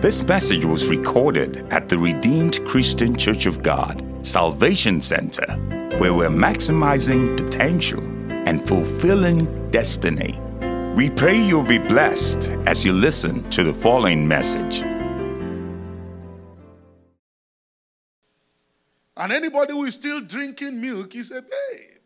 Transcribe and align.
This 0.00 0.24
message 0.28 0.64
was 0.64 0.86
recorded 0.86 1.66
at 1.72 1.88
the 1.88 1.98
Redeemed 1.98 2.64
Christian 2.64 3.16
Church 3.16 3.46
of 3.46 3.64
God, 3.64 4.00
Salvation 4.24 5.00
Center, 5.00 5.44
where 5.98 6.14
we're 6.14 6.28
maximizing 6.28 7.36
potential 7.36 8.00
and 8.30 8.64
fulfilling 8.64 9.46
destiny. 9.72 10.38
We 10.94 11.10
pray 11.10 11.36
you'll 11.36 11.64
be 11.64 11.78
blessed 11.78 12.48
as 12.64 12.84
you 12.84 12.92
listen 12.92 13.42
to 13.50 13.64
the 13.64 13.74
following 13.74 14.28
message. 14.28 14.82
And 19.16 19.32
anybody 19.32 19.72
who 19.72 19.82
is 19.82 19.94
still 19.94 20.20
drinking 20.20 20.80
milk 20.80 21.16
is 21.16 21.32
a 21.32 21.42
babe. 21.42 22.02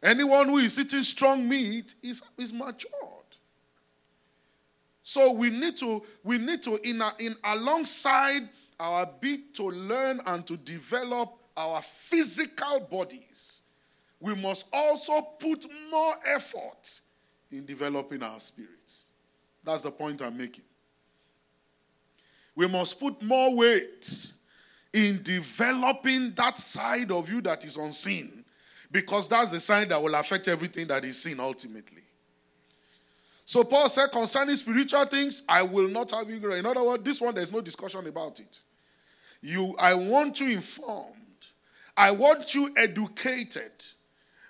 Anyone 0.00 0.48
who 0.48 0.58
is 0.58 0.78
eating 0.78 1.02
strong 1.02 1.48
meat 1.48 1.96
is, 2.04 2.22
is 2.38 2.52
matured. 2.52 3.11
So 5.02 5.32
we 5.32 5.50
need 5.50 5.76
to, 5.78 6.02
we 6.22 6.38
need 6.38 6.62
to 6.62 6.76
in, 6.88 7.00
a, 7.00 7.12
in 7.18 7.36
alongside 7.44 8.48
our 8.78 9.06
bit 9.06 9.54
to 9.54 9.70
learn 9.70 10.20
and 10.26 10.46
to 10.46 10.56
develop 10.56 11.32
our 11.56 11.82
physical 11.82 12.80
bodies, 12.80 13.62
we 14.20 14.34
must 14.34 14.68
also 14.72 15.20
put 15.38 15.66
more 15.90 16.14
effort 16.26 17.00
in 17.50 17.66
developing 17.66 18.22
our 18.22 18.40
spirits. 18.40 19.04
That's 19.64 19.82
the 19.82 19.90
point 19.90 20.22
I'm 20.22 20.36
making. 20.36 20.64
We 22.54 22.68
must 22.68 22.98
put 23.00 23.22
more 23.22 23.54
weight 23.54 24.32
in 24.92 25.22
developing 25.22 26.34
that 26.34 26.58
side 26.58 27.10
of 27.10 27.30
you 27.30 27.40
that 27.42 27.64
is 27.64 27.76
unseen 27.76 28.44
because 28.90 29.26
that's 29.26 29.52
the 29.52 29.60
sign 29.60 29.88
that 29.88 30.02
will 30.02 30.14
affect 30.14 30.48
everything 30.48 30.86
that 30.88 31.04
is 31.04 31.22
seen 31.22 31.40
ultimately. 31.40 32.02
So 33.44 33.64
Paul 33.64 33.88
said, 33.88 34.10
concerning 34.12 34.56
spiritual 34.56 35.04
things, 35.06 35.44
I 35.48 35.62
will 35.62 35.88
not 35.88 36.10
have 36.12 36.30
you. 36.30 36.38
Grow. 36.38 36.54
In 36.54 36.66
other 36.66 36.82
words, 36.82 37.02
this 37.02 37.20
one, 37.20 37.34
there's 37.34 37.52
no 37.52 37.60
discussion 37.60 38.06
about 38.06 38.40
it. 38.40 38.62
You, 39.40 39.74
I 39.78 39.94
want 39.94 40.40
you 40.40 40.50
informed. 40.50 41.16
I 41.96 42.12
want 42.12 42.54
you 42.54 42.72
educated. 42.76 43.72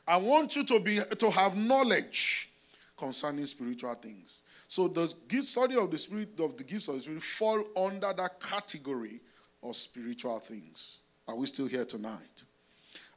I 0.07 0.19
want 0.19 0.57
you 0.57 0.65
to 0.65 0.81
be 0.81 1.01
to 1.19 1.31
have 1.31 1.57
knowledge 1.57 2.51
concerning 2.97 3.47
spiritual 3.47 3.95
things. 3.95 4.43
So 4.69 4.89
the 4.89 5.13
gift 5.29 5.47
study 5.47 5.77
of 5.77 5.91
the 5.91 5.99
spirit 5.99 6.39
of 6.39 6.57
the 6.57 6.65
gifts 6.65 6.89
of 6.89 6.97
the 6.97 7.03
spirit 7.03 7.23
fall 7.23 7.65
under 7.77 8.13
that 8.13 8.41
category 8.41 9.21
of 9.63 9.77
spiritual 9.77 10.39
things. 10.41 10.99
Are 11.27 11.35
we 11.35 11.47
still 11.47 11.67
here 11.67 11.85
tonight? 11.85 12.45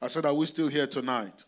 I 0.02 0.08
said, 0.08 0.26
Are 0.26 0.34
we 0.34 0.46
still 0.46 0.68
here 0.68 0.88
tonight? 0.88 1.46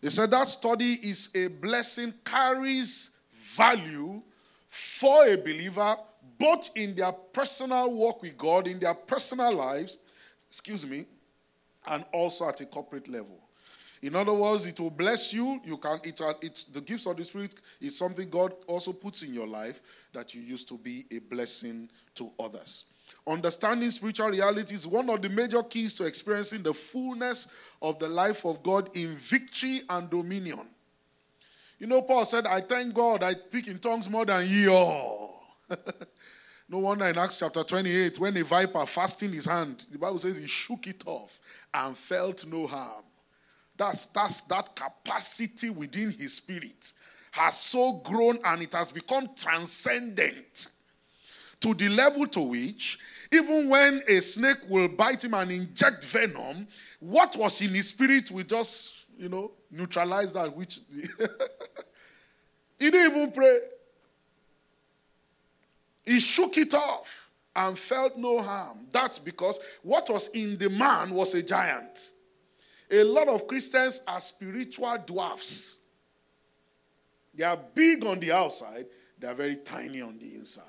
They 0.00 0.10
said 0.10 0.30
that 0.30 0.46
study 0.46 0.92
is 1.02 1.30
a 1.34 1.48
blessing, 1.48 2.14
carries 2.24 3.17
value 3.58 4.22
for 4.66 5.26
a 5.26 5.36
believer, 5.36 5.96
both 6.38 6.70
in 6.76 6.94
their 6.94 7.12
personal 7.32 7.92
work 7.92 8.22
with 8.22 8.38
God, 8.38 8.68
in 8.68 8.78
their 8.78 8.94
personal 8.94 9.52
lives, 9.52 9.98
excuse 10.48 10.86
me, 10.86 11.04
and 11.86 12.04
also 12.12 12.48
at 12.48 12.60
a 12.60 12.66
corporate 12.66 13.08
level. 13.08 13.38
In 14.00 14.14
other 14.14 14.32
words, 14.32 14.66
it 14.66 14.78
will 14.78 14.90
bless 14.90 15.32
you. 15.32 15.60
You 15.64 15.76
can 15.76 15.98
it, 16.04 16.20
uh, 16.20 16.34
it 16.40 16.64
the 16.72 16.80
gifts 16.80 17.06
of 17.06 17.16
the 17.16 17.24
spirit 17.24 17.56
is 17.80 17.98
something 17.98 18.30
God 18.30 18.54
also 18.68 18.92
puts 18.92 19.22
in 19.22 19.34
your 19.34 19.46
life 19.46 19.82
that 20.12 20.34
you 20.34 20.42
used 20.42 20.68
to 20.68 20.78
be 20.78 21.04
a 21.10 21.18
blessing 21.18 21.90
to 22.14 22.30
others. 22.38 22.84
Understanding 23.26 23.90
spiritual 23.90 24.28
reality 24.28 24.74
is 24.74 24.86
one 24.86 25.10
of 25.10 25.20
the 25.20 25.28
major 25.28 25.62
keys 25.62 25.94
to 25.94 26.04
experiencing 26.04 26.62
the 26.62 26.72
fullness 26.72 27.48
of 27.82 27.98
the 27.98 28.08
life 28.08 28.46
of 28.46 28.62
God 28.62 28.96
in 28.96 29.08
victory 29.08 29.80
and 29.90 30.08
dominion. 30.08 30.60
You 31.78 31.86
know, 31.86 32.02
Paul 32.02 32.24
said, 32.24 32.46
I 32.46 32.60
thank 32.60 32.92
God 32.94 33.22
I 33.22 33.34
speak 33.34 33.68
in 33.68 33.78
tongues 33.78 34.10
more 34.10 34.24
than 34.24 34.44
ye 34.48 34.68
all. 34.68 35.42
no 36.68 36.78
wonder 36.78 37.06
in 37.06 37.18
Acts 37.18 37.38
chapter 37.38 37.62
28, 37.62 38.18
when 38.18 38.36
a 38.36 38.44
viper 38.44 38.84
fastened 38.84 39.34
his 39.34 39.46
hand, 39.46 39.84
the 39.90 39.98
Bible 39.98 40.18
says 40.18 40.36
he 40.36 40.46
shook 40.46 40.86
it 40.88 41.04
off 41.06 41.40
and 41.72 41.96
felt 41.96 42.44
no 42.46 42.66
harm. 42.66 43.04
That's, 43.76 44.06
that's 44.06 44.40
that 44.42 44.74
capacity 44.74 45.70
within 45.70 46.10
his 46.10 46.34
spirit 46.34 46.92
has 47.30 47.58
so 47.58 47.92
grown 47.92 48.38
and 48.44 48.62
it 48.62 48.72
has 48.72 48.90
become 48.90 49.30
transcendent 49.36 50.68
to 51.60 51.74
the 51.74 51.88
level 51.88 52.26
to 52.26 52.40
which 52.40 52.98
even 53.32 53.68
when 53.68 54.02
a 54.08 54.20
snake 54.20 54.58
will 54.68 54.88
bite 54.88 55.24
him 55.24 55.34
and 55.34 55.50
inject 55.50 56.04
venom, 56.04 56.66
what 57.00 57.36
was 57.36 57.60
in 57.60 57.74
his 57.74 57.88
spirit 57.88 58.30
will 58.30 58.44
just, 58.44 58.97
you 59.18 59.28
know, 59.28 59.50
neutralize 59.70 60.32
that 60.32 60.56
which 60.56 60.80
he 62.78 62.90
didn't 62.90 63.16
even 63.16 63.32
pray. 63.32 63.58
He 66.06 66.20
shook 66.20 66.56
it 66.56 66.72
off 66.72 67.30
and 67.54 67.76
felt 67.76 68.16
no 68.16 68.40
harm. 68.40 68.86
That's 68.92 69.18
because 69.18 69.58
what 69.82 70.08
was 70.08 70.28
in 70.28 70.56
the 70.56 70.70
man 70.70 71.10
was 71.10 71.34
a 71.34 71.42
giant. 71.42 72.12
A 72.90 73.02
lot 73.02 73.28
of 73.28 73.46
Christians 73.46 74.00
are 74.06 74.20
spiritual 74.20 74.96
dwarfs. 75.04 75.80
They 77.34 77.44
are 77.44 77.58
big 77.74 78.04
on 78.04 78.20
the 78.20 78.32
outside, 78.32 78.86
they 79.18 79.26
are 79.26 79.34
very 79.34 79.56
tiny 79.56 80.00
on 80.00 80.18
the 80.18 80.34
inside. 80.36 80.64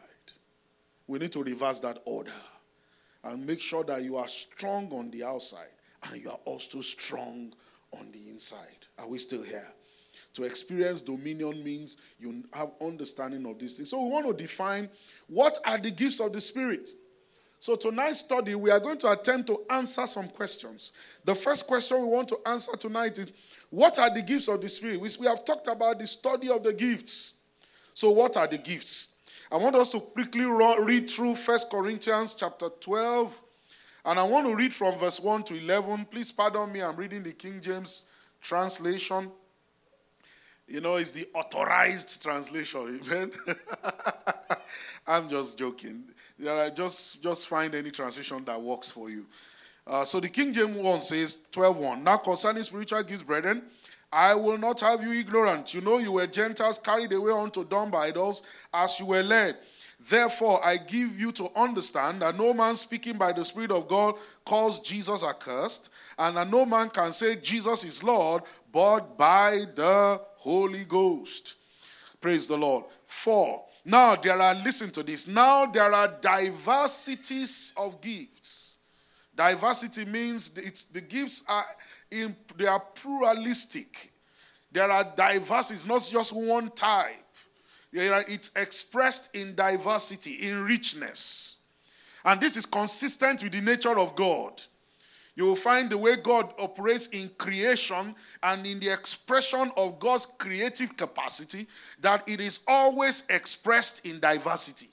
We 1.07 1.19
need 1.19 1.31
to 1.31 1.43
reverse 1.43 1.79
that 1.81 2.01
order 2.05 2.33
and 3.23 3.45
make 3.45 3.61
sure 3.61 3.83
that 3.85 4.03
you 4.03 4.17
are 4.17 4.27
strong 4.27 4.91
on 4.91 5.09
the 5.11 5.23
outside 5.23 5.69
and 6.03 6.21
you 6.21 6.29
are 6.29 6.39
also 6.45 6.81
strong 6.81 7.53
on 7.97 8.11
the 8.11 8.29
inside. 8.29 8.87
Are 8.97 9.07
we 9.07 9.17
still 9.17 9.43
here? 9.43 9.67
To 10.33 10.43
experience 10.43 11.01
dominion 11.01 11.63
means 11.63 11.97
you 12.19 12.43
have 12.53 12.71
understanding 12.81 13.45
of 13.45 13.57
these 13.59 13.73
things. 13.73 13.89
So 13.89 14.01
we 14.03 14.09
want 14.11 14.27
to 14.27 14.33
define 14.33 14.89
what 15.27 15.57
are 15.65 15.77
the 15.77 15.91
gifts 15.91 16.19
of 16.19 16.33
the 16.33 16.41
Spirit. 16.41 16.89
So 17.59 17.75
tonight's 17.75 18.19
study, 18.19 18.55
we 18.55 18.71
are 18.71 18.79
going 18.79 18.99
to 18.99 19.11
attempt 19.11 19.47
to 19.47 19.65
answer 19.69 20.07
some 20.07 20.29
questions. 20.29 20.93
The 21.25 21.35
first 21.35 21.67
question 21.67 21.99
we 22.01 22.07
want 22.07 22.29
to 22.29 22.39
answer 22.45 22.71
tonight 22.77 23.17
is 23.17 23.29
what 23.69 23.99
are 23.99 24.13
the 24.13 24.21
gifts 24.21 24.47
of 24.47 24.61
the 24.61 24.69
Spirit? 24.69 24.99
We 25.01 25.27
have 25.27 25.43
talked 25.43 25.67
about 25.67 25.99
the 25.99 26.07
study 26.07 26.49
of 26.49 26.63
the 26.63 26.73
gifts. 26.73 27.33
So 27.93 28.11
what 28.11 28.37
are 28.37 28.47
the 28.47 28.57
gifts? 28.57 29.09
I 29.51 29.57
want 29.57 29.75
us 29.75 29.91
to 29.91 29.99
quickly 29.99 30.45
read 30.45 31.09
through 31.09 31.35
First 31.35 31.69
Corinthians 31.69 32.35
chapter 32.35 32.69
12. 32.79 33.41
And 34.05 34.19
I 34.19 34.23
want 34.23 34.47
to 34.47 34.55
read 34.55 34.73
from 34.73 34.97
verse 34.97 35.19
1 35.19 35.43
to 35.43 35.55
11. 35.55 36.05
Please 36.05 36.31
pardon 36.31 36.71
me, 36.71 36.81
I'm 36.81 36.95
reading 36.95 37.23
the 37.23 37.33
King 37.33 37.59
James 37.61 38.05
translation. 38.41 39.31
You 40.67 40.81
know, 40.81 40.95
it's 40.95 41.11
the 41.11 41.27
authorized 41.33 42.21
translation. 42.21 43.01
Amen. 43.03 43.31
I'm 45.07 45.29
just 45.29 45.57
joking. 45.57 46.03
just, 46.75 47.21
just 47.23 47.47
find 47.47 47.73
any 47.73 47.91
translation 47.91 48.45
that 48.45 48.61
works 48.61 48.91
for 48.91 49.09
you. 49.09 49.25
Uh, 49.85 50.05
so 50.05 50.19
the 50.19 50.29
King 50.29 50.53
James 50.53 50.77
one 50.77 51.01
says 51.01 51.39
12:1. 51.51 52.03
Now 52.03 52.17
concerning 52.17 52.61
spiritual 52.61 53.01
gifts, 53.01 53.23
brethren, 53.23 53.63
I 54.11 54.35
will 54.35 54.57
not 54.57 54.79
have 54.81 55.03
you 55.03 55.11
ignorant. 55.13 55.73
You 55.73 55.81
know, 55.81 55.97
you 55.97 56.11
were 56.11 56.27
Gentiles 56.27 56.77
carried 56.77 57.11
away 57.11 57.31
unto 57.31 57.63
dumb 57.63 57.93
idols 57.95 58.43
as 58.71 58.99
you 58.99 59.07
were 59.07 59.23
led. 59.23 59.57
Therefore, 59.99 60.65
I 60.65 60.77
give 60.77 61.19
you 61.19 61.31
to 61.33 61.49
understand 61.55 62.21
that 62.21 62.37
no 62.37 62.53
man 62.53 62.75
speaking 62.75 63.17
by 63.17 63.33
the 63.33 63.43
Spirit 63.43 63.71
of 63.71 63.87
God 63.87 64.15
calls 64.45 64.79
Jesus 64.79 65.23
accursed, 65.23 65.89
and 66.17 66.37
that 66.37 66.49
no 66.49 66.65
man 66.65 66.89
can 66.89 67.11
say 67.11 67.35
Jesus 67.35 67.83
is 67.83 68.03
Lord 68.03 68.43
but 68.71 69.17
by 69.17 69.65
the 69.75 70.21
Holy 70.37 70.85
Ghost. 70.85 71.55
Praise 72.21 72.47
the 72.47 72.57
Lord. 72.57 72.85
Four. 73.05 73.65
Now 73.83 74.15
there 74.15 74.39
are, 74.39 74.55
listen 74.55 74.91
to 74.91 75.03
this, 75.03 75.27
now 75.27 75.65
there 75.65 75.93
are 75.93 76.07
diversities 76.21 77.73
of 77.75 77.99
gifts. 77.99 78.77
Diversity 79.35 80.05
means 80.05 80.57
it's, 80.57 80.83
the 80.85 81.01
gifts 81.01 81.43
are 81.47 81.65
in, 82.11 82.35
they 82.57 82.67
are 82.67 82.81
pluralistic. 82.93 84.11
There 84.71 84.89
are 84.89 85.03
diverse, 85.15 85.71
it's 85.71 85.87
not 85.87 86.07
just 86.09 86.33
one 86.33 86.69
type. 86.71 87.15
Are, 87.95 88.23
it's 88.27 88.51
expressed 88.55 89.35
in 89.35 89.55
diversity, 89.55 90.47
in 90.47 90.63
richness. 90.63 91.57
And 92.23 92.39
this 92.39 92.57
is 92.57 92.65
consistent 92.65 93.41
with 93.41 93.53
the 93.53 93.61
nature 93.61 93.97
of 93.97 94.15
God. 94.15 94.61
You 95.35 95.45
will 95.45 95.55
find 95.55 95.89
the 95.89 95.97
way 95.97 96.17
God 96.17 96.53
operates 96.59 97.07
in 97.07 97.29
creation 97.37 98.13
and 98.43 98.67
in 98.67 98.79
the 98.79 98.89
expression 98.89 99.71
of 99.77 99.97
God's 99.97 100.25
creative 100.25 100.97
capacity 100.97 101.65
that 102.01 102.27
it 102.27 102.41
is 102.41 102.59
always 102.67 103.23
expressed 103.29 104.05
in 104.05 104.19
diversity. 104.19 104.89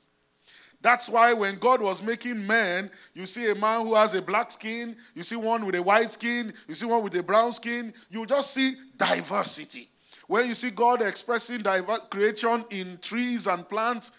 That's 0.80 1.08
why 1.08 1.32
when 1.32 1.58
God 1.58 1.82
was 1.82 2.00
making 2.00 2.46
men, 2.46 2.92
you 3.12 3.26
see 3.26 3.50
a 3.50 3.56
man 3.56 3.84
who 3.84 3.96
has 3.96 4.14
a 4.14 4.22
black 4.22 4.52
skin, 4.52 4.94
you 5.16 5.24
see 5.24 5.34
one 5.34 5.66
with 5.66 5.74
a 5.74 5.82
white 5.82 6.12
skin, 6.12 6.54
you 6.68 6.76
see 6.76 6.86
one 6.86 7.02
with 7.02 7.16
a 7.16 7.24
brown 7.24 7.52
skin, 7.52 7.92
you 8.08 8.24
just 8.24 8.54
see 8.54 8.76
diversity. 8.96 9.88
When 10.26 10.46
you 10.46 10.54
see 10.54 10.70
God 10.70 11.02
expressing 11.02 11.62
diver- 11.62 11.98
creation 12.10 12.64
in 12.70 12.98
trees 13.00 13.46
and 13.46 13.68
plants, 13.68 14.12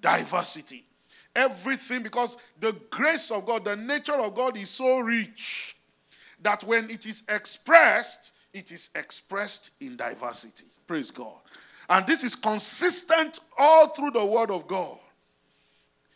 diversity. 0.00 0.84
Everything, 1.34 2.02
because 2.02 2.36
the 2.60 2.72
grace 2.90 3.30
of 3.30 3.46
God, 3.46 3.64
the 3.64 3.76
nature 3.76 4.14
of 4.14 4.34
God 4.34 4.56
is 4.58 4.70
so 4.70 4.98
rich 4.98 5.76
that 6.42 6.62
when 6.64 6.90
it 6.90 7.06
is 7.06 7.22
expressed, 7.28 8.32
it 8.52 8.70
is 8.72 8.90
expressed 8.94 9.72
in 9.80 9.96
diversity. 9.96 10.66
Praise 10.86 11.10
God. 11.10 11.38
And 11.88 12.06
this 12.06 12.24
is 12.24 12.34
consistent 12.34 13.40
all 13.56 13.88
through 13.88 14.10
the 14.10 14.24
Word 14.24 14.50
of 14.50 14.66
God. 14.66 14.98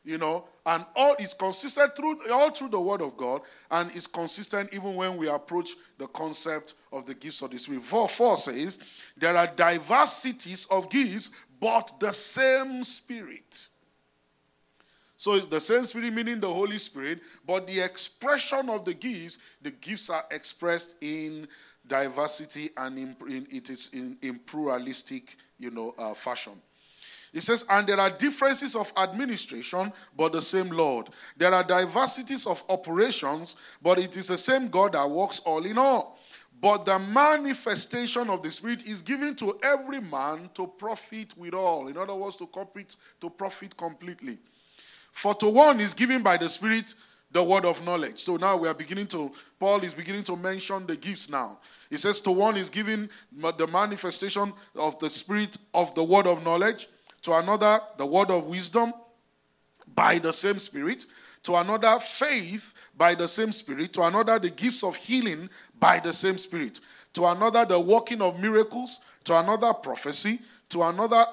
you 0.07 0.19
know, 0.19 0.45
and 0.65 0.87
all 0.95 1.17
is 1.19 1.35
consistent 1.35 1.95
through 1.97 2.17
all 2.33 2.51
through 2.51 2.69
the 2.69 2.81
word 2.81 3.03
of 3.03 3.17
God, 3.17 3.43
and 3.71 3.91
is 3.91 4.07
consistent 4.07 4.73
even 4.73 4.95
when 4.95 5.17
we 5.17 5.29
approach 5.29 5.71
the 5.99 6.07
concept 6.07 6.75
of 6.97 7.07
the 7.07 7.15
gifts 7.15 7.43
of 7.43 7.51
the 7.51 7.59
Spirit. 7.59 7.83
4, 7.83 8.09
4 8.09 8.37
says, 8.37 8.79
There 9.17 9.37
are 9.37 9.47
diversities 9.47 10.67
of 10.71 10.91
gifts, 10.91 11.31
but 11.61 11.93
the 12.01 12.13
same 12.13 12.83
Spirit. 12.83 13.69
So 15.17 15.35
it's 15.35 15.49
the 15.49 15.61
same 15.61 15.85
Spirit, 15.85 16.13
meaning 16.13 16.41
the 16.41 16.53
Holy 16.53 16.79
Spirit, 16.79 17.21
but 17.47 17.67
the 17.67 17.81
expression 17.81 18.69
of 18.69 18.85
the 18.85 18.95
gifts, 18.95 19.39
the 19.63 19.71
gifts 19.71 20.11
are 20.11 20.25
expressed 20.31 20.97
in 21.01 21.49
diversity 21.87 22.71
and 22.77 22.99
in, 22.99 23.17
in 23.29 23.47
it 23.51 23.71
is 23.71 23.91
in, 23.93 24.17
in 24.23 24.39
pluralistic, 24.41 25.37
you 25.59 25.71
know, 25.71 25.95
uh, 25.99 26.15
fashion. 26.15 26.53
It 27.33 27.43
says, 27.43 27.67
and 27.69 27.87
there 27.87 28.01
are 28.01 28.11
differences 28.11 28.75
of 28.75 28.93
administration, 28.97 29.93
but 30.17 30.33
the 30.33 30.41
same 30.41 30.71
Lord. 30.71 31.09
There 31.37 31.53
are 31.53 31.63
diversities 31.63 32.47
of 32.47 32.63
operations, 32.69 33.57
but 33.83 33.99
it 33.99 34.17
is 34.17 34.29
the 34.29 34.39
same 34.39 34.69
God 34.69 34.93
that 34.93 35.09
works 35.09 35.41
all 35.41 35.65
in 35.67 35.77
all. 35.77 36.16
But 36.61 36.87
the 36.87 36.99
manifestation 36.99 38.31
of 38.31 38.43
the 38.43 38.51
Spirit 38.51 38.87
is 38.87 39.03
given 39.03 39.35
to 39.37 39.59
every 39.63 40.01
man 40.01 40.49
to 40.55 40.67
profit 40.67 41.37
with 41.37 41.55
all. 41.55 41.89
In 41.89 41.99
other 41.99 42.15
words, 42.15 42.37
to, 42.37 42.47
complete, 42.47 42.97
to 43.21 43.29
profit 43.29 43.77
completely. 43.77 44.39
For 45.13 45.35
to 45.35 45.49
one 45.49 45.81
is 45.81 45.93
given 45.93 46.23
by 46.23 46.37
the 46.37 46.49
Spirit 46.49 46.95
the 47.31 47.43
word 47.43 47.65
of 47.67 47.85
knowledge. 47.85 48.21
So 48.21 48.37
now 48.37 48.57
we 48.57 48.69
are 48.69 48.75
beginning 48.75 49.09
to, 49.09 49.31
Paul 49.59 49.83
is 49.83 49.93
beginning 49.93 50.23
to 50.25 50.37
mention 50.37 50.87
the 50.87 50.97
gifts 50.97 51.29
now. 51.29 51.59
He 51.91 51.99
says, 51.99 52.21
To 52.23 52.31
one 52.31 52.57
is 52.57 52.71
given 52.71 53.11
the 53.33 53.67
manifestation 53.67 54.53
of 54.75 54.99
the 54.99 55.11
Spirit 55.11 55.57
of 55.75 55.95
the 55.95 56.05
word 56.05 56.27
of 56.27 56.43
knowledge 56.43 56.89
to 57.23 57.35
another, 57.35 57.81
the 57.99 58.07
word 58.07 58.31
of 58.31 58.47
wisdom 58.47 58.95
by 59.95 60.19
the 60.19 60.33
same 60.33 60.59
Spirit, 60.59 61.05
to 61.43 61.57
another, 61.57 61.99
faith 62.01 62.73
by 62.97 63.15
the 63.15 63.29
same 63.29 63.53
Spirit, 63.53 63.93
to 63.93 64.03
another, 64.03 64.39
the 64.39 64.51
gifts 64.51 64.83
of 64.83 64.97
healing 64.97 65.51
by 65.79 65.99
the 65.99 66.13
same 66.13 66.39
Spirit, 66.39 66.81
to 67.13 67.27
another, 67.27 67.65
the 67.65 67.79
working 67.79 68.23
of 68.23 68.39
miracles, 68.39 69.01
to 69.25 69.39
another, 69.39 69.73
prophecy, 69.75 70.41
to 70.69 70.83
another, 70.83 71.27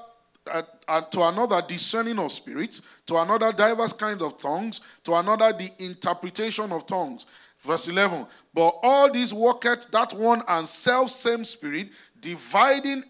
uh, 0.51 0.61
uh, 0.87 1.01
to 1.01 1.21
another 1.23 1.61
discerning 1.67 2.19
of 2.19 2.31
spirits, 2.31 2.81
to 3.05 3.17
another 3.17 3.51
diverse 3.51 3.93
kind 3.93 4.21
of 4.21 4.37
tongues, 4.37 4.81
to 5.03 5.13
another 5.15 5.53
the 5.53 5.69
interpretation 5.79 6.71
of 6.71 6.85
tongues. 6.85 7.25
Verse 7.59 7.87
11. 7.87 8.25
But 8.53 8.75
all 8.83 9.09
these 9.09 9.33
worketh 9.33 9.89
that 9.91 10.13
one 10.13 10.43
and 10.47 10.67
self 10.67 11.09
same 11.09 11.45
spirit, 11.45 11.89
dividing 12.19 13.03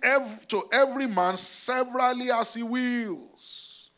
to 0.47 0.63
every 0.71 1.07
man 1.07 1.35
severally 1.35 2.29
as 2.31 2.53
he 2.53 2.63
wills. 2.63 3.89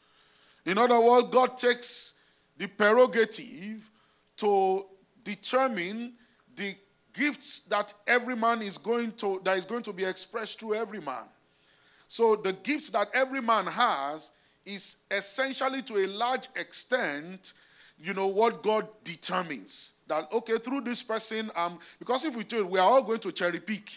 In 0.66 0.78
other 0.78 1.00
words, 1.00 1.28
God 1.30 1.58
takes 1.58 2.14
the 2.58 2.68
prerogative 2.68 3.90
to 4.38 4.86
determine 5.24 6.14
the 6.56 6.76
gifts 7.14 7.62
that 7.62 7.94
every 8.08 8.36
man 8.36 8.62
is 8.62 8.78
going 8.78 9.12
to 9.14 9.42
that 9.44 9.58
is 9.58 9.66
going 9.66 9.84
to 9.84 9.94
be 9.94 10.04
expressed 10.04 10.60
through 10.60 10.76
every 10.76 11.00
man. 11.00 11.24
So 12.08 12.36
the 12.36 12.54
gifts 12.54 12.90
that 12.92 13.10
every 13.14 13.42
man 13.42 13.66
has 13.66 14.32
is 14.66 14.98
essentially 15.12 15.82
to 15.84 15.98
a 15.98 16.08
large 16.08 16.48
extent, 16.56 17.54
you 18.00 18.14
know, 18.14 18.28
what 18.28 18.64
God 18.64 18.88
determines. 19.04 19.94
That 20.08 20.32
okay, 20.32 20.58
through 20.58 20.82
this 20.82 21.02
person, 21.02 21.50
um, 21.56 21.80
because 21.98 22.26
if 22.26 22.36
we 22.36 22.44
do 22.44 22.60
it, 22.60 22.70
we 22.70 22.80
are 22.80 22.90
all 22.90 23.02
going 23.02 23.20
to 23.20 23.32
cherry 23.32 23.60
pick. 23.60 23.90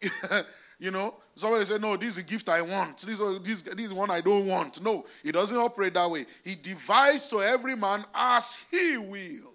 you 0.78 0.90
know, 0.90 1.14
somebody 1.34 1.64
say, 1.64 1.78
No, 1.78 1.96
this 1.96 2.10
is 2.10 2.18
a 2.18 2.22
gift 2.22 2.48
I 2.48 2.60
want. 2.60 2.98
This, 2.98 3.18
this, 3.42 3.62
this 3.62 3.86
is 3.86 3.92
one 3.92 4.10
I 4.10 4.20
don't 4.20 4.46
want. 4.46 4.82
No, 4.82 5.06
he 5.22 5.32
doesn't 5.32 5.56
operate 5.56 5.94
that 5.94 6.10
way. 6.10 6.26
He 6.44 6.54
divides 6.54 7.28
to 7.30 7.40
every 7.40 7.76
man 7.76 8.04
as 8.14 8.62
he 8.70 8.98
wills. 8.98 9.47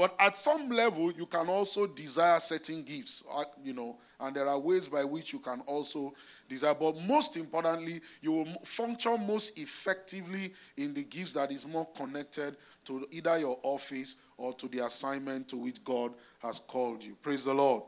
But 0.00 0.16
at 0.18 0.38
some 0.38 0.70
level, 0.70 1.12
you 1.12 1.26
can 1.26 1.50
also 1.50 1.86
desire 1.86 2.40
certain 2.40 2.82
gifts, 2.84 3.22
uh, 3.30 3.44
you 3.62 3.74
know, 3.74 3.98
and 4.18 4.34
there 4.34 4.48
are 4.48 4.58
ways 4.58 4.88
by 4.88 5.04
which 5.04 5.34
you 5.34 5.40
can 5.40 5.60
also 5.66 6.14
desire. 6.48 6.72
But 6.72 6.96
most 7.02 7.36
importantly, 7.36 8.00
you 8.22 8.32
will 8.32 8.46
function 8.64 9.26
most 9.26 9.58
effectively 9.58 10.54
in 10.78 10.94
the 10.94 11.04
gifts 11.04 11.34
that 11.34 11.52
is 11.52 11.66
more 11.66 11.86
connected 11.94 12.56
to 12.86 13.06
either 13.10 13.40
your 13.40 13.58
office 13.62 14.16
or 14.38 14.54
to 14.54 14.68
the 14.68 14.86
assignment 14.86 15.48
to 15.48 15.58
which 15.58 15.84
God 15.84 16.14
has 16.38 16.60
called 16.60 17.04
you. 17.04 17.14
Praise 17.20 17.44
the 17.44 17.52
Lord. 17.52 17.82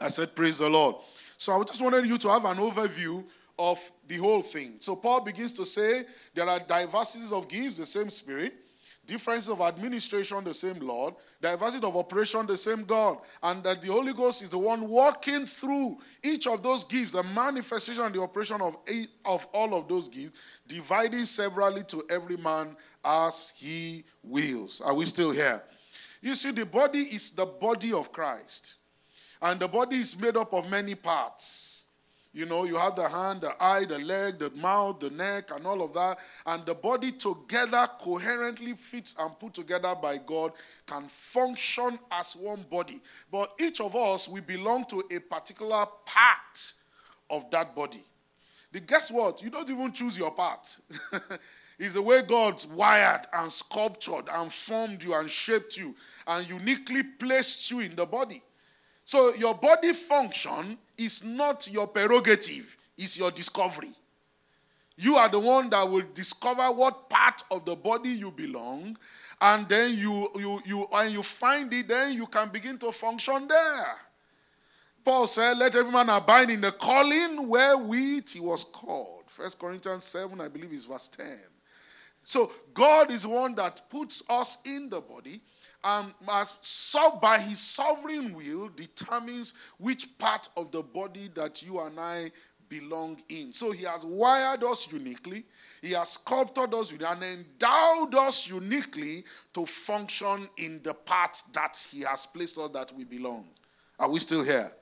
I 0.00 0.08
said, 0.08 0.34
Praise 0.34 0.56
the 0.56 0.70
Lord. 0.70 0.96
So 1.36 1.52
I 1.52 1.62
just 1.64 1.82
wanted 1.82 2.06
you 2.06 2.16
to 2.16 2.30
have 2.30 2.46
an 2.46 2.56
overview 2.56 3.26
of 3.58 3.78
the 4.08 4.16
whole 4.16 4.40
thing. 4.40 4.76
So 4.78 4.96
Paul 4.96 5.20
begins 5.20 5.52
to 5.52 5.66
say 5.66 6.06
there 6.34 6.48
are 6.48 6.60
diversities 6.60 7.30
of 7.30 7.46
gifts, 7.46 7.76
the 7.76 7.84
same 7.84 8.08
Spirit, 8.08 8.54
differences 9.10 9.50
of 9.50 9.60
administration, 9.60 10.44
the 10.44 10.54
same 10.54 10.78
Lord, 10.78 11.14
diversity 11.42 11.84
of 11.84 11.96
operation, 11.96 12.46
the 12.46 12.56
same 12.56 12.84
God, 12.84 13.18
and 13.42 13.60
that 13.64 13.82
the 13.82 13.88
Holy 13.88 14.12
Ghost 14.12 14.40
is 14.40 14.50
the 14.50 14.58
one 14.58 14.88
walking 14.88 15.46
through 15.46 15.98
each 16.22 16.46
of 16.46 16.62
those 16.62 16.84
gifts, 16.84 17.10
the 17.10 17.24
manifestation 17.24 18.04
and 18.04 18.14
the 18.14 18.22
operation 18.22 18.60
of, 18.60 18.76
eight, 18.86 19.10
of 19.24 19.44
all 19.52 19.74
of 19.74 19.88
those 19.88 20.08
gifts, 20.08 20.38
dividing 20.68 21.24
severally 21.24 21.82
to 21.82 22.04
every 22.08 22.36
man 22.36 22.76
as 23.04 23.52
he 23.56 24.04
wills. 24.22 24.80
Are 24.80 24.94
we 24.94 25.06
still 25.06 25.32
here? 25.32 25.60
You 26.22 26.36
see, 26.36 26.52
the 26.52 26.66
body 26.66 27.00
is 27.00 27.30
the 27.30 27.46
body 27.46 27.92
of 27.92 28.12
Christ. 28.12 28.76
And 29.42 29.58
the 29.58 29.66
body 29.66 29.96
is 29.96 30.16
made 30.20 30.36
up 30.36 30.54
of 30.54 30.70
many 30.70 30.94
parts. 30.94 31.79
You 32.32 32.46
know, 32.46 32.64
you 32.64 32.76
have 32.76 32.94
the 32.94 33.08
hand, 33.08 33.40
the 33.40 33.60
eye, 33.62 33.84
the 33.84 33.98
leg, 33.98 34.38
the 34.38 34.50
mouth, 34.50 35.00
the 35.00 35.10
neck, 35.10 35.50
and 35.52 35.66
all 35.66 35.82
of 35.82 35.92
that. 35.94 36.18
And 36.46 36.64
the 36.64 36.74
body 36.74 37.10
together, 37.10 37.88
coherently 38.00 38.74
fits 38.74 39.16
and 39.18 39.36
put 39.38 39.54
together 39.54 39.94
by 40.00 40.18
God, 40.18 40.52
can 40.86 41.08
function 41.08 41.98
as 42.10 42.36
one 42.36 42.64
body. 42.70 43.00
But 43.32 43.52
each 43.60 43.80
of 43.80 43.96
us, 43.96 44.28
we 44.28 44.40
belong 44.40 44.84
to 44.86 45.02
a 45.10 45.18
particular 45.18 45.86
part 46.06 46.72
of 47.28 47.50
that 47.50 47.74
body. 47.74 48.04
The, 48.70 48.78
guess 48.78 49.10
what? 49.10 49.42
You 49.42 49.50
don't 49.50 49.68
even 49.68 49.92
choose 49.92 50.16
your 50.16 50.30
part. 50.30 50.78
It's 51.80 51.94
the 51.94 52.02
way 52.02 52.20
God 52.20 52.62
wired 52.74 53.22
and 53.32 53.50
sculptured 53.50 54.28
and 54.30 54.52
formed 54.52 55.02
you 55.02 55.14
and 55.14 55.30
shaped 55.30 55.78
you 55.78 55.96
and 56.26 56.46
uniquely 56.46 57.02
placed 57.02 57.70
you 57.70 57.80
in 57.80 57.96
the 57.96 58.04
body. 58.04 58.42
So 59.06 59.32
your 59.34 59.54
body 59.54 59.94
function 59.94 60.76
is 61.00 61.24
not 61.24 61.68
your 61.72 61.86
prerogative, 61.86 62.76
it's 62.96 63.18
your 63.18 63.30
discovery. 63.30 63.90
You 64.96 65.16
are 65.16 65.28
the 65.28 65.38
one 65.38 65.70
that 65.70 65.88
will 65.88 66.04
discover 66.12 66.70
what 66.70 67.08
part 67.08 67.42
of 67.50 67.64
the 67.64 67.74
body 67.74 68.10
you 68.10 68.30
belong, 68.30 68.98
and 69.40 69.66
then 69.68 69.96
you 69.96 70.30
you 70.36 70.62
you 70.66 70.78
when 70.90 71.10
you 71.10 71.22
find 71.22 71.72
it, 71.72 71.88
then 71.88 72.12
you 72.12 72.26
can 72.26 72.50
begin 72.50 72.76
to 72.78 72.92
function 72.92 73.48
there. 73.48 73.96
Paul 75.02 75.26
said, 75.26 75.56
Let 75.56 75.74
every 75.74 75.90
man 75.90 76.10
abide 76.10 76.50
in 76.50 76.60
the 76.60 76.72
calling 76.72 77.48
wherewith 77.48 78.28
he 78.28 78.40
was 78.40 78.64
called. 78.64 79.24
First 79.26 79.58
Corinthians 79.58 80.04
7, 80.04 80.38
I 80.38 80.48
believe, 80.48 80.72
is 80.72 80.84
verse 80.84 81.08
10. 81.08 81.26
So 82.22 82.52
God 82.74 83.10
is 83.10 83.26
one 83.26 83.54
that 83.54 83.88
puts 83.88 84.22
us 84.28 84.58
in 84.66 84.90
the 84.90 85.00
body 85.00 85.40
um, 85.82 86.14
so 86.60 87.18
by 87.22 87.38
his 87.38 87.58
sovereign 87.58 88.34
will 88.34 88.68
determines 88.68 89.54
which 89.78 90.18
part 90.18 90.48
of 90.56 90.70
the 90.70 90.82
body 90.82 91.30
that 91.34 91.62
you 91.62 91.80
and 91.80 91.98
I 91.98 92.32
belong 92.68 93.20
in. 93.28 93.52
So 93.52 93.72
he 93.72 93.84
has 93.84 94.04
wired 94.04 94.62
us 94.62 94.90
uniquely, 94.92 95.44
he 95.82 95.92
has 95.92 96.10
sculpted 96.10 96.72
us 96.74 96.92
and 96.92 97.22
endowed 97.22 98.14
us 98.14 98.48
uniquely 98.48 99.24
to 99.54 99.66
function 99.66 100.48
in 100.56 100.80
the 100.82 100.94
part 100.94 101.42
that 101.52 101.86
he 101.90 102.02
has 102.02 102.26
placed 102.26 102.58
us 102.58 102.70
that 102.70 102.92
we 102.92 103.04
belong. 103.04 103.48
Are 103.98 104.08
we 104.08 104.20
still 104.20 104.44
here? 104.44 104.72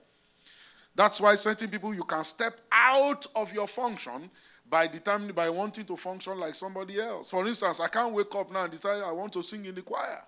That's 0.94 1.20
why 1.20 1.36
certain 1.36 1.70
people 1.70 1.94
you 1.94 2.04
can 2.04 2.24
step 2.24 2.60
out 2.72 3.26
of 3.34 3.52
your 3.54 3.68
function 3.68 4.30
by 4.68 4.86
determining 4.86 5.34
by 5.34 5.48
wanting 5.48 5.84
to 5.86 5.96
function 5.96 6.38
like 6.38 6.54
somebody 6.54 7.00
else. 7.00 7.30
For 7.30 7.46
instance, 7.46 7.80
I 7.80 7.88
can't 7.88 8.12
wake 8.12 8.34
up 8.34 8.52
now 8.52 8.64
and 8.64 8.72
decide 8.72 9.02
I 9.02 9.12
want 9.12 9.32
to 9.34 9.42
sing 9.42 9.64
in 9.64 9.74
the 9.74 9.82
choir. 9.82 10.22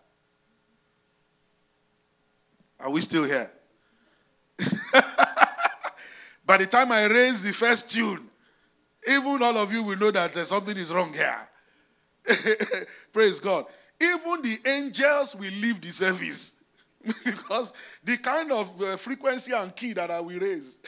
Are 2.81 2.91
we 2.91 3.01
still 3.01 3.25
here? 3.25 3.51
By 6.47 6.57
the 6.57 6.67
time 6.67 6.91
I 6.93 7.07
raise 7.07 7.43
the 7.43 7.53
first 7.53 7.91
tune, 7.91 8.29
even 9.09 9.43
all 9.43 9.59
of 9.59 9.73
you 9.73 9.83
will 9.83 9.97
know 9.97 10.11
that 10.11 10.35
something 10.35 10.77
is 10.77 10.93
wrong 10.93 11.13
here. 11.13 11.49
Praise 13.13 13.41
God. 13.41 13.67
Even 14.01 14.43
the 14.43 14.59
angels 14.67 15.37
will 15.37 15.53
leave 15.53 15.81
the 15.81 15.91
service 15.91 16.57
because 17.25 17.73
the 18.03 18.17
kind 18.17 18.51
of 18.53 18.83
uh, 18.83 18.97
frequency 18.97 19.53
and 19.53 19.75
key 19.75 19.93
that 19.93 20.11
I 20.11 20.21
will 20.21 20.39
raise, 20.39 20.81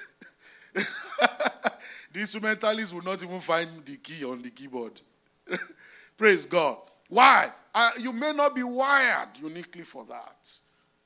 the 0.74 2.20
instrumentalists 2.20 2.92
will 2.92 3.02
not 3.02 3.22
even 3.22 3.40
find 3.40 3.84
the 3.84 3.96
key 3.96 4.24
on 4.24 4.42
the 4.42 4.50
keyboard. 4.50 5.00
Praise 6.16 6.46
God. 6.46 6.78
Why? 7.08 7.50
Uh, 7.74 7.90
you 7.98 8.12
may 8.12 8.32
not 8.32 8.54
be 8.54 8.62
wired 8.62 9.28
uniquely 9.40 9.82
for 9.82 10.04
that. 10.06 10.50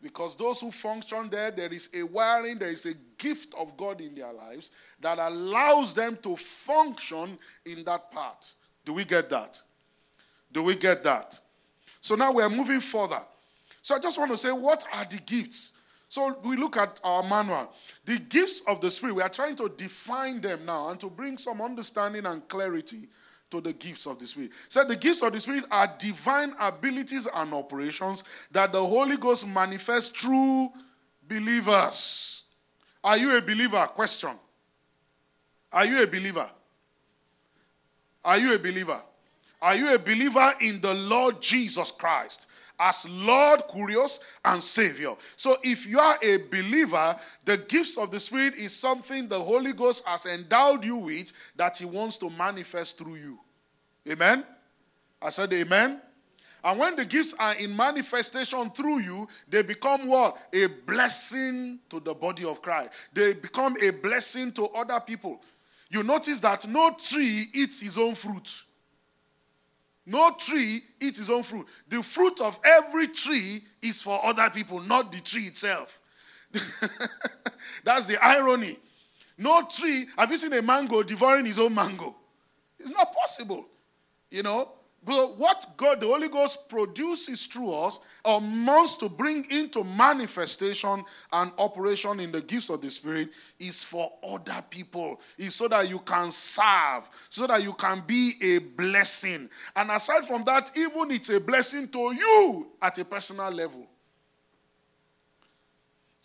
Because 0.07 0.37
those 0.37 0.61
who 0.61 0.71
function 0.71 1.29
there, 1.29 1.51
there 1.51 1.73
is 1.73 1.91
a 1.93 2.05
wiring, 2.05 2.59
there 2.59 2.69
is 2.69 2.87
a 2.87 2.95
gift 3.19 3.53
of 3.59 3.77
God 3.77 4.01
in 4.01 4.15
their 4.15 4.33
lives 4.33 4.71
that 5.01 5.19
allows 5.19 5.95
them 5.95 6.17
to 6.23 6.37
function 6.37 7.37
in 7.65 7.83
that 7.83 8.13
part. 8.13 8.55
Do 8.85 8.93
we 8.93 9.05
get 9.05 9.29
that? 9.31 9.61
Do 10.53 10.63
we 10.63 10.77
get 10.77 11.03
that? 11.03 11.41
So 12.01 12.15
now 12.15 12.31
we're 12.31 12.49
moving 12.49 12.79
further. 12.79 13.19
So 13.83 13.97
I 13.97 13.99
just 13.99 14.17
want 14.17 14.31
to 14.31 14.37
say, 14.37 14.53
what 14.53 14.85
are 14.95 15.05
the 15.11 15.17
gifts? 15.17 15.73
So 16.09 16.39
we 16.45 16.57
look 16.57 16.77
at 16.77 17.01
our 17.03 17.25
manual. 17.25 17.73
The 18.05 18.21
gifts 18.21 18.63
of 18.69 18.81
the 18.81 18.93
Spirit, 18.93 19.17
we 19.17 19.23
are 19.23 19.29
trying 19.29 19.57
to 19.57 19.69
define 19.77 20.41
them 20.41 20.67
now 20.67 20.91
and 20.91 21.01
to 21.01 21.11
bring 21.11 21.37
some 21.37 21.61
understanding 21.61 22.27
and 22.27 22.47
clarity 22.47 23.09
to 23.51 23.61
the 23.61 23.73
gifts 23.73 24.07
of 24.07 24.19
the 24.19 24.27
Spirit. 24.27 24.51
So 24.69 24.85
the 24.85 24.97
gifts 24.97 25.23
of 25.23 25.33
the 25.33 25.41
Spirit 25.41 25.65
are 25.71 25.93
divine 25.99 26.55
abilities 26.61 27.29
and 27.33 27.55
operations 27.55 28.25
that 28.51 28.73
the 28.73 28.85
Holy 28.85 29.17
Ghost 29.17 29.47
manifests 29.47 30.09
through 30.21 30.71
believers. 31.29 32.45
Are 33.03 33.17
you 33.17 33.37
a 33.37 33.41
believer? 33.41 33.87
Question. 33.87 34.31
Are 35.73 35.85
you 35.85 36.03
a 36.03 36.07
believer? 36.07 36.51
Are 38.25 38.39
you 38.39 38.55
a 38.55 38.59
believer? 38.59 39.01
Are 39.63 39.77
you 39.77 39.95
a 39.95 39.99
believer 39.99 40.55
in 40.61 40.81
the 40.81 40.95
Lord 40.95 41.41
Jesus 41.41 41.91
Christ? 41.91 42.47
As 42.79 43.09
Lord, 43.09 43.61
Kurios, 43.69 44.21
and 44.45 44.63
Savior. 44.63 45.15
So, 45.37 45.57
if 45.63 45.87
you 45.87 45.99
are 45.99 46.19
a 46.23 46.39
believer, 46.51 47.17
the 47.45 47.57
gifts 47.57 47.97
of 47.97 48.11
the 48.11 48.21
Spirit 48.21 48.55
is 48.55 48.75
something 48.75 49.29
the 49.29 49.39
Holy 49.39 49.73
Ghost 49.73 50.07
has 50.07 50.27
endowed 50.27 50.85
you 50.85 50.97
with 50.97 51.33
that 51.57 51.79
He 51.79 51.85
wants 51.85 52.19
to 52.19 52.31
manifest 52.31 52.99
through 52.99 53.17
you. 53.17 53.39
Amen? 54.09 54.45
I 55.21 55.31
said, 55.31 55.53
Amen. 55.53 56.01
And 56.67 56.81
when 56.81 56.97
the 56.97 57.05
gifts 57.05 57.33
are 57.39 57.55
in 57.55 57.77
manifestation 57.77 58.71
through 58.71 58.99
you, 58.99 59.29
they 59.49 59.63
become 59.63 60.09
what? 60.09 60.37
A 60.53 60.67
blessing 60.67 61.79
to 61.89 62.01
the 62.01 62.13
body 62.13 62.45
of 62.45 62.61
Christ. 62.61 62.91
They 63.13 63.35
become 63.35 63.77
a 63.81 63.91
blessing 63.91 64.51
to 64.55 64.67
other 64.69 64.99
people. 64.99 65.41
You 65.89 66.03
notice 66.03 66.41
that 66.41 66.67
no 66.67 66.91
tree 66.99 67.47
eats 67.55 67.81
his 67.81 67.97
own 67.97 68.17
fruit. 68.17 68.65
No 70.07 70.31
tree 70.39 70.83
eats 71.01 71.19
its 71.19 71.29
own 71.29 71.43
fruit. 71.43 71.67
The 71.89 72.03
fruit 72.03 72.41
of 72.41 72.59
every 72.65 73.09
tree 73.09 73.65
is 73.83 74.01
for 74.01 74.25
other 74.25 74.49
people, 74.51 74.81
not 74.81 75.11
the 75.11 75.21
tree 75.21 75.47
itself. 75.47 76.01
That's 77.85 78.07
the 78.07 78.17
irony. 78.25 78.79
No 79.37 79.63
tree, 79.63 80.07
have 80.17 80.31
you 80.31 80.39
seen 80.39 80.53
a 80.53 80.63
mango 80.63 81.03
devouring 81.03 81.45
his 81.45 81.59
own 81.59 81.75
mango? 81.75 82.17
It's 82.79 82.91
not 82.91 83.13
possible. 83.13 83.67
You 84.31 84.45
know, 84.45 84.71
but 85.05 85.39
what 85.39 85.77
God, 85.77 86.01
the 86.01 86.07
Holy 86.07 86.29
Ghost, 86.29 86.69
produces 86.69 87.47
through 87.47 87.73
us 87.73 88.01
or 88.25 88.41
wants 88.41 88.97
to 88.97 89.09
bring 89.09 89.47
into 89.53 89.85
manifestation 89.85 91.05
and 91.33 91.53
operation 91.59 92.19
in 92.19 92.33
the 92.33 92.41
gifts 92.41 92.71
of 92.71 92.83
the 92.83 92.91
Spirit 92.91 93.29
is 93.61 93.85
for 93.85 94.13
other 94.27 94.65
people. 94.69 95.21
Is 95.39 95.55
so 95.55 95.69
that 95.69 95.89
you 95.89 96.01
can 96.01 96.33
serve, 96.33 97.09
so 97.31 97.47
that 97.47 97.63
you 97.63 97.73
can 97.75 98.03
be 98.05 98.33
a 98.43 98.59
blessing. 98.59 99.49
And 99.77 99.91
aside 99.93 100.25
from 100.25 100.43
that, 100.45 100.73
even 100.77 101.13
it's 101.13 101.31
a 101.31 101.41
blessing 101.41 101.89
to 101.89 101.99
you 102.13 102.67
at 102.83 102.99
a 102.99 103.05
personal 103.05 103.53
level. 103.53 103.87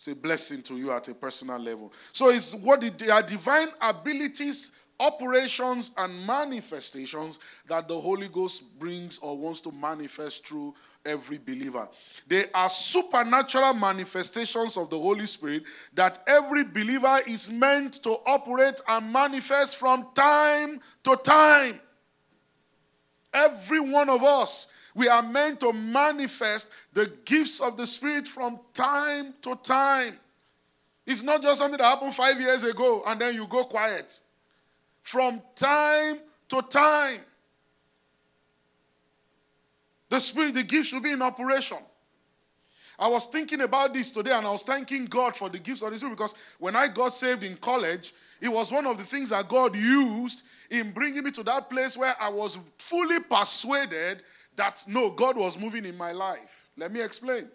It's 0.02 0.08
a 0.08 0.16
blessing 0.16 0.62
to 0.62 0.76
you 0.76 0.90
at 0.90 1.06
a 1.06 1.14
personal 1.14 1.60
level. 1.60 1.92
So 2.10 2.30
it's 2.30 2.56
what 2.56 2.80
the, 2.80 3.12
are 3.12 3.22
divine 3.22 3.68
abilities 3.80 4.72
operations 5.02 5.90
and 5.96 6.24
manifestations 6.24 7.40
that 7.66 7.88
the 7.88 7.98
Holy 7.98 8.28
Ghost 8.28 8.78
brings 8.78 9.18
or 9.18 9.36
wants 9.36 9.60
to 9.62 9.72
manifest 9.72 10.46
through 10.46 10.74
every 11.04 11.38
believer. 11.38 11.88
They 12.28 12.44
are 12.54 12.68
supernatural 12.68 13.74
manifestations 13.74 14.76
of 14.76 14.90
the 14.90 14.98
Holy 14.98 15.26
Spirit 15.26 15.64
that 15.94 16.22
every 16.28 16.62
believer 16.62 17.18
is 17.26 17.50
meant 17.50 17.94
to 18.04 18.10
operate 18.26 18.80
and 18.88 19.12
manifest 19.12 19.76
from 19.76 20.06
time 20.14 20.80
to 21.02 21.16
time. 21.16 21.80
Every 23.34 23.80
one 23.80 24.08
of 24.08 24.22
us, 24.22 24.68
we 24.94 25.08
are 25.08 25.22
meant 25.22 25.58
to 25.60 25.72
manifest 25.72 26.70
the 26.92 27.10
gifts 27.24 27.60
of 27.60 27.76
the 27.76 27.88
Spirit 27.88 28.28
from 28.28 28.60
time 28.72 29.34
to 29.42 29.56
time. 29.56 30.16
It's 31.06 31.24
not 31.24 31.42
just 31.42 31.58
something 31.58 31.78
that 31.78 31.84
happened 31.84 32.14
five 32.14 32.40
years 32.40 32.62
ago 32.62 33.02
and 33.04 33.20
then 33.20 33.34
you 33.34 33.48
go 33.48 33.64
quiet 33.64 34.20
from 35.02 35.42
time 35.54 36.18
to 36.48 36.62
time. 36.62 37.20
The 40.08 40.20
Spirit, 40.20 40.54
the 40.54 40.62
gifts 40.62 40.88
should 40.88 41.02
be 41.02 41.12
in 41.12 41.22
operation. 41.22 41.78
I 42.98 43.08
was 43.08 43.26
thinking 43.26 43.62
about 43.62 43.94
this 43.94 44.10
today 44.10 44.32
and 44.32 44.46
I 44.46 44.50
was 44.50 44.62
thanking 44.62 45.06
God 45.06 45.34
for 45.34 45.48
the 45.48 45.58
gifts 45.58 45.82
of 45.82 45.90
the 45.90 45.98
Spirit 45.98 46.16
because 46.16 46.34
when 46.58 46.76
I 46.76 46.88
got 46.88 47.14
saved 47.14 47.42
in 47.42 47.56
college, 47.56 48.12
it 48.40 48.48
was 48.48 48.70
one 48.70 48.86
of 48.86 48.98
the 48.98 49.04
things 49.04 49.30
that 49.30 49.48
God 49.48 49.74
used 49.74 50.42
in 50.70 50.92
bringing 50.92 51.24
me 51.24 51.30
to 51.32 51.42
that 51.44 51.70
place 51.70 51.96
where 51.96 52.14
I 52.20 52.28
was 52.28 52.58
fully 52.78 53.20
persuaded 53.20 54.22
that 54.56 54.84
no, 54.86 55.10
God 55.10 55.36
was 55.36 55.58
moving 55.58 55.84
in 55.84 55.96
my 55.96 56.12
life. 56.12 56.68
Let 56.76 56.92
me 56.92 57.00
explain. 57.00 57.48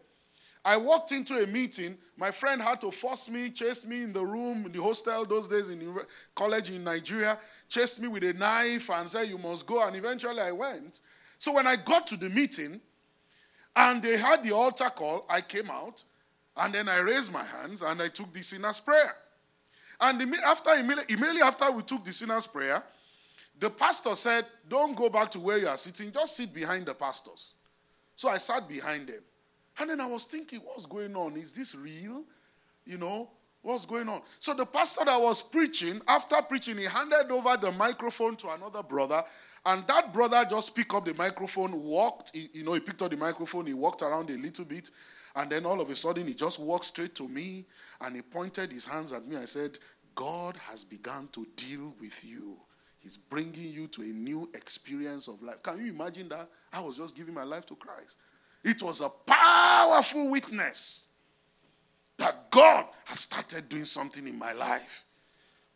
I 0.68 0.76
walked 0.76 1.14
into 1.14 1.34
a 1.42 1.48
meeting. 1.48 1.98
My 2.18 2.30
friend 2.30 2.62
had 2.62 2.82
to 2.82 2.92
force 2.92 3.30
me, 3.30 3.52
chase 3.52 3.86
me 3.86 4.04
in 4.04 4.12
the 4.12 4.26
room, 4.26 4.66
in 4.66 4.72
the 4.74 4.84
hostel 4.84 5.26
those 5.26 5.48
days 5.48 5.70
in 5.70 5.98
college 6.36 6.70
in 6.70 6.84
Nigeria, 6.84 7.40
chased 7.70 8.02
me 8.02 8.10
with 8.10 8.22
a 8.26 8.34
knife 8.34 8.90
and 8.90 9.08
said, 9.08 9.30
You 9.30 9.38
must 9.38 9.66
go. 9.66 9.88
And 9.88 9.96
eventually 9.96 10.42
I 10.42 10.52
went. 10.52 11.00
So 11.40 11.54
when 11.54 11.68
I 11.68 11.78
got 11.78 12.06
to 12.08 12.18
the 12.18 12.30
meeting 12.30 12.82
and 13.78 14.04
they 14.04 14.18
had 14.18 14.44
the 14.44 14.52
altar 14.54 14.90
call, 14.90 15.26
I 15.30 15.40
came 15.40 15.72
out 15.72 16.04
and 16.58 16.74
then 16.74 16.90
I 16.90 16.98
raised 16.98 17.32
my 17.32 17.46
hands 17.46 17.82
and 17.82 18.02
I 18.02 18.10
took 18.10 18.34
the 18.34 18.42
sinner's 18.42 18.82
prayer. 18.82 19.16
And 20.02 20.22
after 20.46 20.72
immediately 20.74 21.42
after 21.44 21.72
we 21.72 21.84
took 21.84 22.04
the 22.04 22.12
sinner's 22.12 22.46
prayer, 22.46 22.84
the 23.58 23.70
pastor 23.70 24.16
said, 24.16 24.46
Don't 24.68 24.98
go 24.98 25.08
back 25.08 25.32
to 25.32 25.40
where 25.40 25.60
you 25.60 25.70
are 25.70 25.78
sitting, 25.78 26.12
just 26.12 26.36
sit 26.36 26.54
behind 26.54 26.88
the 26.88 26.94
pastors. 26.94 27.54
So 28.18 28.28
I 28.28 28.38
sat 28.38 28.68
behind 28.68 29.08
them. 29.08 29.22
And 29.80 29.90
then 29.90 30.02
I 30.02 30.08
was 30.08 30.26
thinking, 30.26 30.60
what's 30.60 30.86
going 30.86 31.16
on? 31.16 31.38
Is 31.38 31.54
this 31.54 31.76
real? 31.76 32.24
You 32.86 32.98
know, 32.98 33.30
what's 33.62 33.86
going 33.86 34.10
on? 34.10 34.22
So 34.40 34.54
the 34.54 34.66
pastor 34.66 35.06
that 35.06 35.22
was 35.22 35.42
preaching, 35.42 36.02
after 36.08 36.42
preaching, 36.42 36.78
he 36.78 36.86
handed 36.86 37.32
over 37.32 37.58
the 37.58 37.72
microphone 37.72 38.36
to 38.38 38.50
another 38.50 38.82
brother. 38.82 39.24
And 39.66 39.86
that 39.88 40.14
brother 40.14 40.46
just 40.50 40.76
picked 40.76 40.94
up 40.94 41.06
the 41.06 41.14
microphone, 41.14 41.84
walked, 41.84 42.32
he, 42.34 42.50
you 42.54 42.64
know, 42.64 42.74
he 42.74 42.80
picked 42.80 43.02
up 43.02 43.12
the 43.12 43.18
microphone, 43.18 43.66
he 43.66 43.74
walked 43.74 44.02
around 44.02 44.30
a 44.30 44.38
little 44.38 44.66
bit. 44.66 44.90
And 45.36 45.52
then 45.52 45.66
all 45.66 45.82
of 45.82 45.90
a 45.90 45.96
sudden, 45.96 46.26
he 46.26 46.34
just 46.34 46.58
walked 46.58 46.86
straight 46.86 47.14
to 47.16 47.28
me 47.28 47.66
and 48.02 48.16
he 48.16 48.22
pointed 48.22 48.72
his 48.72 48.86
hands 48.86 49.12
at 49.12 49.28
me. 49.28 49.36
I 49.36 49.46
said, 49.46 49.78
God 50.16 50.58
has 50.70 50.84
begun 50.84 51.30
to 51.34 51.46
deal 51.56 51.94
with 52.00 52.26
you. 52.26 52.58
He's 52.98 53.18
bringing 53.18 53.72
you 53.72 53.88
to 53.88 54.02
a 54.02 54.06
new 54.06 54.50
experience 54.56 55.28
of 55.28 55.44
life. 55.44 55.62
Can 55.62 55.86
you 55.86 55.92
imagine 55.92 56.28
that? 56.30 56.50
I 56.74 56.82
was 56.82 56.98
just 56.98 57.16
giving 57.16 57.34
my 57.34 57.44
life 57.44 57.66
to 57.68 57.76
Christ. 57.76 58.18
It 58.68 58.84
was 58.84 59.00
a 59.00 59.08
powerful 59.08 60.30
witness 60.30 61.06
that 62.18 62.52
God 62.52 62.86
has 63.06 63.22
started 63.22 63.70
doing 63.70 63.86
something 63.86 64.28
in 64.28 64.38
my 64.38 64.52
life. 64.52 65.06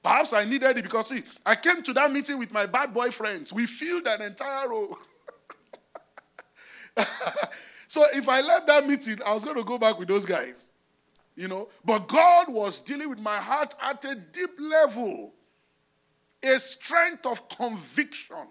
Perhaps 0.03 0.33
I 0.33 0.43
needed 0.43 0.75
it 0.75 0.83
because, 0.83 1.07
see, 1.07 1.23
I 1.45 1.55
came 1.55 1.81
to 1.83 1.93
that 1.93 2.11
meeting 2.11 2.37
with 2.37 2.51
my 2.51 2.65
bad 2.65 2.93
boy 2.93 3.09
friends. 3.09 3.53
We 3.53 3.65
filled 3.65 4.07
an 4.07 4.21
entire 4.21 4.67
row. 4.67 4.97
so 7.87 8.03
if 8.13 8.27
I 8.27 8.41
left 8.41 8.67
that 8.67 8.85
meeting, 8.85 9.19
I 9.25 9.33
was 9.33 9.45
going 9.45 9.55
to 9.55 9.63
go 9.63 9.77
back 9.77 9.97
with 9.97 10.09
those 10.09 10.25
guys. 10.25 10.73
You 11.37 11.47
know, 11.47 11.69
but 11.85 12.09
God 12.09 12.49
was 12.49 12.81
dealing 12.81 13.09
with 13.09 13.19
my 13.19 13.37
heart 13.37 13.73
at 13.81 14.03
a 14.03 14.15
deep 14.15 14.51
level, 14.59 15.31
a 16.43 16.59
strength 16.59 17.25
of 17.25 17.47
conviction 17.47 18.47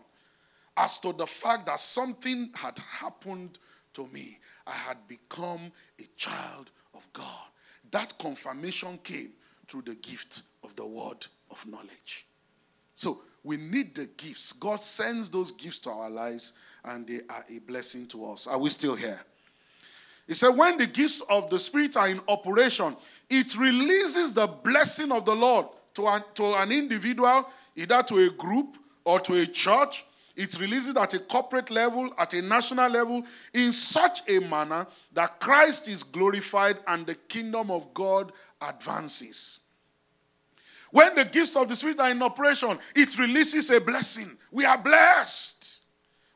as 0.78 0.96
to 1.00 1.12
the 1.12 1.26
fact 1.26 1.66
that 1.66 1.78
something 1.78 2.48
had 2.54 2.78
happened 2.78 3.58
to 4.00 4.12
me. 4.12 4.38
I 4.66 4.72
had 4.72 4.96
become 5.08 5.72
a 5.98 6.04
child 6.16 6.70
of 6.94 7.06
God. 7.12 7.46
That 7.90 8.16
confirmation 8.18 8.98
came 9.02 9.32
through 9.68 9.82
the 9.82 9.94
gift 9.96 10.42
of 10.64 10.74
the 10.76 10.86
word 10.86 11.26
of 11.50 11.66
knowledge. 11.66 12.26
So 12.94 13.22
we 13.42 13.56
need 13.56 13.94
the 13.94 14.06
gifts. 14.16 14.52
God 14.52 14.80
sends 14.80 15.28
those 15.30 15.52
gifts 15.52 15.80
to 15.80 15.90
our 15.90 16.10
lives 16.10 16.54
and 16.84 17.06
they 17.06 17.20
are 17.28 17.44
a 17.54 17.58
blessing 17.60 18.06
to 18.08 18.26
us. 18.26 18.46
Are 18.46 18.58
we 18.58 18.70
still 18.70 18.94
here? 18.94 19.20
He 20.26 20.34
said, 20.34 20.50
when 20.50 20.78
the 20.78 20.86
gifts 20.86 21.22
of 21.28 21.50
the 21.50 21.58
Spirit 21.58 21.96
are 21.96 22.08
in 22.08 22.20
operation, 22.28 22.96
it 23.28 23.56
releases 23.56 24.32
the 24.32 24.46
blessing 24.46 25.10
of 25.10 25.24
the 25.24 25.34
Lord 25.34 25.66
to 25.94 26.06
an, 26.06 26.22
to 26.34 26.54
an 26.54 26.70
individual, 26.70 27.48
either 27.74 28.02
to 28.04 28.18
a 28.18 28.30
group 28.30 28.76
or 29.04 29.18
to 29.20 29.34
a 29.34 29.46
church 29.46 30.04
it 30.40 30.58
releases 30.58 30.96
at 30.96 31.12
a 31.12 31.18
corporate 31.18 31.70
level, 31.70 32.08
at 32.16 32.32
a 32.32 32.40
national 32.40 32.90
level, 32.90 33.22
in 33.52 33.72
such 33.72 34.26
a 34.26 34.38
manner 34.38 34.86
that 35.12 35.38
Christ 35.38 35.86
is 35.86 36.02
glorified 36.02 36.78
and 36.86 37.06
the 37.06 37.14
kingdom 37.14 37.70
of 37.70 37.92
God 37.92 38.32
advances. 38.62 39.60
When 40.92 41.14
the 41.14 41.26
gifts 41.26 41.56
of 41.56 41.68
the 41.68 41.76
Spirit 41.76 42.00
are 42.00 42.10
in 42.10 42.22
operation, 42.22 42.78
it 42.96 43.18
releases 43.18 43.70
a 43.70 43.82
blessing. 43.82 44.34
We 44.50 44.64
are 44.64 44.78
blessed. 44.78 45.82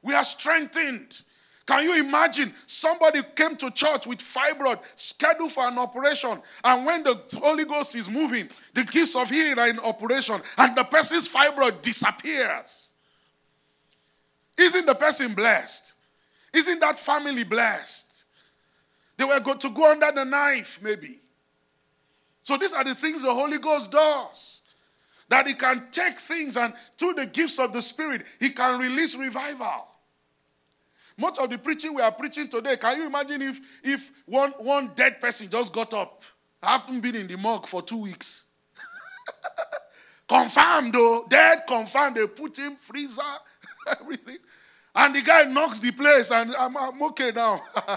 We 0.03 0.13
are 0.13 0.23
strengthened. 0.23 1.23
Can 1.67 1.85
you 1.85 1.99
imagine 1.99 2.53
somebody 2.67 3.21
came 3.35 3.57
to 3.57 3.71
church 3.71 4.07
with 4.07 4.19
fibroid, 4.19 4.81
scheduled 4.97 5.51
for 5.51 5.67
an 5.67 5.79
operation, 5.79 6.43
and 6.63 6.85
when 6.85 7.05
the 7.05 7.19
Holy 7.39 7.65
Ghost 7.65 7.97
is 7.97 8.11
moving, 8.11 8.51
the 8.75 8.85
gifts 8.85 9.17
of 9.17 9.31
healing 9.31 9.59
are 9.59 9.69
in 9.71 9.79
operation, 9.81 10.43
and 10.59 10.77
the 10.77 10.85
person's 10.85 11.27
fibroid 11.33 11.81
disappears? 11.81 12.84
Isn't 14.57 14.87
the 14.87 14.95
person 14.95 15.35
blessed? 15.35 15.95
Isn't 16.53 16.81
that 16.81 16.99
family 16.99 17.45
blessed? 17.45 18.25
They 19.17 19.25
were 19.25 19.41
going 19.41 19.59
to 19.59 19.71
go 19.71 19.91
under 19.91 20.11
the 20.13 20.25
knife, 20.25 20.81
maybe. 20.83 21.19
So 22.43 22.57
these 22.57 22.73
are 22.75 22.85
the 22.85 22.95
things 22.95 23.23
the 23.23 23.33
Holy 23.33 23.59
Ghost 23.59 23.91
does. 23.91 24.61
That 25.29 25.47
he 25.47 25.55
can 25.55 25.89
take 25.91 26.19
things 26.19 26.57
and 26.57 26.75
through 26.99 27.15
the 27.15 27.27
gifts 27.27 27.59
of 27.59 27.73
the 27.73 27.81
Spirit, 27.81 28.25
he 28.39 28.51
can 28.51 28.79
release 28.79 29.17
revival. 29.17 29.89
Much 31.17 31.39
of 31.39 31.49
the 31.49 31.59
preaching 31.59 31.95
we 31.95 32.03
are 32.03 32.13
preaching 32.13 32.49
today, 32.49 32.77
can 32.77 32.99
you 32.99 33.07
imagine 33.07 33.41
if, 33.41 33.81
if 33.85 34.13
one, 34.27 34.51
one 34.59 34.91
dead 34.95 35.21
person 35.21 35.49
just 35.49 35.73
got 35.73 35.93
up? 35.95 36.23
I 36.63 36.73
haven't 36.73 37.01
been 37.01 37.15
in 37.15 37.27
the 37.27 37.37
morgue 37.37 37.67
for 37.67 37.83
two 37.83 37.99
weeks. 37.99 38.45
confirmed 40.29 40.93
though, 40.93 41.27
dead, 41.29 41.63
confirmed. 41.67 42.17
They 42.17 42.27
put 42.27 42.59
him 42.59 42.77
freezer, 42.77 43.23
everything. 44.01 44.39
And 44.95 45.15
the 45.15 45.23
guy 45.23 45.45
knocks 45.45 45.81
the 45.81 45.91
place, 45.91 46.31
and 46.31 46.55
I'm, 46.57 46.77
I'm 46.77 47.03
okay 47.03 47.33
now. 47.35 47.61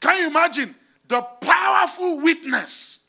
Can 0.00 0.20
you 0.20 0.26
imagine 0.28 0.74
the 1.08 1.20
powerful 1.40 2.20
witness 2.20 3.00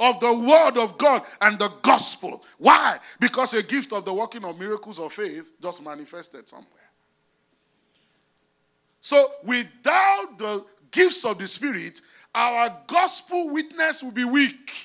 of 0.00 0.18
the 0.20 0.32
word 0.32 0.78
of 0.78 0.96
God 0.98 1.22
and 1.40 1.58
the 1.58 1.70
gospel? 1.82 2.42
Why? 2.58 2.98
Because 3.20 3.54
a 3.54 3.62
gift 3.62 3.92
of 3.92 4.04
the 4.04 4.14
working 4.14 4.44
of 4.44 4.58
miracles 4.58 4.98
of 4.98 5.12
faith 5.12 5.52
just 5.60 5.82
manifested 5.82 6.48
somewhere. 6.48 6.70
So, 9.00 9.30
without 9.44 10.38
the 10.38 10.64
gifts 10.90 11.26
of 11.26 11.38
the 11.38 11.46
Spirit, 11.46 12.00
our 12.34 12.74
gospel 12.86 13.50
witness 13.50 14.02
will 14.02 14.12
be 14.12 14.24
weak. 14.24 14.83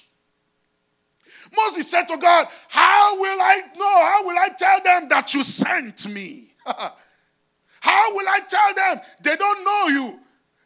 Moses 1.56 1.90
said 1.90 2.04
to 2.04 2.18
God, 2.18 2.48
How 2.68 3.20
will 3.20 3.42
I 3.42 3.62
know? 3.76 4.06
How 4.06 4.26
will 4.26 4.38
I 4.38 4.50
tell 4.58 4.82
them 4.84 5.10
that 5.10 5.34
you 5.34 5.44
sent 5.44 6.08
me? 6.10 6.54
How 7.82 8.14
will 8.14 8.28
I 8.28 8.40
tell 8.48 8.74
them? 8.74 9.02
They 9.24 9.36
don't 9.36 9.64
know 9.64 9.88
you. 9.88 10.20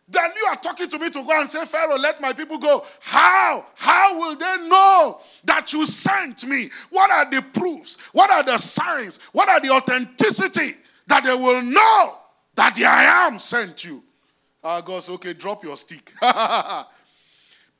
Then 0.09 0.29
you 0.35 0.45
are 0.49 0.55
talking 0.55 0.89
to 0.89 0.99
me 0.99 1.09
to 1.09 1.23
go 1.23 1.39
and 1.39 1.49
say, 1.49 1.65
Pharaoh, 1.65 1.97
let 1.97 2.19
my 2.19 2.33
people 2.33 2.57
go. 2.57 2.85
How? 3.01 3.65
How 3.75 4.19
will 4.19 4.35
they 4.35 4.67
know 4.67 5.21
that 5.45 5.71
you 5.71 5.85
sent 5.85 6.45
me? 6.45 6.69
What 6.89 7.09
are 7.09 7.29
the 7.29 7.41
proofs? 7.41 7.97
What 8.11 8.29
are 8.29 8.43
the 8.43 8.57
signs? 8.57 9.19
What 9.31 9.49
are 9.49 9.61
the 9.61 9.69
authenticity 9.69 10.75
that 11.07 11.23
they 11.23 11.33
will 11.33 11.61
know 11.61 12.17
that 12.55 12.77
I 12.77 13.27
am 13.27 13.39
sent 13.39 13.85
you? 13.85 14.03
Ah, 14.63 14.81
God 14.81 15.03
said, 15.03 15.13
okay, 15.13 15.33
drop 15.33 15.63
your 15.63 15.77
stick. 15.77 16.13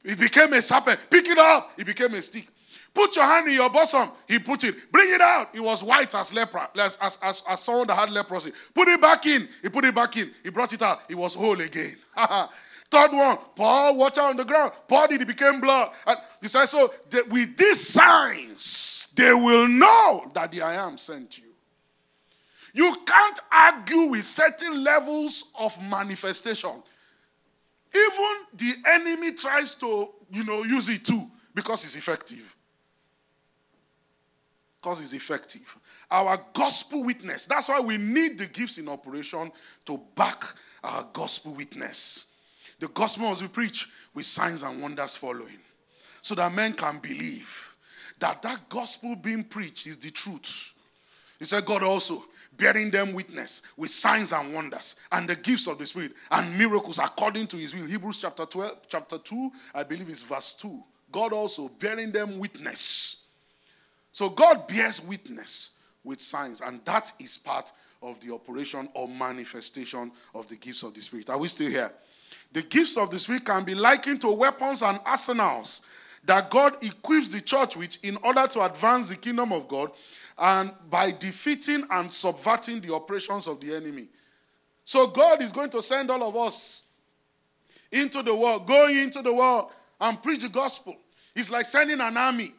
it 0.04 0.20
became 0.20 0.54
a 0.54 0.62
serpent. 0.62 1.00
Pick 1.10 1.28
it 1.28 1.38
up. 1.38 1.72
It 1.78 1.86
became 1.86 2.14
a 2.14 2.22
stick. 2.22 2.48
Put 2.94 3.16
your 3.16 3.26
hand 3.26 3.48
in 3.48 3.54
your 3.54 3.70
bosom. 3.72 4.10
He 4.28 4.38
put 4.38 4.64
it. 4.64 4.92
Bring 4.92 5.12
it 5.14 5.22
out. 5.22 5.56
It 5.56 5.62
was 5.62 5.84
white 5.84 6.14
as 6.14 6.34
leper, 6.34 6.68
as, 6.78 6.98
as, 7.02 7.18
as, 7.24 7.44
as 7.50 7.60
someone 7.60 7.88
that 7.88 7.96
had 7.96 8.12
leprosy. 8.12 8.52
Put 8.74 8.88
it 8.88 9.02
back 9.02 9.26
in. 9.26 9.48
He 9.64 9.70
put 9.70 9.84
it 9.86 9.96
back 9.96 10.16
in. 10.18 10.32
He 10.44 10.52
brought 10.52 10.74
it 10.74 10.82
out. 10.82 11.00
It 11.10 11.16
was 11.16 11.34
whole 11.34 11.60
again. 11.60 11.96
Third 12.92 13.12
one, 13.12 13.38
pour 13.56 13.96
water 13.96 14.22
on 14.22 14.38
the 14.38 14.46
ground. 14.46 14.74
Poured 14.88 15.12
it, 15.14 15.22
it 15.22 15.28
became 15.28 15.60
blood. 15.60 15.92
And 16.06 16.18
he 16.40 16.48
said, 16.48 16.66
so 16.66 16.94
with 17.32 17.58
these 17.58 17.88
signs, 17.88 19.08
they 19.16 19.34
will 19.34 19.68
know 19.68 20.30
that 20.36 20.52
the 20.52 20.62
I 20.62 20.76
am 20.76 21.00
sent 21.00 21.40
you. 21.40 21.46
You 22.76 22.96
can't 23.06 23.40
argue 23.52 24.12
with 24.12 24.24
certain 24.24 24.84
levels 24.84 25.46
of 25.58 25.82
manifestation. 25.90 26.84
Even 27.96 28.36
the 28.54 28.74
enemy 28.88 29.34
tries 29.34 29.74
to, 29.76 30.10
you 30.32 30.44
know, 30.44 30.64
use 30.64 30.90
it 30.90 31.04
too 31.04 31.28
because 31.56 31.86
it's 31.86 31.96
effective 31.96 32.56
because 34.84 35.02
it's 35.02 35.14
effective. 35.14 35.78
Our 36.12 36.38
gospel 36.54 37.04
witness. 37.04 37.46
That's 37.46 37.70
why 37.70 37.80
we 37.80 37.98
need 37.98 38.38
the 38.38 38.48
gifts 38.48 38.78
in 38.78 38.90
operation 38.90 39.50
to 39.86 40.00
back 40.16 40.44
our 40.84 41.08
gospel 41.14 41.54
witness. 41.54 42.26
The 42.80 42.90
gospel 42.90 43.30
must 43.30 43.42
be 43.42 43.48
preached 43.48 43.88
with 44.14 44.26
signs 44.26 44.62
and 44.62 44.82
wonders 44.82 45.16
following, 45.16 45.60
so 46.22 46.36
that 46.36 46.54
men 46.54 46.74
can 46.74 47.00
believe 47.00 47.76
that 48.20 48.42
that 48.42 48.68
gospel 48.68 49.16
being 49.16 49.46
preached 49.46 49.88
is 49.88 49.98
the 49.98 50.12
truth. 50.12 50.74
He 51.40 51.46
said, 51.46 51.66
God 51.66 51.84
also 51.84 52.26
bearing 52.58 52.92
them 52.92 53.14
witness 53.14 53.62
with 53.78 53.90
signs 53.90 54.34
and 54.34 54.54
wonders 54.54 54.96
and 55.12 55.28
the 55.28 55.36
gifts 55.36 55.68
of 55.68 55.78
the 55.78 55.86
Spirit 55.86 56.12
and 56.32 56.58
miracles 56.58 57.00
according 57.00 57.48
to 57.48 57.58
his 57.58 57.74
will. 57.74 57.86
Hebrews 57.86 58.20
chapter 58.20 58.46
12, 58.46 58.88
chapter 58.88 59.18
2, 59.18 59.52
I 59.76 59.84
believe 59.84 60.10
is 60.10 60.24
verse 60.24 60.54
2. 60.54 60.84
God 61.12 61.34
also 61.34 61.70
bearing 61.70 62.12
them 62.12 62.38
witness 62.38 63.23
so 64.14 64.30
God 64.30 64.68
bears 64.68 65.04
witness 65.04 65.72
with 66.04 66.22
signs, 66.22 66.62
and 66.62 66.80
that 66.86 67.12
is 67.20 67.38
part 67.38 67.74
of 68.02 68.20
the 68.22 68.34
operation 68.34 68.88
or 68.94 69.08
manifestation 69.08 70.12
of 70.34 70.48
the 70.48 70.56
gifts 70.56 70.84
of 70.84 70.94
the 70.94 71.02
Spirit. 71.02 71.30
Are 71.30 71.38
we 71.38 71.48
still 71.48 71.70
here? 71.70 71.92
The 72.52 72.62
gifts 72.62 72.96
of 72.96 73.10
the 73.10 73.20
Spirit 73.20 73.44
can 73.44 73.64
be 73.64 73.74
likened 73.76 74.22
to 74.22 74.32
weapons 74.32 74.84
and 74.84 75.00
arsenals 75.06 75.82
that 76.26 76.50
God 76.50 76.84
equips 76.84 77.30
the 77.30 77.42
church 77.42 77.76
with 77.76 77.98
in 78.04 78.18
order 78.24 78.48
to 78.48 78.62
advance 78.62 79.10
the 79.10 79.16
kingdom 79.16 79.52
of 79.52 79.68
God 79.68 79.92
and 80.38 80.72
by 80.90 81.12
defeating 81.12 81.86
and 81.90 82.12
subverting 82.12 82.82
the 82.82 82.94
operations 82.94 83.48
of 83.48 83.60
the 83.60 83.76
enemy. 83.76 84.08
So 84.86 85.08
God 85.08 85.42
is 85.42 85.52
going 85.52 85.70
to 85.72 85.82
send 85.82 86.12
all 86.12 86.24
of 86.24 86.36
us 86.36 86.84
into 87.92 88.22
the 88.22 88.36
world, 88.36 88.68
going 88.68 88.98
into 88.98 89.22
the 89.22 89.34
world 89.34 89.72
and 90.00 90.22
preach 90.22 90.42
the 90.42 90.50
gospel. 90.50 90.98
It's 91.36 91.52
like 91.52 91.66
sending 91.66 92.00
an 92.00 92.18
army. 92.18 92.52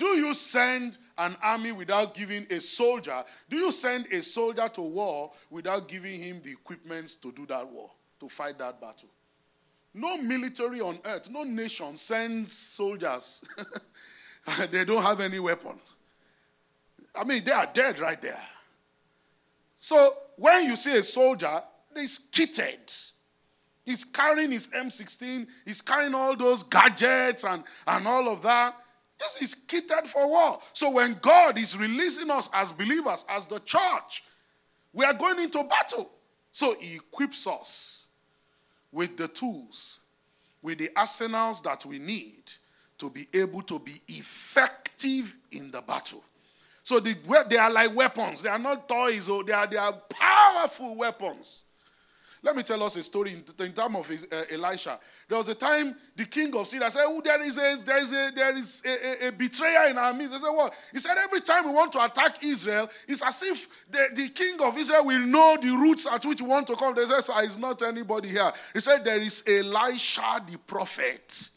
Do 0.00 0.06
you 0.16 0.32
send 0.32 0.96
an 1.18 1.36
army 1.42 1.72
without 1.72 2.14
giving 2.14 2.46
a 2.48 2.58
soldier? 2.58 3.22
Do 3.50 3.58
you 3.58 3.70
send 3.70 4.06
a 4.06 4.22
soldier 4.22 4.66
to 4.70 4.80
war 4.80 5.30
without 5.50 5.88
giving 5.88 6.18
him 6.18 6.40
the 6.42 6.52
equipment 6.52 7.16
to 7.20 7.30
do 7.30 7.44
that 7.44 7.68
war, 7.70 7.90
to 8.18 8.26
fight 8.26 8.58
that 8.60 8.80
battle? 8.80 9.10
No 9.92 10.16
military 10.16 10.80
on 10.80 11.00
earth, 11.04 11.28
no 11.30 11.42
nation 11.42 11.96
sends 11.96 12.50
soldiers. 12.50 13.44
they 14.70 14.86
don't 14.86 15.02
have 15.02 15.20
any 15.20 15.38
weapon. 15.38 15.78
I 17.14 17.24
mean, 17.24 17.44
they 17.44 17.52
are 17.52 17.68
dead 17.70 18.00
right 18.00 18.22
there. 18.22 18.40
So 19.76 20.14
when 20.36 20.64
you 20.64 20.76
see 20.76 20.96
a 20.96 21.02
soldier, 21.02 21.62
he's 21.94 22.20
kitted. 22.32 23.10
He's 23.84 24.04
carrying 24.04 24.52
his 24.52 24.68
M16, 24.68 25.46
he's 25.66 25.82
carrying 25.82 26.14
all 26.14 26.34
those 26.34 26.62
gadgets 26.62 27.44
and, 27.44 27.64
and 27.86 28.06
all 28.06 28.30
of 28.30 28.40
that. 28.44 28.76
This 29.20 29.42
is 29.42 29.54
kitted 29.54 30.06
for 30.06 30.26
war. 30.28 30.58
So 30.72 30.90
when 30.90 31.16
God 31.20 31.58
is 31.58 31.76
releasing 31.76 32.30
us 32.30 32.48
as 32.54 32.72
believers, 32.72 33.24
as 33.28 33.46
the 33.46 33.60
church, 33.60 34.24
we 34.92 35.04
are 35.04 35.14
going 35.14 35.38
into 35.38 35.62
battle. 35.64 36.10
So 36.52 36.74
he 36.80 36.96
equips 36.96 37.46
us 37.46 38.06
with 38.90 39.16
the 39.16 39.28
tools, 39.28 40.00
with 40.62 40.78
the 40.78 40.90
arsenals 40.96 41.60
that 41.62 41.84
we 41.84 41.98
need 41.98 42.50
to 42.98 43.10
be 43.10 43.28
able 43.34 43.62
to 43.62 43.78
be 43.78 44.00
effective 44.08 45.36
in 45.52 45.70
the 45.70 45.82
battle. 45.82 46.24
So 46.82 46.98
the, 46.98 47.14
they 47.48 47.56
are 47.56 47.70
like 47.70 47.94
weapons. 47.94 48.42
They 48.42 48.48
are 48.48 48.58
not 48.58 48.88
toys, 48.88 49.28
oh, 49.28 49.42
they 49.42 49.52
are, 49.52 49.66
they 49.66 49.76
are 49.76 49.92
powerful 50.08 50.96
weapons. 50.96 51.62
Let 52.42 52.56
me 52.56 52.62
tell 52.62 52.82
us 52.82 52.96
a 52.96 53.02
story 53.02 53.32
in, 53.32 53.44
in 53.64 53.72
time 53.72 53.96
of 53.96 54.10
uh, 54.10 54.36
Elisha. 54.50 54.98
There 55.28 55.36
was 55.36 55.48
a 55.50 55.54
time 55.54 55.94
the 56.16 56.24
king 56.24 56.56
of 56.56 56.66
Syria 56.66 56.90
said, 56.90 57.04
oh, 57.06 57.20
there 57.22 57.42
is 57.42 57.58
a 57.58 57.84
there 57.84 57.98
is 57.98 58.12
a 58.12 58.32
there 58.34 58.56
is 58.56 58.82
a, 58.86 59.24
a, 59.24 59.28
a 59.28 59.32
betrayer 59.32 59.90
in 59.90 59.98
our 59.98 60.14
midst. 60.14 60.32
They 60.32 60.38
said, 60.38 60.50
What? 60.50 60.74
He 60.92 61.00
said, 61.00 61.16
Every 61.22 61.42
time 61.42 61.66
we 61.66 61.72
want 61.72 61.92
to 61.92 62.04
attack 62.04 62.42
Israel, 62.42 62.88
it's 63.06 63.22
as 63.22 63.42
if 63.42 63.86
the, 63.90 64.08
the 64.14 64.28
king 64.30 64.60
of 64.62 64.76
Israel 64.78 65.04
will 65.04 65.20
know 65.20 65.58
the 65.60 65.70
roots 65.70 66.06
at 66.06 66.24
which 66.24 66.40
we 66.40 66.48
want 66.48 66.66
to 66.68 66.76
come. 66.76 66.94
They 66.94 67.04
said, 67.04 67.20
so 67.20 67.38
It's 67.38 67.58
not 67.58 67.82
anybody 67.82 68.30
here. 68.30 68.52
He 68.72 68.80
said, 68.80 69.04
There 69.04 69.20
is 69.20 69.44
Elisha 69.46 70.42
the 70.50 70.56
prophet 70.58 71.50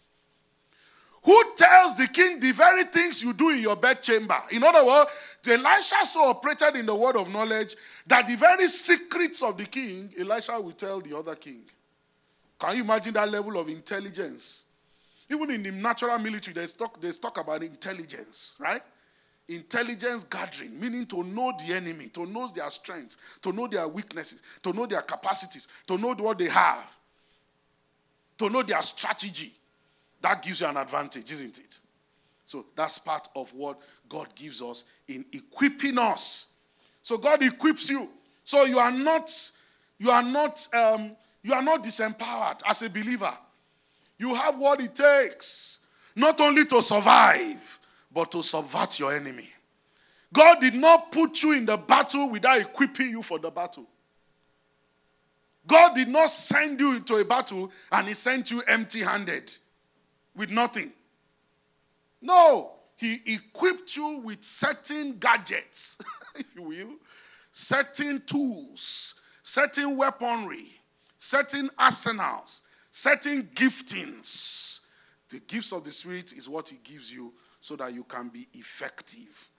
who 1.23 1.43
tells 1.55 1.95
the 1.95 2.07
king 2.07 2.39
the 2.39 2.51
very 2.51 2.83
things 2.83 3.23
you 3.23 3.33
do 3.33 3.49
in 3.49 3.61
your 3.61 3.75
bedchamber. 3.75 4.41
In 4.51 4.63
other 4.63 4.85
words, 4.85 5.37
Elisha 5.47 6.05
so 6.05 6.25
operated 6.25 6.75
in 6.75 6.85
the 6.85 6.95
word 6.95 7.15
of 7.15 7.31
knowledge 7.31 7.75
that 8.07 8.27
the 8.27 8.35
very 8.35 8.67
secrets 8.67 9.41
of 9.41 9.57
the 9.57 9.65
king, 9.65 10.13
Elisha 10.19 10.59
will 10.59 10.73
tell 10.73 10.99
the 10.99 11.15
other 11.17 11.35
king. 11.35 11.61
Can 12.59 12.75
you 12.77 12.83
imagine 12.83 13.13
that 13.13 13.29
level 13.31 13.57
of 13.57 13.69
intelligence? 13.69 14.65
Even 15.29 15.49
in 15.51 15.63
the 15.63 15.71
natural 15.71 16.19
military, 16.19 16.53
there's 16.53 16.73
talk, 16.73 16.99
there's 16.99 17.17
talk 17.17 17.37
about 17.37 17.63
intelligence, 17.63 18.55
right? 18.59 18.81
Intelligence 19.47 20.25
gathering, 20.25 20.77
meaning 20.79 21.05
to 21.05 21.23
know 21.23 21.53
the 21.65 21.73
enemy, 21.73 22.09
to 22.09 22.25
know 22.25 22.47
their 22.47 22.69
strengths, 22.69 23.17
to 23.41 23.51
know 23.51 23.67
their 23.67 23.87
weaknesses, 23.87 24.43
to 24.61 24.73
know 24.73 24.85
their 24.85 25.01
capacities, 25.01 25.67
to 25.87 25.97
know 25.97 26.13
what 26.15 26.37
they 26.37 26.49
have, 26.49 26.97
to 28.37 28.49
know 28.49 28.61
their 28.61 28.81
strategy. 28.81 29.53
That 30.23 30.41
gives 30.41 30.61
you 30.61 30.67
an 30.67 30.77
advantage, 30.77 31.31
isn't 31.31 31.59
it? 31.59 31.79
So 32.45 32.65
that's 32.75 32.97
part 32.97 33.27
of 33.35 33.53
what 33.53 33.77
God 34.07 34.33
gives 34.35 34.61
us 34.61 34.85
in 35.07 35.25
equipping 35.33 35.97
us. 35.99 36.47
So 37.03 37.17
God 37.17 37.43
equips 37.43 37.89
you. 37.89 38.09
So 38.45 38.63
you 38.63 38.79
are 38.79 38.91
not, 38.91 39.29
you 39.99 40.09
are 40.09 40.23
not, 40.23 40.65
um, 40.73 41.11
you 41.43 41.53
are 41.53 41.61
not 41.61 41.83
disempowered 41.83 42.61
as 42.65 42.81
a 42.83 42.89
believer. 42.89 43.33
You 44.17 44.33
have 44.33 44.57
what 44.57 44.81
it 44.81 44.95
takes, 44.95 45.79
not 46.15 46.39
only 46.39 46.63
to 46.65 46.81
survive, 46.81 47.79
but 48.09 48.31
to 48.31 48.43
subvert 48.43 48.99
your 48.99 49.13
enemy. 49.13 49.49
God 50.31 50.61
did 50.61 50.75
not 50.75 51.11
put 51.11 51.43
you 51.43 51.51
in 51.51 51.65
the 51.65 51.75
battle 51.75 52.29
without 52.29 52.59
equipping 52.59 53.09
you 53.09 53.21
for 53.21 53.39
the 53.39 53.51
battle. 53.51 53.87
God 55.67 55.95
did 55.95 56.07
not 56.07 56.29
send 56.29 56.79
you 56.79 56.95
into 56.95 57.15
a 57.15 57.25
battle 57.25 57.71
and 57.91 58.07
He 58.07 58.13
sent 58.13 58.51
you 58.51 58.61
empty 58.61 59.01
handed 59.01 59.51
with 60.35 60.49
nothing. 60.49 60.91
No, 62.21 62.71
He 62.95 63.17
equipped 63.25 63.95
you 63.95 64.19
with 64.23 64.43
certain 64.43 65.17
gadgets, 65.19 65.99
if 66.35 66.45
you 66.55 66.63
will, 66.63 66.95
certain 67.51 68.21
tools, 68.25 69.15
certain 69.41 69.97
weaponry, 69.97 70.67
certain 71.17 71.69
arsenals, 71.77 72.61
certain 72.91 73.43
giftings. 73.53 74.81
The 75.29 75.39
gifts 75.39 75.71
of 75.73 75.83
the 75.83 75.91
Spirit 75.91 76.33
is 76.33 76.47
what 76.47 76.69
He 76.69 76.77
gives 76.83 77.11
you 77.13 77.33
so 77.59 77.75
that 77.77 77.93
you 77.93 78.03
can 78.03 78.29
be 78.29 78.47
effective. 78.53 79.49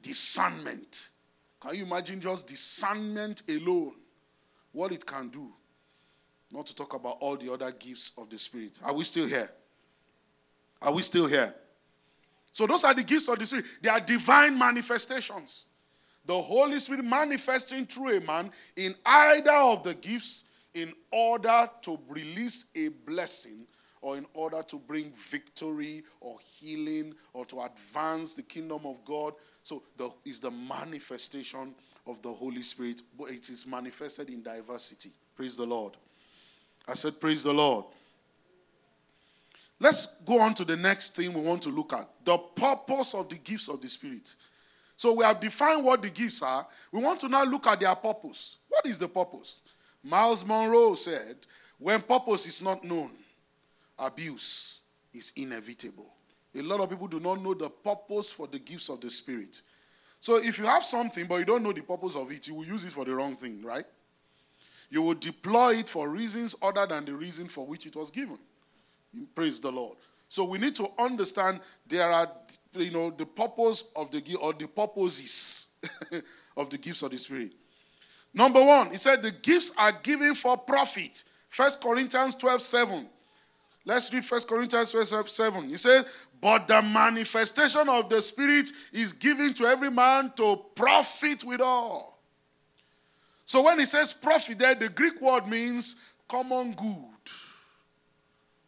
Discernment. 0.00 1.10
Can 1.60 1.74
you 1.74 1.84
imagine 1.84 2.20
just 2.20 2.46
discernment 2.46 3.42
alone? 3.48 3.94
What 4.72 4.92
it 4.92 5.04
can 5.04 5.28
do. 5.28 5.52
Not 6.52 6.66
to 6.66 6.74
talk 6.74 6.94
about 6.94 7.16
all 7.20 7.36
the 7.36 7.52
other 7.52 7.72
gifts 7.72 8.12
of 8.16 8.30
the 8.30 8.38
Spirit. 8.38 8.78
Are 8.84 8.94
we 8.94 9.04
still 9.04 9.26
here? 9.26 9.50
Are 10.80 10.92
we 10.92 11.02
still 11.02 11.26
here? 11.26 11.54
So, 12.52 12.66
those 12.66 12.84
are 12.84 12.94
the 12.94 13.02
gifts 13.02 13.28
of 13.28 13.38
the 13.38 13.46
Spirit. 13.46 13.66
They 13.82 13.90
are 13.90 14.00
divine 14.00 14.58
manifestations. 14.58 15.66
The 16.24 16.34
Holy 16.34 16.80
Spirit 16.80 17.04
manifesting 17.04 17.86
through 17.86 18.18
a 18.18 18.20
man 18.20 18.50
in 18.76 18.94
either 19.04 19.52
of 19.52 19.82
the 19.82 19.94
gifts 19.94 20.44
in 20.74 20.92
order 21.12 21.70
to 21.82 21.98
release 22.08 22.66
a 22.74 22.88
blessing 22.88 23.66
or 24.00 24.16
in 24.16 24.26
order 24.34 24.62
to 24.62 24.78
bring 24.78 25.10
victory 25.12 26.02
or 26.20 26.38
healing 26.44 27.14
or 27.32 27.46
to 27.46 27.62
advance 27.62 28.34
the 28.34 28.42
kingdom 28.42 28.80
of 28.84 29.04
God. 29.04 29.34
So 29.62 29.82
the 29.96 30.10
is 30.24 30.40
the 30.40 30.50
manifestation 30.50 31.74
of 32.06 32.22
the 32.22 32.32
Holy 32.32 32.62
Spirit, 32.62 33.02
but 33.18 33.30
it 33.30 33.48
is 33.48 33.66
manifested 33.66 34.28
in 34.28 34.42
diversity. 34.42 35.10
Praise 35.34 35.56
the 35.56 35.66
Lord. 35.66 35.96
I 36.86 36.94
said, 36.94 37.20
Praise 37.20 37.42
the 37.42 37.54
Lord. 37.54 37.86
Let's 39.78 40.06
go 40.24 40.40
on 40.40 40.54
to 40.54 40.64
the 40.64 40.76
next 40.76 41.16
thing 41.16 41.34
we 41.34 41.42
want 41.42 41.62
to 41.62 41.68
look 41.68 41.92
at 41.92 42.08
the 42.24 42.38
purpose 42.38 43.14
of 43.14 43.28
the 43.28 43.36
gifts 43.36 43.68
of 43.68 43.80
the 43.80 43.88
Spirit. 43.88 44.34
So 44.96 45.12
we 45.12 45.24
have 45.24 45.38
defined 45.38 45.84
what 45.84 46.00
the 46.02 46.08
gifts 46.08 46.42
are. 46.42 46.66
We 46.90 47.02
want 47.02 47.20
to 47.20 47.28
now 47.28 47.44
look 47.44 47.66
at 47.66 47.80
their 47.80 47.94
purpose. 47.94 48.58
What 48.68 48.86
is 48.86 48.98
the 48.98 49.08
purpose? 49.08 49.60
Myles 50.02 50.44
Munroe 50.44 50.94
said, 50.94 51.36
when 51.78 52.00
purpose 52.00 52.46
is 52.46 52.62
not 52.62 52.82
known, 52.82 53.10
abuse 53.98 54.80
is 55.12 55.32
inevitable. 55.36 56.06
A 56.54 56.62
lot 56.62 56.80
of 56.80 56.88
people 56.88 57.08
do 57.08 57.20
not 57.20 57.42
know 57.42 57.52
the 57.52 57.68
purpose 57.68 58.30
for 58.30 58.46
the 58.46 58.58
gifts 58.58 58.88
of 58.88 59.00
the 59.02 59.10
Spirit. 59.10 59.60
So 60.20 60.36
if 60.36 60.58
you 60.58 60.64
have 60.64 60.82
something 60.82 61.26
but 61.26 61.36
you 61.36 61.44
don't 61.44 61.62
know 61.62 61.72
the 61.72 61.82
purpose 61.82 62.16
of 62.16 62.32
it, 62.32 62.48
you 62.48 62.54
will 62.54 62.64
use 62.64 62.84
it 62.84 62.92
for 62.92 63.04
the 63.04 63.14
wrong 63.14 63.36
thing, 63.36 63.62
right? 63.62 63.84
You 64.88 65.02
will 65.02 65.14
deploy 65.14 65.74
it 65.74 65.88
for 65.88 66.08
reasons 66.08 66.56
other 66.62 66.86
than 66.86 67.04
the 67.04 67.12
reason 67.12 67.48
for 67.48 67.66
which 67.66 67.84
it 67.84 67.94
was 67.94 68.10
given. 68.10 68.38
Praise 69.34 69.60
the 69.60 69.70
Lord. 69.70 69.96
So 70.28 70.44
we 70.44 70.58
need 70.58 70.74
to 70.76 70.88
understand 70.98 71.60
there 71.86 72.10
are, 72.10 72.30
you 72.74 72.90
know, 72.90 73.10
the 73.10 73.26
purpose 73.26 73.84
of 73.94 74.10
the 74.10 74.20
gift 74.20 74.38
or 74.42 74.52
the 74.52 74.66
purposes 74.66 75.68
of 76.56 76.70
the 76.70 76.78
gifts 76.78 77.02
of 77.02 77.10
the 77.10 77.18
Spirit. 77.18 77.52
Number 78.34 78.62
one, 78.62 78.90
he 78.90 78.96
said 78.96 79.22
the 79.22 79.30
gifts 79.30 79.72
are 79.78 79.92
given 79.92 80.34
for 80.34 80.56
profit. 80.56 81.24
First 81.48 81.80
Corinthians 81.80 82.34
12 82.34 82.60
7. 82.60 83.08
Let's 83.86 84.12
read 84.12 84.24
First 84.24 84.48
Corinthians 84.48 84.90
12 84.90 85.28
7. 85.28 85.68
He 85.68 85.76
says, 85.76 86.04
But 86.40 86.66
the 86.66 86.82
manifestation 86.82 87.88
of 87.88 88.10
the 88.10 88.20
Spirit 88.20 88.68
is 88.92 89.12
given 89.12 89.54
to 89.54 89.64
every 89.64 89.90
man 89.90 90.32
to 90.36 90.60
profit 90.74 91.44
with 91.44 91.60
all. 91.60 92.18
So 93.46 93.62
when 93.62 93.78
he 93.78 93.86
says 93.86 94.12
profit 94.12 94.58
there, 94.58 94.74
the 94.74 94.88
Greek 94.88 95.20
word 95.22 95.46
means 95.46 95.94
common 96.28 96.72
good. 96.72 97.15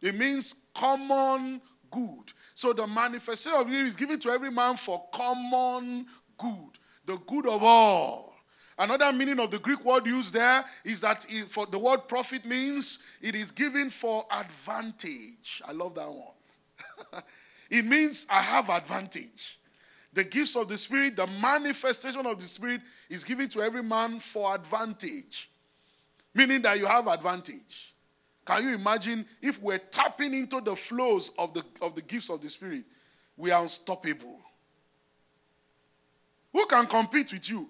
It 0.00 0.14
means 0.14 0.66
common 0.74 1.61
good. 1.90 2.32
So 2.54 2.72
the 2.72 2.87
manifestation 2.87 3.58
of 3.58 3.68
it 3.68 3.74
is 3.74 3.96
given 3.96 4.18
to 4.20 4.30
every 4.30 4.50
man 4.50 4.76
for 4.76 5.04
common 5.12 6.06
good, 6.37 6.78
the 7.06 7.16
good 7.26 7.46
of 7.46 7.62
all. 7.62 8.34
Another 8.78 9.12
meaning 9.12 9.40
of 9.40 9.50
the 9.50 9.58
Greek 9.58 9.84
word 9.84 10.06
used 10.06 10.32
there 10.32 10.64
is 10.84 11.00
that 11.00 11.26
it, 11.28 11.50
for 11.50 11.66
the 11.66 11.78
word 11.78 12.06
profit 12.06 12.44
means 12.44 13.00
it 13.20 13.34
is 13.34 13.50
given 13.50 13.90
for 13.90 14.24
advantage. 14.30 15.61
I 15.66 15.72
love 15.72 15.96
that 15.96 16.08
one. 16.08 17.22
it 17.70 17.84
means 17.84 18.26
I 18.30 18.40
have 18.40 18.70
advantage. 18.70 19.58
The 20.12 20.22
gifts 20.22 20.56
of 20.56 20.68
the 20.68 20.78
Spirit, 20.78 21.16
the 21.16 21.26
manifestation 21.26 22.24
of 22.24 22.38
the 22.38 22.46
Spirit 22.46 22.80
is 23.11 23.24
given 23.24 23.48
to 23.50 23.62
every 23.62 23.82
man 23.82 24.20
for 24.20 24.54
advantage, 24.54 25.50
meaning 26.32 26.62
that 26.62 26.78
you 26.78 26.87
have 26.87 27.08
advantage. 27.08 27.94
Can 28.48 28.62
you 28.62 28.74
imagine 28.76 29.26
if 29.42 29.61
we're 29.61 29.76
tapping 29.76 30.32
into 30.32 30.62
the 30.62 30.74
flows 30.74 31.32
of 31.38 31.52
the, 31.52 31.62
of 31.82 31.94
the 31.94 32.00
gifts 32.00 32.30
of 32.30 32.40
the 32.40 32.48
Spirit? 32.48 32.82
We 33.37 33.50
are 33.50 33.61
unstoppable. 33.61 34.40
Who 36.54 36.64
can 36.64 36.87
compete 36.87 37.30
with 37.30 37.50
you 37.50 37.68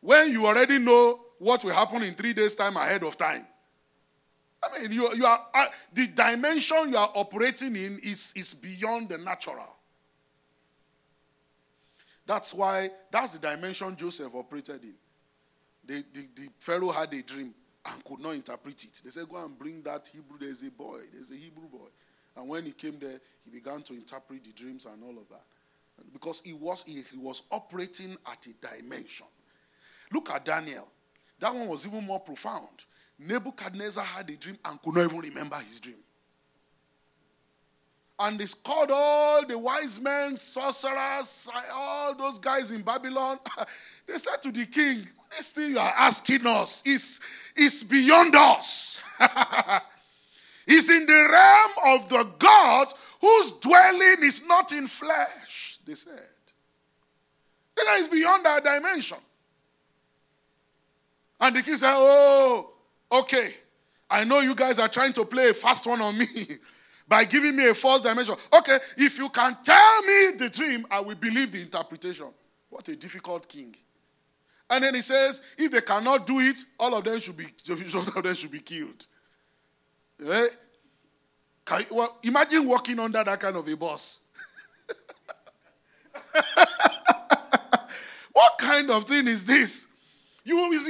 when 0.00 0.32
you 0.32 0.46
already 0.46 0.78
know 0.78 1.20
what 1.38 1.62
will 1.62 1.74
happen 1.74 2.02
in 2.04 2.14
three 2.14 2.32
days' 2.32 2.54
time 2.54 2.78
ahead 2.78 3.04
of 3.04 3.18
time? 3.18 3.46
I 4.64 4.80
mean, 4.80 4.92
you, 4.92 5.14
you 5.14 5.26
are 5.26 5.46
uh, 5.52 5.66
the 5.92 6.06
dimension 6.06 6.88
you 6.88 6.96
are 6.96 7.10
operating 7.14 7.76
in 7.76 7.98
is, 8.02 8.32
is 8.34 8.54
beyond 8.54 9.10
the 9.10 9.18
natural. 9.18 9.76
That's 12.24 12.54
why 12.54 12.88
that's 13.10 13.34
the 13.34 13.46
dimension 13.46 13.94
Joseph 13.94 14.34
operated 14.34 14.82
in. 14.84 14.94
The, 15.84 16.02
the, 16.14 16.28
the 16.34 16.48
Pharaoh 16.58 16.92
had 16.92 17.12
a 17.12 17.20
dream 17.20 17.52
and 17.88 18.04
could 18.04 18.20
not 18.20 18.34
interpret 18.34 18.82
it. 18.84 19.00
They 19.04 19.10
said, 19.10 19.28
Go 19.28 19.44
and 19.44 19.58
bring 19.58 19.82
that 19.82 20.08
Hebrew. 20.12 20.38
There's 20.38 20.62
a 20.62 20.70
boy, 20.70 21.00
there's 21.12 21.30
a 21.30 21.36
Hebrew 21.36 21.68
boy. 21.68 21.88
And 22.36 22.48
when 22.48 22.66
he 22.66 22.72
came 22.72 22.98
there, 22.98 23.20
he 23.44 23.50
began 23.50 23.82
to 23.82 23.94
interpret 23.94 24.44
the 24.44 24.52
dreams 24.52 24.86
and 24.86 25.02
all 25.02 25.18
of 25.18 25.28
that. 25.30 25.44
Because 26.12 26.42
he 26.44 26.52
was, 26.52 26.84
he, 26.84 27.02
he 27.10 27.16
was 27.16 27.42
operating 27.50 28.16
at 28.30 28.46
a 28.46 28.76
dimension. 28.76 29.26
Look 30.12 30.30
at 30.30 30.44
Daniel. 30.44 30.88
That 31.38 31.54
one 31.54 31.68
was 31.68 31.86
even 31.86 32.04
more 32.04 32.20
profound. 32.20 32.84
Nebuchadnezzar 33.18 34.04
had 34.04 34.28
a 34.28 34.36
dream 34.36 34.58
and 34.64 34.80
could 34.82 34.94
not 34.94 35.04
even 35.04 35.20
remember 35.20 35.56
his 35.56 35.80
dream. 35.80 35.96
And 38.18 38.38
they 38.38 38.46
called 38.64 38.90
all 38.90 39.44
the 39.44 39.58
wise 39.58 40.00
men, 40.00 40.36
sorcerers, 40.36 41.48
all 41.72 42.14
those 42.14 42.38
guys 42.38 42.70
in 42.70 42.80
Babylon. 42.80 43.38
they 44.06 44.16
said 44.16 44.40
to 44.42 44.50
the 44.50 44.64
king, 44.64 45.06
This 45.36 45.52
thing 45.52 45.72
you 45.72 45.78
are 45.78 45.94
asking 45.96 46.46
us 46.46 46.82
is, 46.86 47.20
is 47.54 47.84
beyond 47.84 48.34
us. 48.34 49.02
it's 50.66 50.88
in 50.88 51.04
the 51.04 51.28
realm 51.30 51.98
of 51.98 52.08
the 52.08 52.26
God 52.38 52.88
whose 53.20 53.52
dwelling 53.52 54.22
is 54.22 54.46
not 54.46 54.72
in 54.72 54.86
flesh, 54.86 55.78
they 55.84 55.94
said. 55.94 56.20
That 57.76 57.98
is 57.98 58.08
beyond 58.08 58.46
our 58.46 58.60
dimension. 58.60 59.18
And 61.38 61.54
the 61.54 61.62
king 61.62 61.76
said, 61.76 61.92
Oh, 61.94 62.72
okay. 63.12 63.54
I 64.08 64.24
know 64.24 64.40
you 64.40 64.54
guys 64.54 64.78
are 64.78 64.88
trying 64.88 65.12
to 65.14 65.24
play 65.26 65.50
a 65.50 65.54
fast 65.54 65.86
one 65.86 66.00
on 66.00 66.16
me 66.16 66.26
by 67.08 67.24
giving 67.24 67.56
me 67.56 67.68
a 67.68 67.74
false 67.74 68.02
dimension. 68.02 68.34
Okay, 68.52 68.78
if 68.96 69.18
you 69.18 69.28
can 69.28 69.56
tell 69.62 70.02
me 70.02 70.32
the 70.38 70.50
dream, 70.50 70.86
I 70.90 71.00
will 71.00 71.14
believe 71.14 71.52
the 71.52 71.62
interpretation. 71.62 72.26
What 72.68 72.88
a 72.88 72.96
difficult 72.96 73.48
king. 73.48 73.74
And 74.68 74.82
then 74.82 74.94
he 74.94 75.02
says, 75.02 75.42
if 75.56 75.70
they 75.70 75.80
cannot 75.80 76.26
do 76.26 76.40
it, 76.40 76.58
all 76.78 76.94
of 76.96 77.04
them 77.04 77.20
should 77.20 77.36
be 77.36 77.44
all 77.94 78.02
of 78.02 78.22
them 78.22 78.34
should 78.34 78.50
be 78.50 78.58
killed. 78.60 79.06
Eh? 80.24 80.48
Can, 81.64 81.86
well, 81.90 82.18
imagine 82.22 82.66
working 82.66 82.98
under 82.98 83.22
that 83.22 83.38
kind 83.40 83.56
of 83.56 83.68
a 83.68 83.76
boss. 83.76 84.20
what 88.32 88.58
kind 88.58 88.90
of 88.90 89.04
thing 89.04 89.28
is 89.28 89.44
this? 89.44 89.86
You, 90.44 90.56
you, 90.56 90.80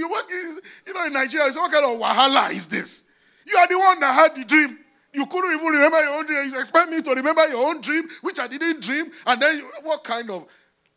you 0.87 0.95
know, 0.95 1.07
in 1.07 1.13
Nigeria, 1.15 1.51
what 1.55 1.73
kind 1.73 1.85
of 1.85 1.99
wahala 1.99 2.53
is 2.53 2.69
this? 2.69 3.05
You 3.47 3.57
are 3.57 3.67
the 3.69 3.79
one 3.79 4.01
that 4.01 4.13
had 4.15 4.35
the 4.37 4.45
dream. 4.45 4.79
You 5.17 5.25
couldn't 5.25 5.51
even 5.51 5.67
remember 5.67 5.99
your 6.03 6.19
own 6.19 6.27
dream. 6.27 6.51
You 6.53 6.61
expect 6.61 6.91
me 6.91 7.01
to 7.01 7.11
remember 7.11 7.49
your 7.49 7.67
own 7.67 7.81
dream, 7.81 8.07
which 8.21 8.39
I 8.39 8.47
didn't 8.49 8.83
dream. 8.83 9.11
And 9.27 9.41
then, 9.41 9.57
you, 9.57 9.71
what 9.83 10.05
kind 10.05 10.31
of? 10.31 10.47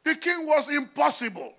The 0.03 0.13
king 0.15 0.45
was 0.45 0.69
impossible. 0.69 1.53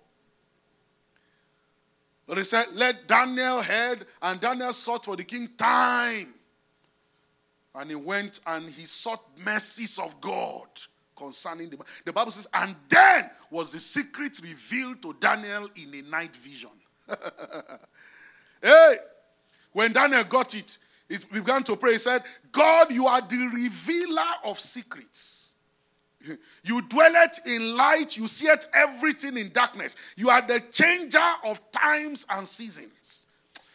But 2.27 2.37
he 2.37 2.45
said, 2.45 2.67
Let 2.75 3.09
Daniel 3.09 3.63
head. 3.63 4.05
And 4.21 4.39
Daniel 4.39 4.75
sought 4.75 5.07
for 5.07 5.17
the 5.17 5.25
king 5.25 5.49
time. 5.57 6.35
And 7.75 7.89
he 7.89 7.97
went 7.97 8.41
and 8.47 8.69
he 8.69 8.85
sought 8.85 9.25
mercies 9.43 9.99
of 9.99 10.21
God 10.21 10.67
concerning 11.17 11.71
the 11.71 11.79
The 12.05 12.13
Bible 12.13 12.31
says, 12.31 12.47
and 12.53 12.77
then 12.91 13.31
was 13.51 13.73
the 13.73 13.81
secret 13.81 14.39
revealed 14.43 15.01
to 15.01 15.17
Daniel 15.19 15.71
in 15.77 15.95
a 15.95 16.03
night 16.11 16.37
vision. 16.37 16.71
hey, 18.63 18.97
when 19.73 19.93
Daniel 19.93 20.25
got 20.25 20.55
it, 20.55 20.77
he 21.11 21.19
began 21.33 21.65
to 21.65 21.75
pray. 21.75 21.93
He 21.93 21.99
said, 21.99 22.23
God, 22.53 22.93
you 22.93 23.09
are 23.09 23.21
the 23.21 23.51
revealer 23.53 24.23
of 24.45 24.61
secrets. 24.61 25.55
You 26.63 26.83
dwelleth 26.83 27.41
in 27.47 27.77
light, 27.77 28.17
you 28.17 28.29
seeth 28.29 28.67
everything 28.73 29.37
in 29.37 29.51
darkness. 29.51 29.97
You 30.17 30.31
are 30.31 30.47
the 30.47 30.61
changer 30.71 31.19
of 31.45 31.61
times 31.73 32.27
and 32.31 32.47
seasons. 32.47 33.27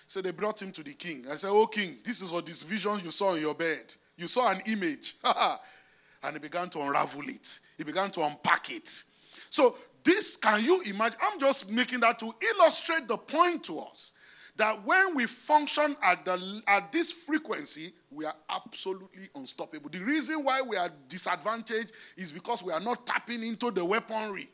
So 0.08 0.22
they 0.22 0.32
brought 0.32 0.62
him 0.62 0.72
to 0.74 0.84
the 0.84 0.94
king. 0.94 1.26
I 1.30 1.36
said, 1.36 1.50
Oh, 1.50 1.68
king, 1.68 1.98
this 2.06 2.22
is 2.22 2.32
what 2.32 2.46
this 2.46 2.62
vision 2.62 3.02
you 3.04 3.12
saw 3.12 3.34
in 3.34 3.42
your 3.42 3.56
bed. 3.56 3.94
You 4.16 4.28
saw 4.28 4.50
an 4.50 4.62
image. 4.68 5.18
and 5.24 6.34
he 6.34 6.40
began 6.40 6.70
to 6.70 6.82
unravel 6.82 7.28
it, 7.28 7.60
he 7.78 7.84
began 7.84 8.12
to 8.12 8.24
unpack 8.24 8.72
it. 8.72 9.04
So, 9.50 9.76
this, 10.04 10.38
can 10.38 10.64
you 10.64 10.82
imagine? 10.84 11.20
I'm 11.22 11.40
just 11.40 11.70
making 11.70 12.00
that 12.02 12.20
to 12.20 12.34
illustrate 12.56 13.08
the 13.08 13.18
point 13.18 13.64
to 13.66 13.80
us 13.80 14.14
that 14.58 14.86
when 14.86 15.16
we 15.16 15.26
function 15.26 15.98
at, 16.02 16.24
the, 16.24 16.62
at 16.68 16.92
this 16.92 17.12
frequency, 17.12 17.92
we 18.10 18.26
are 18.26 18.36
absolutely 18.50 19.30
unstoppable. 19.36 19.90
The 19.90 20.00
reason 20.00 20.44
why 20.44 20.62
we 20.62 20.78
are 20.78 20.90
disadvantaged 21.10 21.92
is 22.16 22.32
because 22.32 22.64
we 22.64 22.72
are 22.72 22.80
not 22.80 23.06
tapping 23.06 23.44
into 23.44 23.72
the 23.72 23.84
weaponry, 23.84 24.50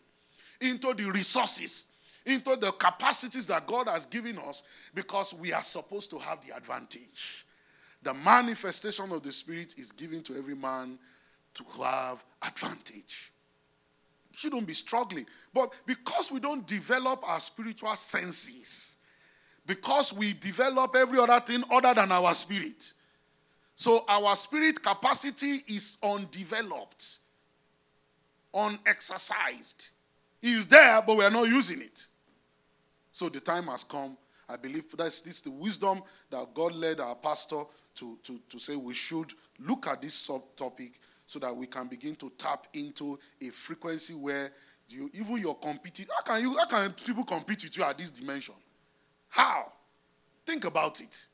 into 0.60 0.94
the 0.94 1.06
resources, 1.12 1.88
into 2.26 2.56
the 2.56 2.72
capacities 2.72 3.48
that 3.48 3.68
God 3.68 3.88
has 3.88 4.06
given 4.06 4.40
us 4.40 4.64
because 4.96 5.34
we 5.34 5.54
are 5.54 5.64
supposed 5.64 6.10
to 6.12 6.20
have 6.20 6.46
the 6.46 6.56
advantage. 6.56 7.46
The 8.04 8.14
manifestation 8.14 9.12
of 9.12 9.22
the 9.22 9.32
Spirit 9.32 9.76
is 9.78 9.92
given 9.92 10.24
to 10.24 10.36
every 10.36 10.56
man 10.56 10.98
to 11.54 11.64
have 11.80 12.24
advantage. 12.42 13.32
Shouldn't 14.34 14.66
be 14.66 14.74
struggling. 14.74 15.28
But 15.54 15.80
because 15.86 16.32
we 16.32 16.40
don't 16.40 16.66
develop 16.66 17.28
our 17.28 17.40
spiritual 17.40 17.96
senses, 17.96 18.98
because 19.66 20.14
we 20.14 20.34
develop 20.34 20.96
every 20.96 21.20
other 21.20 21.40
thing 21.40 21.64
other 21.72 21.94
than 21.94 22.12
our 22.12 22.34
spirit, 22.34 22.94
so 23.76 24.06
our 24.08 24.36
spirit 24.36 24.82
capacity 24.82 25.64
is 25.68 25.98
undeveloped, 26.04 27.20
unexercised. 28.54 29.92
It 30.42 30.50
is 30.50 30.68
there, 30.68 31.02
but 31.02 31.18
we 31.18 31.26
are 31.26 31.32
not 31.32 31.48
using 31.48 31.82
it. 31.82 32.06
So 33.12 33.30
the 33.30 33.40
time 33.40 33.66
has 33.66 33.84
come. 33.84 34.18
I 34.48 34.58
believe 34.58 34.86
that's 34.96 35.22
this 35.22 35.42
the 35.42 35.52
wisdom 35.52 36.02
that 36.30 36.54
God 36.54 36.74
led 36.74 37.00
our 37.00 37.16
pastor 37.16 37.64
to, 37.96 38.18
to, 38.24 38.40
to 38.50 38.60
say 38.60 38.76
we 38.76 38.94
should 38.94 39.34
look 39.60 39.88
at 39.88 40.02
this 40.02 40.28
subtopic 40.28 40.92
so 41.26 41.40
that 41.40 41.56
we 41.56 41.68
can 41.68 41.88
begin 41.88 42.16
to 42.16 42.32
tap 42.38 42.68
into 42.74 43.18
a 43.42 43.50
frequency 43.50 44.14
where 44.14 44.52
you 44.90 45.10
even 45.14 45.38
your 45.38 45.56
competing 45.56 46.06
how 46.14 46.22
can 46.22 46.42
you 46.42 46.58
how 46.58 46.66
can 46.66 46.92
people 46.92 47.24
compete 47.24 47.64
with 47.64 47.78
you 47.78 47.84
at 47.84 47.98
this 47.98 48.12
dimension? 48.12 48.56
How? 49.32 49.72
Think 50.46 50.66
about 50.66 51.00
it. 51.02 51.28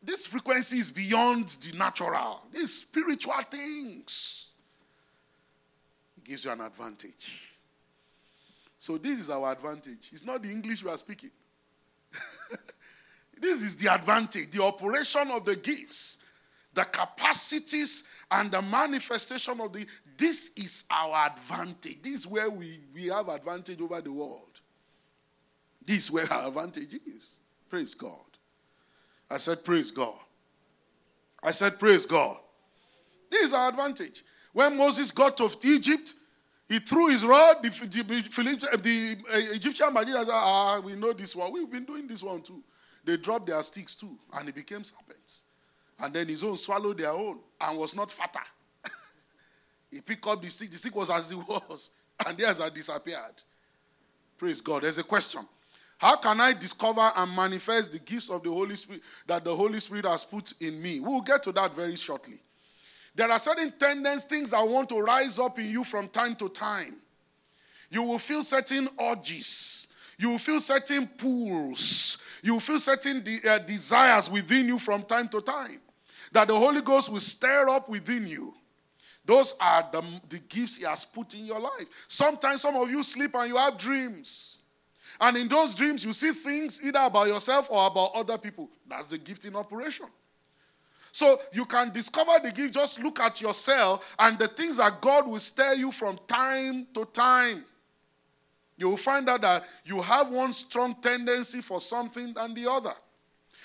This 0.00 0.26
frequency 0.26 0.78
is 0.78 0.90
beyond 0.92 1.48
the 1.60 1.76
natural. 1.76 2.42
These 2.52 2.72
spiritual 2.72 3.42
things. 3.50 4.50
It 6.16 6.24
gives 6.24 6.44
you 6.44 6.52
an 6.52 6.60
advantage. 6.60 7.54
So 8.78 8.96
this 8.96 9.18
is 9.18 9.30
our 9.30 9.50
advantage. 9.50 10.10
It's 10.12 10.24
not 10.24 10.42
the 10.42 10.50
English 10.50 10.84
we 10.84 10.90
are 10.90 10.96
speaking. 10.96 11.32
this 13.40 13.62
is 13.62 13.76
the 13.76 13.92
advantage, 13.92 14.52
the 14.52 14.62
operation 14.62 15.28
of 15.32 15.44
the 15.44 15.56
gifts, 15.56 16.18
the 16.72 16.84
capacities 16.84 18.04
and 18.30 18.52
the 18.52 18.62
manifestation 18.62 19.60
of 19.60 19.72
the 19.72 19.84
this 20.16 20.52
is 20.56 20.84
our 20.90 21.26
advantage. 21.26 22.02
This 22.02 22.14
is 22.14 22.26
where 22.26 22.50
we, 22.50 22.80
we 22.94 23.06
have 23.06 23.28
advantage 23.28 23.80
over 23.80 24.00
the 24.00 24.12
world. 24.12 24.47
This 25.88 26.04
is 26.04 26.10
where 26.10 26.30
our 26.30 26.48
advantage 26.48 27.00
is. 27.06 27.38
Praise 27.70 27.94
God. 27.94 28.20
I 29.30 29.38
said, 29.38 29.64
Praise 29.64 29.90
God. 29.90 30.18
I 31.42 31.50
said, 31.50 31.78
Praise 31.78 32.04
God. 32.04 32.36
This 33.30 33.44
is 33.44 33.54
our 33.54 33.70
advantage. 33.70 34.22
When 34.52 34.76
Moses 34.76 35.10
got 35.10 35.38
to 35.38 35.48
Egypt, 35.64 36.12
he 36.68 36.78
threw 36.78 37.08
his 37.08 37.24
rod. 37.24 37.62
The, 37.62 37.70
the, 37.70 38.78
the 38.82 39.16
uh, 39.32 39.54
Egyptian 39.54 39.94
magicians 39.94 40.26
said, 40.26 40.34
Ah, 40.34 40.78
we 40.84 40.94
know 40.94 41.14
this 41.14 41.34
one. 41.34 41.54
We've 41.54 41.70
been 41.70 41.86
doing 41.86 42.06
this 42.06 42.22
one 42.22 42.42
too. 42.42 42.62
They 43.02 43.16
dropped 43.16 43.46
their 43.46 43.62
sticks 43.62 43.94
too, 43.94 44.18
and 44.34 44.46
it 44.46 44.54
became 44.54 44.84
serpents. 44.84 45.44
And 45.98 46.12
then 46.12 46.28
his 46.28 46.44
own 46.44 46.58
swallowed 46.58 46.98
their 46.98 47.12
own 47.12 47.38
and 47.62 47.78
was 47.78 47.96
not 47.96 48.10
fatter. 48.10 48.44
he 49.90 50.02
picked 50.02 50.26
up 50.26 50.42
the 50.42 50.50
stick. 50.50 50.70
The 50.70 50.76
stick 50.76 50.94
was 50.94 51.08
as 51.08 51.32
it 51.32 51.38
was, 51.38 51.92
and 52.26 52.36
theirs 52.36 52.60
had 52.60 52.74
disappeared. 52.74 53.42
Praise 54.36 54.60
God. 54.60 54.82
There's 54.82 54.98
a 54.98 55.02
question. 55.02 55.46
How 55.98 56.16
can 56.16 56.40
I 56.40 56.52
discover 56.52 57.12
and 57.16 57.34
manifest 57.34 57.92
the 57.92 57.98
gifts 57.98 58.30
of 58.30 58.42
the 58.44 58.50
Holy 58.50 58.76
Spirit 58.76 59.02
that 59.26 59.44
the 59.44 59.54
Holy 59.54 59.80
Spirit 59.80 60.06
has 60.06 60.24
put 60.24 60.52
in 60.60 60.80
me? 60.80 61.00
We'll 61.00 61.20
get 61.20 61.42
to 61.42 61.52
that 61.52 61.74
very 61.74 61.96
shortly. 61.96 62.38
There 63.14 63.30
are 63.30 63.38
certain 63.38 63.72
tendencies, 63.76 64.24
things 64.24 64.50
that 64.52 64.66
want 64.66 64.88
to 64.90 65.00
rise 65.00 65.40
up 65.40 65.58
in 65.58 65.66
you 65.66 65.82
from 65.82 66.08
time 66.08 66.36
to 66.36 66.48
time. 66.48 66.94
You 67.90 68.04
will 68.04 68.18
feel 68.18 68.44
certain 68.44 68.88
urges. 69.00 69.88
You 70.18 70.30
will 70.30 70.38
feel 70.38 70.60
certain 70.60 71.06
pulls. 71.06 72.18
You 72.44 72.54
will 72.54 72.60
feel 72.60 72.78
certain 72.78 73.20
de- 73.20 73.40
uh, 73.48 73.58
desires 73.58 74.30
within 74.30 74.68
you 74.68 74.78
from 74.78 75.02
time 75.02 75.28
to 75.30 75.40
time 75.40 75.80
that 76.32 76.46
the 76.46 76.54
Holy 76.54 76.80
Ghost 76.80 77.10
will 77.10 77.20
stir 77.20 77.68
up 77.68 77.88
within 77.88 78.26
you. 78.26 78.54
Those 79.24 79.54
are 79.60 79.88
the, 79.90 80.02
the 80.28 80.38
gifts 80.38 80.76
He 80.76 80.84
has 80.84 81.04
put 81.04 81.34
in 81.34 81.44
your 81.46 81.60
life. 81.60 81.88
Sometimes 82.06 82.62
some 82.62 82.76
of 82.76 82.88
you 82.90 83.02
sleep 83.02 83.34
and 83.34 83.48
you 83.48 83.56
have 83.56 83.76
dreams. 83.76 84.57
And 85.20 85.36
in 85.36 85.48
those 85.48 85.74
dreams, 85.74 86.04
you 86.04 86.12
see 86.12 86.30
things 86.30 86.80
either 86.82 87.00
about 87.00 87.26
yourself 87.26 87.68
or 87.70 87.86
about 87.86 88.12
other 88.14 88.38
people. 88.38 88.70
That's 88.88 89.08
the 89.08 89.18
gift 89.18 89.44
in 89.44 89.56
operation. 89.56 90.06
So 91.10 91.40
you 91.52 91.64
can 91.64 91.90
discover 91.90 92.32
the 92.42 92.52
gift, 92.52 92.74
just 92.74 93.02
look 93.02 93.18
at 93.20 93.40
yourself 93.40 94.14
and 94.18 94.38
the 94.38 94.46
things 94.46 94.76
that 94.76 95.00
God 95.00 95.26
will 95.26 95.40
stir 95.40 95.74
you 95.74 95.90
from 95.90 96.18
time 96.28 96.86
to 96.94 97.04
time. 97.06 97.64
You 98.76 98.90
will 98.90 98.96
find 98.96 99.28
out 99.28 99.40
that 99.40 99.64
you 99.84 100.00
have 100.00 100.30
one 100.30 100.52
strong 100.52 100.94
tendency 101.00 101.60
for 101.60 101.80
something 101.80 102.32
than 102.34 102.54
the 102.54 102.70
other. 102.70 102.94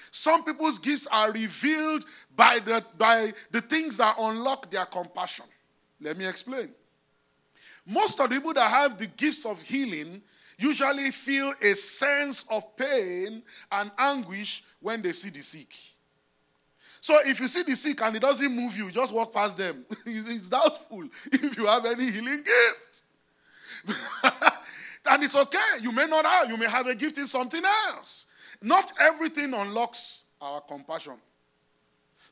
Some 0.10 0.44
people's 0.44 0.80
gifts 0.80 1.08
are 1.08 1.32
revealed 1.32 2.06
by 2.36 2.60
the, 2.60 2.84
by 2.98 3.34
the 3.52 3.62
things 3.62 3.98
that 3.98 4.16
unlock 4.20 4.72
their 4.72 4.86
compassion. 4.86 5.46
Let 6.02 6.18
me 6.18 6.28
explain. 6.28 6.70
Most 7.86 8.20
of 8.20 8.30
the 8.30 8.36
people 8.36 8.54
that 8.54 8.70
have 8.70 8.98
the 8.98 9.08
gifts 9.08 9.46
of 9.46 9.62
healing 9.62 10.22
usually 10.58 11.12
feel 11.12 11.54
a 11.62 11.76
sense 11.76 12.46
of 12.50 12.76
pain 12.76 13.44
and 13.72 13.92
anguish 13.98 14.64
when 14.80 15.02
they 15.02 15.12
see 15.12 15.30
the 15.30 15.42
sick. 15.42 15.74
So 17.02 17.18
if 17.26 17.40
you 17.40 17.48
see 17.50 17.64
the 17.64 17.76
sick 17.76 18.02
and 18.02 18.16
it 18.16 18.22
doesn't 18.22 18.56
move 18.56 18.78
you, 18.78 18.90
just 18.90 19.14
walk 19.14 19.34
past 19.34 19.58
them. 19.58 19.86
it's 20.06 20.50
doubtful 20.50 21.04
if 21.32 21.58
you 21.58 21.66
have 21.66 21.86
any 21.86 22.10
healing 22.10 22.44
gift. 22.44 23.04
and 25.10 25.24
it's 25.24 25.36
okay. 25.36 25.60
You 25.82 25.92
may 25.92 26.06
not 26.06 26.26
have. 26.26 26.50
You 26.50 26.58
may 26.58 26.70
have 26.70 26.88
a 26.88 26.96
gift 26.96 27.18
in 27.18 27.28
something 27.28 27.62
else. 27.90 28.26
Not 28.62 28.94
everything 29.00 29.54
unlocks 29.54 30.24
our 30.40 30.62
compassion. 30.62 31.16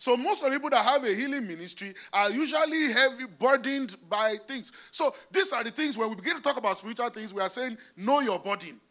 So 0.02 0.18
most 0.18 0.44
of 0.44 0.50
the 0.50 0.58
people 0.58 0.72
that 0.72 0.84
have 0.84 1.04
a 1.04 1.14
healing 1.14 1.46
ministry 1.46 1.94
are 2.12 2.32
usually 2.32 2.92
heavy 2.92 3.26
burdened 3.38 3.96
by 4.10 4.38
things. 4.48 4.72
So 4.90 5.14
these 5.30 5.54
are 5.54 5.64
the 5.64 5.70
things 5.70 5.96
when 5.96 6.10
we 6.10 6.16
begin 6.16 6.38
to 6.38 6.42
talk 6.42 6.58
about 6.58 6.78
spiritual 6.78 7.12
things, 7.12 7.32
we 7.32 7.40
are 7.40 7.50
saying, 7.50 7.78
know 7.96 8.20
your 8.20 8.40
burden. 8.40 8.82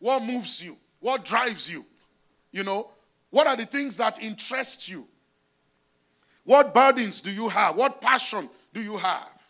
What 0.00 0.24
moves 0.24 0.60
you? 0.60 0.76
What 0.98 1.24
drives 1.24 1.70
you? 1.70 1.86
You 2.50 2.64
know, 2.64 2.90
what 3.30 3.46
are 3.46 3.54
the 3.54 3.64
things 3.64 3.96
that 3.98 4.20
interest 4.20 4.88
you? 4.88 5.06
What 6.42 6.74
burdens 6.74 7.20
do 7.20 7.30
you 7.30 7.48
have? 7.48 7.76
What 7.76 8.00
passion 8.00 8.50
do 8.72 8.82
you 8.82 8.96
have? 8.96 9.40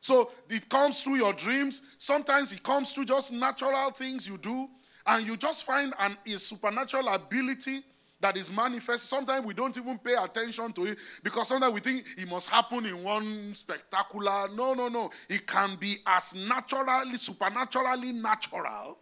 So 0.00 0.32
it 0.48 0.68
comes 0.68 1.00
through 1.00 1.18
your 1.18 1.32
dreams. 1.32 1.82
Sometimes 1.96 2.50
it 2.52 2.64
comes 2.64 2.92
through 2.92 3.04
just 3.04 3.32
natural 3.32 3.92
things 3.92 4.28
you 4.28 4.36
do, 4.36 4.68
and 5.06 5.24
you 5.24 5.36
just 5.36 5.62
find 5.62 5.94
an, 6.00 6.16
a 6.26 6.38
supernatural 6.40 7.06
ability 7.06 7.84
that 8.20 8.36
is 8.36 8.50
manifest. 8.50 9.08
Sometimes 9.08 9.44
we 9.46 9.54
don't 9.54 9.76
even 9.76 9.98
pay 9.98 10.14
attention 10.14 10.72
to 10.72 10.86
it 10.86 10.98
because 11.22 11.48
sometimes 11.48 11.72
we 11.72 11.80
think 11.80 12.04
it 12.18 12.28
must 12.28 12.50
happen 12.50 12.84
in 12.86 13.02
one 13.02 13.54
spectacular. 13.54 14.48
No, 14.54 14.74
no, 14.74 14.88
no. 14.88 15.10
It 15.28 15.46
can 15.46 15.76
be 15.76 15.96
as 16.06 16.34
naturally, 16.34 17.16
supernaturally 17.16 18.12
natural 18.12 18.98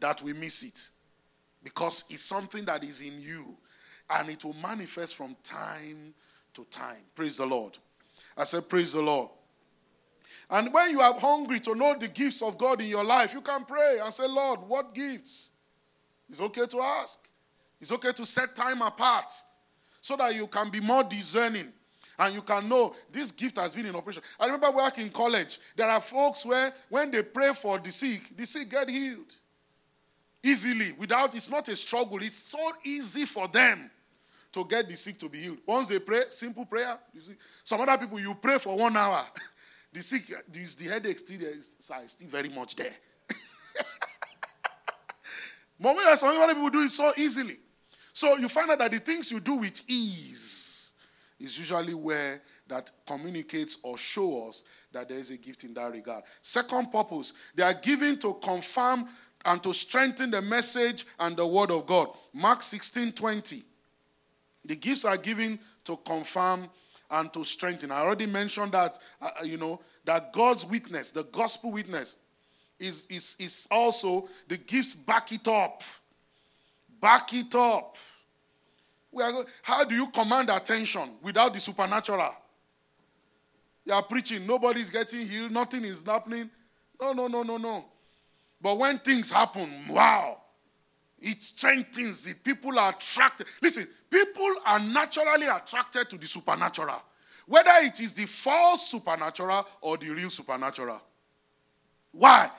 that 0.00 0.22
we 0.22 0.32
miss 0.32 0.62
it 0.62 0.90
because 1.62 2.04
it's 2.08 2.22
something 2.22 2.64
that 2.64 2.82
is 2.84 3.02
in 3.02 3.20
you 3.20 3.56
and 4.10 4.30
it 4.30 4.44
will 4.44 4.54
manifest 4.54 5.16
from 5.16 5.36
time 5.42 6.14
to 6.54 6.64
time. 6.64 7.02
Praise 7.14 7.36
the 7.36 7.46
Lord. 7.46 7.76
I 8.36 8.44
said, 8.44 8.68
Praise 8.68 8.92
the 8.92 9.02
Lord. 9.02 9.28
And 10.50 10.72
when 10.72 10.90
you 10.90 11.00
are 11.02 11.18
hungry 11.18 11.60
to 11.60 11.74
know 11.74 11.94
the 11.94 12.08
gifts 12.08 12.40
of 12.40 12.56
God 12.56 12.80
in 12.80 12.86
your 12.86 13.04
life, 13.04 13.34
you 13.34 13.42
can 13.42 13.64
pray 13.66 13.98
and 14.02 14.12
say, 14.12 14.26
Lord, 14.26 14.60
what 14.60 14.94
gifts? 14.94 15.50
It's 16.30 16.40
okay 16.40 16.64
to 16.66 16.80
ask. 16.80 17.27
It's 17.80 17.92
okay 17.92 18.12
to 18.12 18.26
set 18.26 18.54
time 18.54 18.82
apart 18.82 19.32
so 20.00 20.16
that 20.16 20.34
you 20.34 20.46
can 20.46 20.70
be 20.70 20.80
more 20.80 21.04
discerning 21.04 21.72
and 22.18 22.34
you 22.34 22.42
can 22.42 22.68
know 22.68 22.94
this 23.12 23.30
gift 23.30 23.58
has 23.58 23.74
been 23.74 23.86
in 23.86 23.94
operation. 23.94 24.22
I 24.40 24.46
remember 24.46 24.70
working 24.72 25.04
in 25.04 25.10
college. 25.10 25.60
There 25.76 25.88
are 25.88 26.00
folks 26.00 26.44
where 26.44 26.72
when 26.88 27.10
they 27.10 27.22
pray 27.22 27.52
for 27.54 27.78
the 27.78 27.92
sick, 27.92 28.36
the 28.36 28.46
sick 28.46 28.68
get 28.68 28.88
healed 28.88 29.36
easily 30.42 30.92
without 30.98 31.34
it's 31.34 31.50
not 31.50 31.68
a 31.68 31.74
struggle 31.74 32.16
it's 32.22 32.36
so 32.36 32.58
easy 32.84 33.24
for 33.24 33.48
them 33.48 33.90
to 34.52 34.64
get 34.64 34.88
the 34.88 34.94
sick 34.94 35.18
to 35.18 35.28
be 35.28 35.38
healed 35.38 35.58
once 35.66 35.88
they 35.88 35.98
pray 35.98 36.22
simple 36.28 36.64
prayer 36.64 36.96
you 37.12 37.20
see 37.20 37.32
some 37.64 37.80
other 37.80 37.98
people 37.98 38.20
you 38.20 38.32
pray 38.34 38.56
for 38.56 38.78
one 38.78 38.96
hour 38.96 39.26
the 39.92 40.00
sick 40.00 40.22
the 40.48 40.84
headache 40.84 41.18
still 41.18 41.40
there 41.40 41.56
is 41.56 41.76
still 42.06 42.28
very 42.28 42.48
much 42.50 42.76
there 42.76 42.94
But 45.80 45.94
when 45.94 46.16
some 46.16 46.40
other 46.40 46.54
people 46.54 46.70
do 46.70 46.80
it 46.82 46.90
so 46.90 47.12
easily. 47.16 47.56
So 48.18 48.36
you 48.36 48.48
find 48.48 48.68
out 48.68 48.80
that 48.80 48.90
the 48.90 48.98
things 48.98 49.30
you 49.30 49.38
do 49.38 49.54
with 49.54 49.80
ease 49.88 50.92
is 51.38 51.56
usually 51.56 51.94
where 51.94 52.42
that 52.66 52.90
communicates 53.06 53.78
or 53.84 53.96
shows 53.96 54.48
us 54.48 54.64
that 54.90 55.08
there 55.08 55.18
is 55.18 55.30
a 55.30 55.36
gift 55.36 55.62
in 55.62 55.72
that 55.74 55.92
regard. 55.92 56.24
Second 56.42 56.90
purpose, 56.90 57.32
they 57.54 57.62
are 57.62 57.74
given 57.74 58.18
to 58.18 58.34
confirm 58.42 59.06
and 59.44 59.62
to 59.62 59.72
strengthen 59.72 60.32
the 60.32 60.42
message 60.42 61.06
and 61.20 61.36
the 61.36 61.46
word 61.46 61.70
of 61.70 61.86
God. 61.86 62.08
Mark 62.32 62.60
16 62.62 63.12
20. 63.12 63.62
The 64.64 64.74
gifts 64.74 65.04
are 65.04 65.16
given 65.16 65.56
to 65.84 65.96
confirm 65.98 66.68
and 67.12 67.32
to 67.32 67.44
strengthen. 67.44 67.92
I 67.92 68.00
already 68.00 68.26
mentioned 68.26 68.72
that, 68.72 68.98
uh, 69.22 69.30
uh, 69.40 69.44
you 69.44 69.58
know, 69.58 69.80
that 70.06 70.32
God's 70.32 70.66
witness, 70.66 71.12
the 71.12 71.22
gospel 71.22 71.70
witness, 71.70 72.16
is, 72.80 73.06
is, 73.06 73.36
is 73.38 73.68
also 73.70 74.28
the 74.48 74.56
gifts 74.56 74.92
back 74.94 75.30
it 75.30 75.46
up. 75.46 75.84
Back 77.00 77.32
it 77.34 77.54
up. 77.54 77.96
We 79.10 79.22
are, 79.22 79.32
how 79.62 79.84
do 79.84 79.94
you 79.94 80.08
command 80.08 80.50
attention 80.50 81.10
without 81.22 81.52
the 81.52 81.60
supernatural? 81.60 82.34
You 83.84 83.94
are 83.94 84.02
preaching, 84.02 84.46
nobody's 84.46 84.90
getting 84.90 85.26
healed, 85.26 85.50
nothing 85.50 85.84
is 85.84 86.02
happening. 86.02 86.50
No, 87.00 87.12
no, 87.12 87.26
no, 87.26 87.42
no, 87.42 87.56
no. 87.56 87.84
But 88.60 88.76
when 88.76 88.98
things 88.98 89.30
happen, 89.30 89.88
wow, 89.88 90.38
it 91.18 91.42
strengthens 91.42 92.26
it. 92.26 92.44
People 92.44 92.78
are 92.78 92.90
attracted. 92.90 93.46
Listen, 93.62 93.88
people 94.10 94.54
are 94.66 94.78
naturally 94.78 95.46
attracted 95.46 96.10
to 96.10 96.18
the 96.18 96.26
supernatural, 96.26 97.02
whether 97.46 97.72
it 97.82 98.00
is 98.00 98.12
the 98.12 98.26
false 98.26 98.90
supernatural 98.90 99.66
or 99.80 99.96
the 99.96 100.10
real 100.10 100.30
supernatural. 100.30 101.00
Why? 102.12 102.50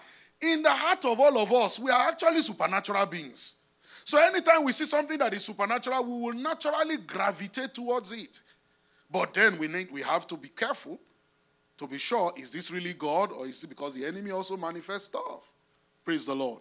In 0.41 0.63
the 0.63 0.71
heart 0.71 1.03
of 1.05 1.19
all 1.19 1.37
of 1.37 1.51
us, 1.51 1.79
we 1.79 1.91
are 1.91 2.07
actually 2.07 2.41
supernatural 2.41 3.05
beings. 3.05 3.55
So 4.09 4.17
anytime 4.17 4.63
we 4.63 4.71
see 4.71 4.85
something 4.85 5.19
that 5.19 5.35
is 5.35 5.45
supernatural, 5.45 6.03
we 6.03 6.19
will 6.19 6.33
naturally 6.33 6.97
gravitate 6.97 7.75
towards 7.75 8.11
it. 8.11 8.41
But 9.07 9.35
then 9.35 9.59
we 9.59 9.67
need 9.67 9.91
we 9.91 10.01
have 10.01 10.25
to 10.29 10.35
be 10.35 10.47
careful 10.47 10.99
to 11.77 11.85
be 11.85 11.99
sure 11.99 12.33
is 12.35 12.49
this 12.49 12.71
really 12.71 12.93
God 12.93 13.31
or 13.31 13.45
is 13.45 13.63
it 13.63 13.67
because 13.67 13.93
the 13.93 14.07
enemy 14.07 14.31
also 14.31 14.57
manifests 14.57 15.05
stuff? 15.09 15.53
Praise 16.03 16.25
the 16.25 16.35
Lord. 16.35 16.59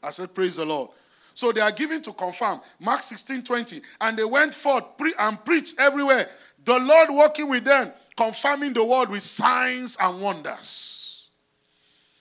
I 0.00 0.10
said, 0.10 0.32
Praise 0.32 0.54
the 0.54 0.64
Lord. 0.64 0.90
So 1.34 1.50
they 1.50 1.60
are 1.60 1.72
given 1.72 2.02
to 2.02 2.12
confirm. 2.12 2.60
Mark 2.78 3.02
16 3.02 3.42
20. 3.42 3.80
And 4.00 4.16
they 4.16 4.24
went 4.24 4.54
forth 4.54 4.96
pre- 4.96 5.14
and 5.18 5.44
preached 5.44 5.80
everywhere. 5.80 6.28
The 6.64 6.78
Lord 6.78 7.10
working 7.10 7.48
with 7.48 7.64
them, 7.64 7.90
confirming 8.16 8.74
the 8.74 8.84
word 8.84 9.10
with 9.10 9.24
signs 9.24 9.96
and 10.00 10.20
wonders. 10.20 11.30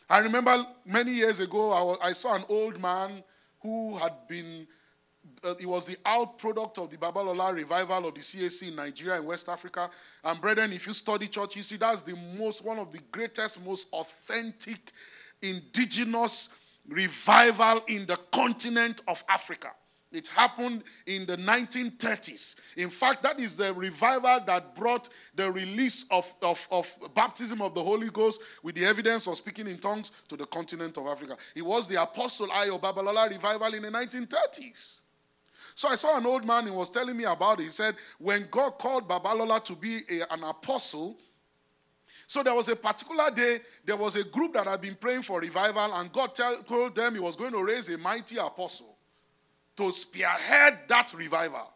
I 0.09 0.17
remember 0.21 0.65
many 0.83 1.11
years 1.11 1.39
ago, 1.39 1.71
I, 1.71 1.83
was, 1.83 1.99
I 2.01 2.13
saw 2.13 2.33
an 2.33 2.45
old 2.49 2.81
man 2.81 3.23
who 3.65 3.95
had 3.95 4.13
been, 4.27 4.67
uh, 5.43 5.55
he 5.59 5.65
was 5.65 5.87
the 5.87 5.95
outproduct 6.05 6.77
of 6.77 6.89
the 6.91 6.97
Babalola 6.97 7.51
revival 7.51 8.07
of 8.07 8.13
the 8.13 8.21
CAC 8.21 8.67
in 8.67 8.75
Nigeria 8.75 9.17
and 9.17 9.25
West 9.25 9.49
Africa. 9.49 9.89
And 10.23 10.39
brethren, 10.39 10.71
if 10.71 10.85
you 10.85 10.93
study 10.93 11.27
church 11.27 11.55
history, 11.55 11.77
that's 11.77 12.03
the 12.03 12.15
most, 12.37 12.63
one 12.63 12.77
of 12.77 12.91
the 12.91 12.99
greatest, 13.11 13.65
most 13.65 13.87
authentic, 13.91 14.91
indigenous 15.41 16.49
revival 16.87 17.81
in 17.87 18.05
the 18.05 18.17
continent 18.31 19.01
of 19.07 19.23
Africa. 19.27 19.71
It 20.15 20.29
happened 20.29 20.83
in 21.05 21.25
the 21.25 21.35
1930s. 21.35 22.55
In 22.77 22.89
fact, 22.89 23.21
that 23.23 23.39
is 23.39 23.57
the 23.57 23.73
revival 23.73 24.39
that 24.47 24.73
brought 24.75 25.09
the 25.35 25.51
release 25.51 26.05
of, 26.09 26.33
of, 26.41 26.65
of, 26.71 26.95
baptism 27.13 27.61
of 27.61 27.73
the 27.73 27.83
Holy 27.83 28.09
Ghost 28.09 28.39
with 28.63 28.75
the 28.75 28.85
evidence 28.85 29.27
of 29.27 29.35
speaking 29.35 29.67
in 29.67 29.77
tongues 29.77 30.11
to 30.29 30.37
the 30.37 30.45
continent 30.45 30.97
of 30.97 31.05
Africa. 31.07 31.35
It 31.53 31.65
was 31.65 31.87
the 31.87 32.01
Apostle 32.01 32.47
Ayo 32.47 32.79
Babalola 32.79 33.29
revival 33.29 33.73
in 33.73 33.83
the 33.83 33.91
1930s. 33.91 35.01
So 35.75 35.89
I 35.89 35.95
saw 35.95 36.17
an 36.17 36.25
old 36.25 36.45
man, 36.45 36.65
he 36.65 36.71
was 36.71 36.89
telling 36.89 37.17
me 37.17 37.25
about 37.25 37.59
it. 37.59 37.63
He 37.63 37.69
said, 37.69 37.95
when 38.17 38.47
God 38.49 38.77
called 38.77 39.09
Babalola 39.09 39.61
to 39.65 39.75
be 39.75 39.99
a, 40.09 40.33
an 40.33 40.43
apostle, 40.45 41.17
so 42.27 42.41
there 42.41 42.55
was 42.55 42.69
a 42.69 42.75
particular 42.77 43.29
day, 43.31 43.59
there 43.83 43.97
was 43.97 44.15
a 44.15 44.23
group 44.23 44.53
that 44.53 44.65
had 44.65 44.81
been 44.81 44.95
praying 44.95 45.23
for 45.23 45.41
revival, 45.41 45.93
and 45.93 46.11
God 46.13 46.33
tell, 46.33 46.55
told 46.63 46.95
them 46.95 47.15
he 47.15 47.19
was 47.19 47.35
going 47.35 47.51
to 47.51 47.63
raise 47.63 47.89
a 47.89 47.97
mighty 47.97 48.37
apostle 48.37 48.94
to 49.77 49.91
spearhead 49.91 50.79
that 50.87 51.13
revival. 51.13 51.71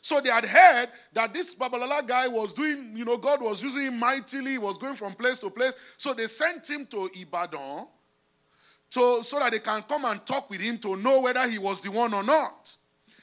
So 0.00 0.20
they 0.20 0.30
had 0.30 0.44
heard 0.44 0.88
that 1.12 1.32
this 1.32 1.54
Babalola 1.54 2.06
guy 2.06 2.26
was 2.26 2.52
doing, 2.52 2.92
you 2.96 3.04
know, 3.04 3.16
God 3.16 3.40
was 3.40 3.62
using 3.62 3.82
him 3.82 3.98
mightily, 3.98 4.58
was 4.58 4.76
going 4.76 4.96
from 4.96 5.12
place 5.12 5.38
to 5.38 5.50
place. 5.50 5.74
So 5.96 6.12
they 6.12 6.26
sent 6.26 6.68
him 6.68 6.86
to 6.86 7.08
Ibadan 7.14 7.86
to, 8.90 9.22
so 9.22 9.38
that 9.38 9.52
they 9.52 9.60
can 9.60 9.82
come 9.82 10.04
and 10.04 10.24
talk 10.26 10.50
with 10.50 10.60
him 10.60 10.78
to 10.78 10.96
know 10.96 11.20
whether 11.20 11.48
he 11.48 11.58
was 11.58 11.80
the 11.80 11.90
one 11.90 12.12
or 12.12 12.24
not. 12.24 12.76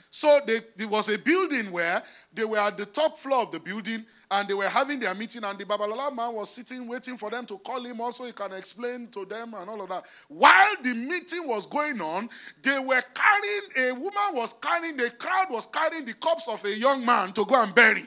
So 0.09 0.39
they, 0.45 0.61
there 0.77 0.87
was 0.87 1.09
a 1.09 1.17
building 1.17 1.69
where 1.69 2.01
they 2.33 2.45
were 2.45 2.57
at 2.57 2.77
the 2.77 2.85
top 2.85 3.17
floor 3.17 3.43
of 3.43 3.51
the 3.51 3.59
building 3.59 4.05
and 4.31 4.47
they 4.47 4.53
were 4.53 4.69
having 4.69 4.99
their 4.99 5.15
meeting, 5.15 5.43
and 5.43 5.57
the 5.57 5.65
Babalola 5.65 6.15
man 6.15 6.33
was 6.33 6.51
sitting 6.51 6.87
waiting 6.87 7.17
for 7.17 7.31
them 7.31 7.45
to 7.47 7.57
call 7.57 7.83
him 7.83 7.99
also 7.99 8.25
he 8.25 8.31
can 8.31 8.53
explain 8.53 9.07
to 9.07 9.25
them 9.25 9.53
and 9.55 9.69
all 9.69 9.81
of 9.81 9.89
that. 9.89 10.05
While 10.27 10.75
the 10.83 10.93
meeting 10.93 11.47
was 11.47 11.65
going 11.65 11.99
on, 11.99 12.29
they 12.61 12.77
were 12.77 13.01
carrying, 13.13 13.89
a 13.89 13.91
woman 13.93 14.33
was 14.33 14.53
carrying, 14.53 14.97
the 14.97 15.09
crowd 15.11 15.47
was 15.49 15.65
carrying 15.65 16.05
the 16.05 16.13
corpse 16.13 16.47
of 16.47 16.63
a 16.63 16.77
young 16.77 17.03
man 17.03 17.33
to 17.33 17.45
go 17.45 17.61
and 17.61 17.73
bury. 17.73 18.05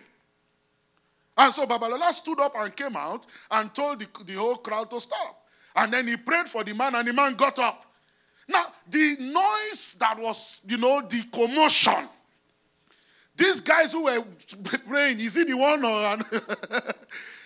And 1.37 1.53
so 1.53 1.67
Babalola 1.67 2.13
stood 2.13 2.41
up 2.41 2.53
and 2.57 2.75
came 2.77 2.97
out 2.97 3.27
and 3.51 3.75
told 3.75 4.01
the, 4.01 4.07
the 4.25 4.35
whole 4.35 4.57
crowd 4.57 4.91
to 4.91 5.01
stop. 5.01 5.45
And 5.75 5.93
then 5.93 6.07
he 6.07 6.17
prayed 6.17 6.47
for 6.47 6.63
the 6.63 6.75
man, 6.75 6.95
and 6.95 7.09
the 7.09 7.13
man 7.13 7.35
got 7.35 7.59
up. 7.59 7.87
Now, 8.47 8.67
the 8.89 9.17
noise 9.19 9.97
that 9.99 10.19
was, 10.19 10.61
you 10.69 10.77
know, 10.77 11.01
the 11.01 11.23
commotion 11.33 12.07
these 13.37 13.61
guys 13.61 13.93
who 13.93 14.05
were 14.05 14.25
praying, 14.89 15.21
is 15.21 15.35
he 15.35 15.45
the 15.45 15.55
one 15.55 15.85
or 15.85 16.19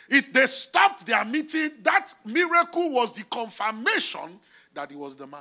it, 0.09 0.33
they 0.33 0.47
stopped 0.47 1.07
their 1.07 1.25
meeting. 1.25 1.71
That 1.83 2.13
miracle 2.25 2.91
was 2.91 3.13
the 3.13 3.25
confirmation 3.25 4.41
that 4.75 4.91
he 4.91 4.97
was 4.97 5.17
the 5.17 5.27
man. 5.27 5.41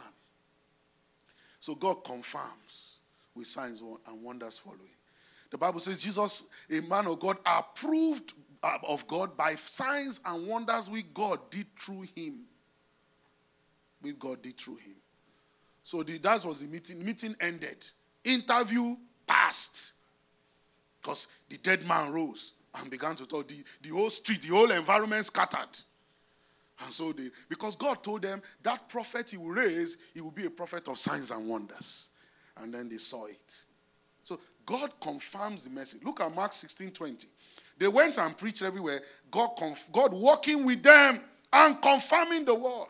So 1.59 1.75
God 1.75 2.03
confirms 2.03 2.99
with 3.33 3.47
signs 3.47 3.81
and 3.81 4.21
wonders 4.21 4.59
following. 4.59 4.81
The 5.49 5.57
Bible 5.57 5.79
says 5.79 6.01
Jesus, 6.01 6.47
a 6.69 6.81
man 6.81 7.07
of 7.07 7.19
God, 7.19 7.37
approved 7.45 8.33
uh, 8.61 8.77
of 8.87 9.07
God 9.07 9.35
by 9.37 9.55
signs 9.55 10.19
and 10.25 10.47
wonders 10.47 10.89
which 10.89 11.11
God 11.13 11.39
did 11.49 11.67
through 11.79 12.05
him. 12.15 12.41
Which 14.01 14.19
God 14.19 14.41
did 14.41 14.57
through 14.57 14.77
him. 14.77 14.95
So 15.83 16.03
the, 16.03 16.17
that 16.19 16.43
was 16.45 16.61
the 16.61 16.67
meeting. 16.67 17.03
Meeting 17.03 17.35
ended. 17.39 17.85
Interview 18.23 18.95
passed. 19.27 19.94
Because 21.05 21.27
the 21.49 21.57
dead 21.57 21.87
man 21.87 22.11
rose 22.11 22.53
and 22.81 22.89
began 22.89 23.15
to 23.17 23.27
talk. 23.27 23.47
The, 23.47 23.63
the 23.83 23.89
whole 23.89 24.09
street, 24.09 24.41
the 24.41 24.47
whole 24.47 24.71
environment 24.71 25.23
scattered. 25.23 25.69
And 26.83 26.91
so 26.91 27.11
they, 27.11 27.29
because 27.47 27.75
God 27.75 28.03
told 28.03 28.23
them 28.23 28.41
that 28.63 28.89
prophet 28.89 29.29
he 29.29 29.37
will 29.37 29.51
raise, 29.51 29.97
he 30.15 30.21
will 30.21 30.31
be 30.31 30.47
a 30.47 30.49
prophet 30.49 30.87
of 30.87 30.97
signs 30.97 31.29
and 31.29 31.47
wonders. 31.47 32.09
And 32.57 32.73
then 32.73 32.89
they 32.89 32.97
saw 32.97 33.27
it. 33.27 33.65
So 34.23 34.39
God 34.65 34.99
confirms 34.99 35.65
the 35.65 35.69
message. 35.69 36.01
Look 36.03 36.21
at 36.21 36.33
Mark 36.33 36.53
16 36.53 36.89
20. 36.89 37.27
They 37.77 37.87
went 37.87 38.17
and 38.17 38.35
preached 38.35 38.63
everywhere, 38.63 39.01
God, 39.29 39.49
conf- 39.59 39.91
God 39.91 40.11
working 40.11 40.65
with 40.65 40.81
them 40.81 41.21
and 41.53 41.79
confirming 41.79 42.45
the 42.45 42.55
word. 42.55 42.87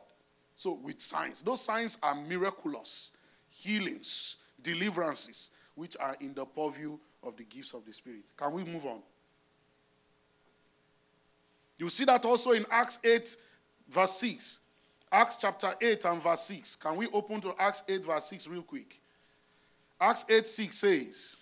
So, 0.55 0.79
with 0.81 1.01
signs, 1.01 1.41
those 1.41 1.59
signs 1.59 1.97
are 2.01 2.15
miraculous, 2.15 3.11
healings, 3.49 4.37
deliverances, 4.61 5.49
which 5.73 5.97
are 5.99 6.15
in 6.21 6.33
the 6.33 6.45
purview 6.45 6.97
of 7.25 7.35
the 7.37 7.43
gifts 7.43 7.73
of 7.73 7.85
the 7.85 7.93
Spirit. 7.93 8.25
Can 8.37 8.51
we 8.51 8.63
move 8.63 8.85
on? 8.85 8.99
You 11.77 11.89
see 11.89 12.05
that 12.05 12.23
also 12.25 12.51
in 12.51 12.65
Acts 12.69 12.99
8, 13.03 13.35
verse 13.89 14.11
6. 14.19 14.59
Acts 15.11 15.37
chapter 15.37 15.73
8 15.81 16.05
and 16.05 16.21
verse 16.21 16.41
6. 16.41 16.75
Can 16.77 16.95
we 16.95 17.07
open 17.07 17.41
to 17.41 17.53
Acts 17.59 17.83
8, 17.87 18.05
verse 18.05 18.25
6 18.25 18.47
real 18.47 18.61
quick? 18.63 18.99
Acts 19.99 20.25
8, 20.29 20.47
6 20.47 20.75
says, 20.75 21.37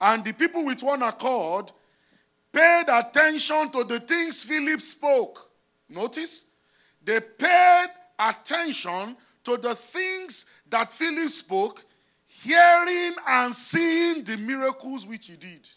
And 0.00 0.24
the 0.24 0.32
people 0.32 0.64
with 0.64 0.82
one 0.82 1.02
accord 1.02 1.70
paid 2.52 2.84
attention 2.88 3.70
to 3.70 3.84
the 3.84 4.00
things 4.00 4.42
Philip 4.42 4.80
spoke. 4.80 5.50
Notice, 5.88 6.46
they 7.04 7.20
paid 7.20 7.88
attention 8.18 9.16
to 9.44 9.56
the 9.56 9.74
things 9.74 10.46
that 10.70 10.92
Philip 10.92 11.30
spoke, 11.30 11.84
hearing 12.26 13.14
and 13.26 13.54
seeing 13.54 14.24
the 14.24 14.36
miracles 14.36 15.06
which 15.06 15.26
he 15.26 15.36
did. 15.36 15.68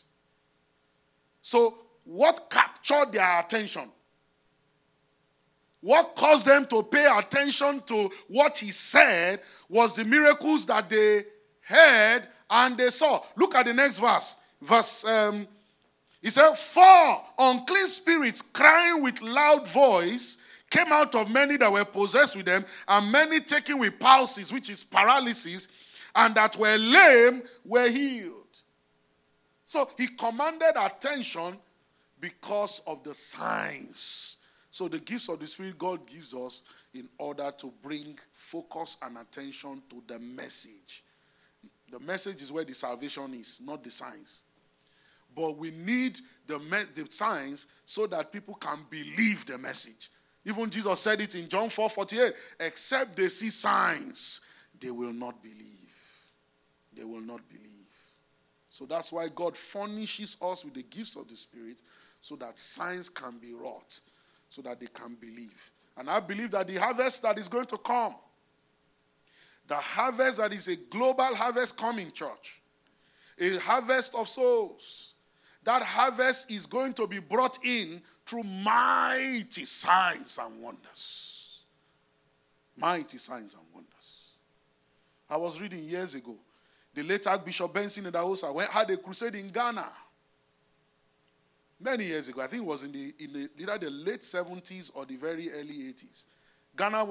So, 1.41 1.77
what 2.05 2.47
captured 2.49 3.11
their 3.11 3.39
attention? 3.39 3.89
What 5.81 6.15
caused 6.15 6.45
them 6.45 6.65
to 6.67 6.83
pay 6.83 7.05
attention 7.13 7.81
to 7.87 8.09
what 8.29 8.57
he 8.57 8.71
said 8.71 9.41
was 9.67 9.95
the 9.95 10.05
miracles 10.05 10.65
that 10.67 10.89
they 10.89 11.23
heard 11.59 12.21
and 12.49 12.77
they 12.77 12.89
saw. 12.89 13.21
Look 13.35 13.55
at 13.55 13.65
the 13.65 13.73
next 13.73 13.99
verse. 13.99 14.37
Verse, 14.61 15.03
um, 15.03 15.45
he 16.21 16.29
said, 16.29 16.53
For 16.53 17.23
unclean 17.37 17.87
spirits 17.87 18.41
crying 18.41 19.03
with 19.03 19.21
loud 19.21 19.67
voice 19.67 20.37
came 20.73 20.91
out 20.91 21.13
of 21.13 21.29
many 21.29 21.55
that 21.55 21.71
were 21.71 21.85
possessed 21.85 22.35
with 22.35 22.47
them, 22.47 22.65
and 22.87 23.11
many 23.11 23.39
taken 23.39 23.77
with 23.77 23.99
palsies, 23.99 24.51
which 24.51 24.71
is 24.71 24.83
paralysis, 24.83 25.67
and 26.15 26.33
that 26.33 26.55
were 26.57 26.77
lame 26.77 27.43
were 27.63 27.87
healed. 27.87 28.59
So 29.65 29.87
he 29.95 30.07
commanded 30.07 30.73
attention 30.75 31.57
because 32.19 32.81
of 32.87 33.03
the 33.03 33.13
signs. 33.13 34.37
So 34.71 34.87
the 34.87 34.97
gifts 34.97 35.29
of 35.29 35.39
the 35.39 35.45
Spirit 35.45 35.77
God 35.77 36.07
gives 36.07 36.33
us 36.33 36.63
in 36.95 37.07
order 37.19 37.51
to 37.55 37.71
bring 37.83 38.17
focus 38.31 38.97
and 39.03 39.19
attention 39.19 39.83
to 39.91 40.01
the 40.07 40.17
message. 40.17 41.03
The 41.91 41.99
message 41.99 42.41
is 42.41 42.51
where 42.51 42.65
the 42.65 42.73
salvation 42.73 43.35
is, 43.35 43.61
not 43.63 43.83
the 43.83 43.91
signs. 43.91 44.43
But 45.35 45.55
we 45.55 45.69
need 45.69 46.19
the, 46.47 46.57
me- 46.57 46.89
the 46.95 47.05
signs 47.11 47.67
so 47.85 48.07
that 48.07 48.31
people 48.31 48.55
can 48.55 48.79
believe 48.89 49.45
the 49.45 49.59
message. 49.59 50.09
Even 50.45 50.69
Jesus 50.69 50.99
said 50.99 51.21
it 51.21 51.35
in 51.35 51.47
John 51.47 51.69
4 51.69 51.89
48 51.89 52.33
except 52.59 53.15
they 53.15 53.29
see 53.29 53.49
signs, 53.49 54.41
they 54.79 54.91
will 54.91 55.13
not 55.13 55.41
believe. 55.41 55.69
They 56.95 57.03
will 57.03 57.21
not 57.21 57.47
believe. 57.49 57.63
So 58.69 58.85
that's 58.85 59.11
why 59.13 59.27
God 59.33 59.55
furnishes 59.55 60.37
us 60.41 60.65
with 60.65 60.73
the 60.73 60.83
gifts 60.83 61.15
of 61.15 61.27
the 61.27 61.35
Spirit 61.35 61.81
so 62.19 62.35
that 62.37 62.57
signs 62.57 63.09
can 63.09 63.37
be 63.37 63.53
wrought, 63.53 63.99
so 64.49 64.61
that 64.63 64.79
they 64.79 64.87
can 64.87 65.15
believe. 65.15 65.71
And 65.97 66.09
I 66.09 66.19
believe 66.19 66.51
that 66.51 66.67
the 66.67 66.75
harvest 66.75 67.21
that 67.23 67.37
is 67.37 67.47
going 67.47 67.67
to 67.67 67.77
come, 67.77 68.15
the 69.67 69.75
harvest 69.75 70.39
that 70.39 70.53
is 70.53 70.67
a 70.67 70.75
global 70.75 71.35
harvest 71.35 71.77
coming, 71.77 72.11
church, 72.11 72.61
a 73.39 73.57
harvest 73.57 74.15
of 74.15 74.27
souls, 74.27 75.13
that 75.63 75.83
harvest 75.83 76.51
is 76.51 76.65
going 76.65 76.93
to 76.93 77.07
be 77.07 77.19
brought 77.19 77.57
in 77.63 78.01
through 78.33 78.43
mighty 78.43 79.63
signs 79.63 80.39
and 80.41 80.59
wonders. 80.59 81.61
Mighty 82.75 83.19
signs 83.19 83.53
and 83.53 83.61
wonders. 83.71 84.31
I 85.29 85.37
was 85.37 85.61
reading 85.61 85.83
years 85.83 86.15
ago. 86.15 86.35
The 86.95 87.03
late 87.03 87.27
Archbishop 87.27 87.71
Benson 87.71 88.05
Idahosa 88.05 88.67
had 88.71 88.89
a 88.89 88.97
crusade 88.97 89.35
in 89.35 89.49
Ghana 89.49 89.85
many 91.79 92.05
years 92.05 92.27
ago. 92.27 92.41
I 92.41 92.47
think 92.47 92.63
it 92.63 92.65
was 92.65 92.83
in 92.83 92.91
the, 92.91 93.13
in 93.19 93.33
the 93.33 93.49
either 93.59 93.77
the 93.77 93.91
late 93.91 94.21
70s 94.21 94.91
or 94.95 95.05
the 95.05 95.15
very 95.15 95.51
early 95.51 95.93
80s. 95.93 96.25
Ghana 96.75 97.05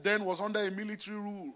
then 0.00 0.24
was 0.24 0.40
under 0.40 0.60
a 0.60 0.70
military 0.70 1.16
rule. 1.16 1.54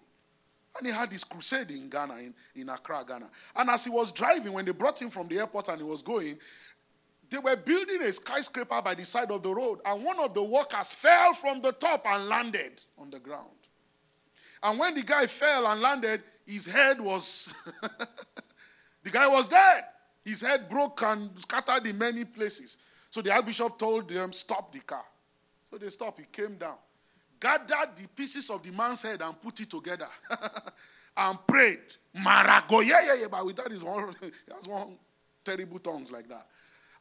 And 0.79 0.87
he 0.87 0.93
had 0.93 1.11
this 1.11 1.23
crusade 1.23 1.71
in 1.71 1.89
Ghana, 1.89 2.15
in, 2.17 2.35
in 2.57 2.69
Accra, 2.71 3.05
Ghana. 3.07 3.29
And 3.55 3.71
as 3.71 3.85
he 3.85 3.91
was 3.91 4.11
driving, 4.11 4.53
when 4.53 4.65
they 4.65 4.73
brought 4.73 5.01
him 5.01 5.11
from 5.11 5.29
the 5.29 5.39
airport 5.39 5.69
and 5.69 5.79
he 5.79 5.85
was 5.85 6.03
going, 6.03 6.39
they 7.33 7.39
were 7.39 7.57
building 7.57 8.03
a 8.03 8.13
skyscraper 8.13 8.83
by 8.83 8.95
the 8.95 9.07
side 9.07 9.31
of 9.31 9.43
the 9.43 9.55
road. 9.55 9.81
And 9.87 10.05
one 10.05 10.21
of 10.21 10.35
the 10.35 10.43
workers 10.43 10.95
fell 10.95 11.33
from 11.33 11.63
the 11.63 11.73
top 11.73 12.05
and 12.07 12.29
landed 12.29 12.83
on 12.99 13.09
the 13.09 13.19
ground. 13.19 13.49
And 14.63 14.79
when 14.79 14.95
the 14.95 15.03
guy 15.03 15.27
fell 15.27 15.67
and 15.67 15.81
landed, 15.81 16.23
his 16.47 16.67
head 16.67 17.01
was, 17.01 17.49
the 19.03 19.11
guy 19.11 19.27
was 19.29 19.49
dead. 19.49 19.85
His 20.23 20.43
head 20.43 20.69
broke 20.69 21.03
and 21.03 21.31
scattered 21.39 21.87
in 21.87 21.97
many 21.97 22.27
places. 22.27 22.77
So 23.11 23.23
the 23.23 23.33
archbishop 23.33 23.79
told 23.79 24.11
them, 24.11 24.33
Stop 24.35 24.71
the 24.71 24.81
car. 24.81 25.05
So 25.71 25.79
they 25.79 25.89
stopped. 25.89 26.21
He 26.21 26.27
came 26.31 26.57
down, 26.57 26.77
gathered 27.41 27.97
the 27.97 28.09
pieces 28.15 28.51
of 28.51 28.63
the 28.63 28.73
man's 28.73 29.03
head 29.03 29.23
and 29.23 29.41
put 29.41 29.59
it 29.59 29.71
together 29.71 30.09
and 31.17 31.39
prayed. 31.47 31.81
Marago, 32.15 32.87
yeah, 32.87 33.01
yeah, 33.07 33.15
yeah. 33.23 33.29
But 33.31 33.47
with 33.47 33.57
that, 33.57 33.73
one, 33.83 34.15
he 34.21 34.31
has 34.55 34.69
one 34.69 34.99
terrible 35.43 35.79
tongues 35.79 36.13
like 36.13 36.29
that. 36.29 36.47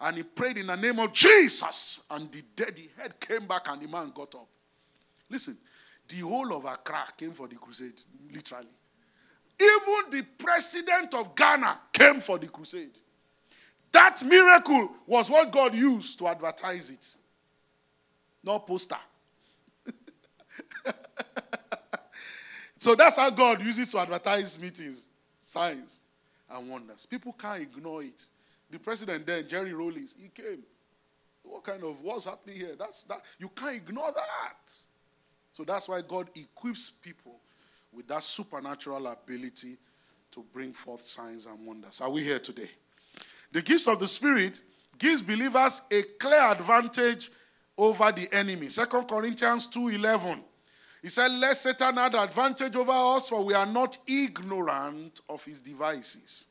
And 0.02 0.18
he 0.18 0.24
prayed 0.24 0.58
in 0.58 0.68
the 0.68 0.76
name 0.76 0.99
of 0.99 1.14
Jesus. 1.14 2.02
And 2.10 2.32
the 2.32 2.43
dead, 2.56 2.76
the 2.76 2.89
head 2.97 3.20
came 3.20 3.45
back 3.45 3.68
and 3.70 3.82
the 3.82 3.88
man 3.88 4.12
got 4.14 4.34
up. 4.34 4.47
Listen, 5.30 5.56
the 6.08 6.18
whole 6.18 6.54
of 6.56 6.66
Accra 6.66 7.06
came 7.16 7.32
for 7.32 7.47
the 7.47 7.56
crusade, 7.56 8.02
literally. 8.34 8.68
Even 9.62 10.10
the 10.10 10.26
president 10.39 11.14
of 11.14 11.36
Ghana 11.36 11.80
came 11.93 12.20
for 12.20 12.39
the 12.39 12.47
crusade. 12.47 12.97
That 13.91 14.24
miracle 14.24 14.91
was 15.06 15.30
what 15.30 15.52
God 15.52 15.76
used 15.76 16.18
to 16.20 16.28
advertise 16.28 16.89
it, 16.89 17.16
not 18.43 18.66
poster. 18.66 18.95
so 22.78 22.95
that's 22.95 23.18
how 23.18 23.30
God 23.30 23.62
uses 23.62 23.91
to 23.91 23.99
advertise 23.99 24.60
meetings, 24.60 25.10
signs, 25.39 25.99
and 26.49 26.70
wonders. 26.70 27.06
People 27.06 27.34
can't 27.34 27.62
ignore 27.62 28.02
it. 28.02 28.26
The 28.72 28.80
president 28.80 29.28
then, 29.28 29.47
Jerry 29.47 29.74
Rawlings, 29.74 30.15
he 30.19 30.30
came. 30.30 30.63
What 31.43 31.63
kind 31.63 31.84
of 31.84 32.01
what's 32.01 32.26
happening 32.26 32.55
here? 32.55 32.76
That's 32.78 33.03
that 33.05 33.22
you 33.38 33.49
can't 33.49 33.76
ignore 33.76 34.11
that. 34.11 34.74
So 35.51 35.63
that's 35.63 35.89
why 35.89 36.01
God 36.01 36.30
equips 36.36 36.89
people 36.89 37.39
with 37.91 38.07
that 38.07 38.24
supernatural 38.24 39.07
ability 39.07 39.78
to 40.32 40.45
bring 40.53 40.72
forth 40.72 41.01
signs 41.01 41.45
and 41.45 41.65
wonders. 41.65 41.99
Are 41.99 42.09
we 42.09 42.24
here 42.24 42.39
today? 42.39 42.69
The 43.51 43.61
gifts 43.61 43.88
of 43.88 43.99
the 43.99 44.07
Spirit 44.07 44.61
gives 44.97 45.22
believers 45.22 45.82
a 45.91 46.03
clear 46.19 46.51
advantage 46.51 47.32
over 47.78 48.11
the 48.11 48.30
enemy. 48.34 48.69
Second 48.69 49.05
Corinthians 49.07 49.67
2:11. 49.67 50.41
He 51.01 51.09
said, 51.09 51.32
Let 51.32 51.57
Satan 51.57 51.97
have 51.97 52.13
advantage 52.13 52.76
over 52.76 52.91
us, 52.91 53.28
for 53.28 53.43
we 53.43 53.55
are 53.55 53.65
not 53.65 53.97
ignorant 54.07 55.19
of 55.28 55.43
his 55.43 55.59
devices. 55.59 56.45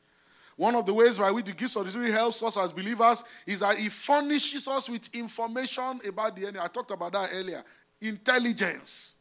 One 0.61 0.75
of 0.75 0.85
the 0.85 0.93
ways 0.93 1.17
by 1.17 1.31
which 1.31 1.45
the 1.45 1.53
gifts 1.53 1.75
of 1.75 1.85
the 1.85 1.89
Spirit 1.89 2.11
helps 2.11 2.43
us 2.43 2.55
as 2.55 2.71
believers 2.71 3.23
is 3.47 3.61
that 3.61 3.79
it 3.79 3.91
furnishes 3.91 4.67
us 4.67 4.87
with 4.91 5.09
information 5.15 5.99
about 6.07 6.35
the 6.35 6.43
enemy. 6.43 6.59
I 6.61 6.67
talked 6.67 6.91
about 6.91 7.13
that 7.13 7.31
earlier. 7.33 7.63
Intelligence. 7.99 9.15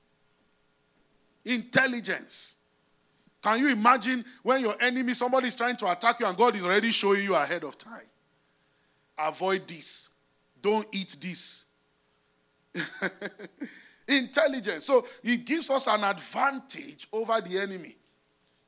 Intelligence. 1.42 2.56
Can 3.42 3.58
you 3.58 3.70
imagine 3.70 4.22
when 4.42 4.60
your 4.60 4.74
enemy, 4.82 5.14
somebody 5.14 5.48
is 5.48 5.56
trying 5.56 5.76
to 5.76 5.90
attack 5.90 6.20
you, 6.20 6.26
and 6.26 6.36
God 6.36 6.56
is 6.56 6.62
already 6.62 6.90
showing 6.90 7.22
you 7.22 7.34
ahead 7.34 7.64
of 7.64 7.78
time? 7.78 8.04
Avoid 9.16 9.66
this. 9.66 10.10
Don't 10.60 10.86
eat 10.92 11.16
this. 11.22 11.64
Intelligence. 14.06 14.84
So 14.84 15.06
he 15.22 15.38
gives 15.38 15.70
us 15.70 15.86
an 15.86 16.04
advantage 16.04 17.08
over 17.10 17.40
the 17.40 17.58
enemy 17.60 17.96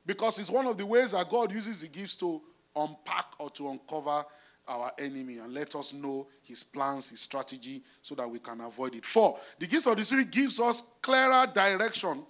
because 0.07 0.39
it's 0.39 0.49
one 0.49 0.65
of 0.65 0.75
the 0.75 0.87
ways 0.87 1.11
that 1.11 1.29
God 1.29 1.51
uses 1.51 1.81
the 1.81 1.87
gifts 1.87 2.15
to 2.15 2.41
unpack 2.75 3.33
or 3.39 3.49
to 3.51 3.69
uncover 3.69 4.25
our 4.67 4.91
enemy 4.97 5.39
and 5.39 5.53
let 5.53 5.75
us 5.75 5.93
know 5.93 6.27
his 6.41 6.63
plans, 6.63 7.09
his 7.09 7.19
strategy, 7.19 7.83
so 8.01 8.15
that 8.15 8.29
we 8.29 8.39
can 8.39 8.61
avoid 8.61 8.95
it. 8.95 9.05
Four, 9.05 9.37
the 9.59 9.67
gifts 9.67 9.87
of 9.87 9.97
the 9.97 10.05
Spirit 10.05 10.31
gives 10.31 10.59
us 10.59 10.91
clearer 11.01 11.47
direction 11.53 12.23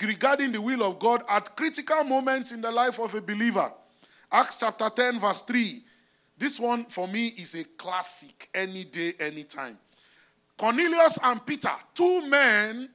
regarding 0.00 0.52
the 0.52 0.60
will 0.60 0.82
of 0.82 0.98
God 0.98 1.22
at 1.28 1.54
critical 1.56 2.02
moments 2.04 2.52
in 2.52 2.60
the 2.60 2.70
life 2.72 2.98
of 2.98 3.14
a 3.14 3.20
believer. 3.20 3.72
Acts 4.30 4.58
chapter 4.58 4.90
10, 4.90 5.20
verse 5.20 5.42
3. 5.42 5.82
This 6.36 6.60
one 6.60 6.84
for 6.84 7.08
me 7.08 7.28
is 7.28 7.54
a 7.54 7.64
classic, 7.64 8.48
any 8.54 8.84
day, 8.84 9.12
anytime. 9.18 9.78
Cornelius 10.56 11.18
and 11.22 11.44
Peter, 11.46 11.70
two 11.94 12.28
men, 12.28 12.88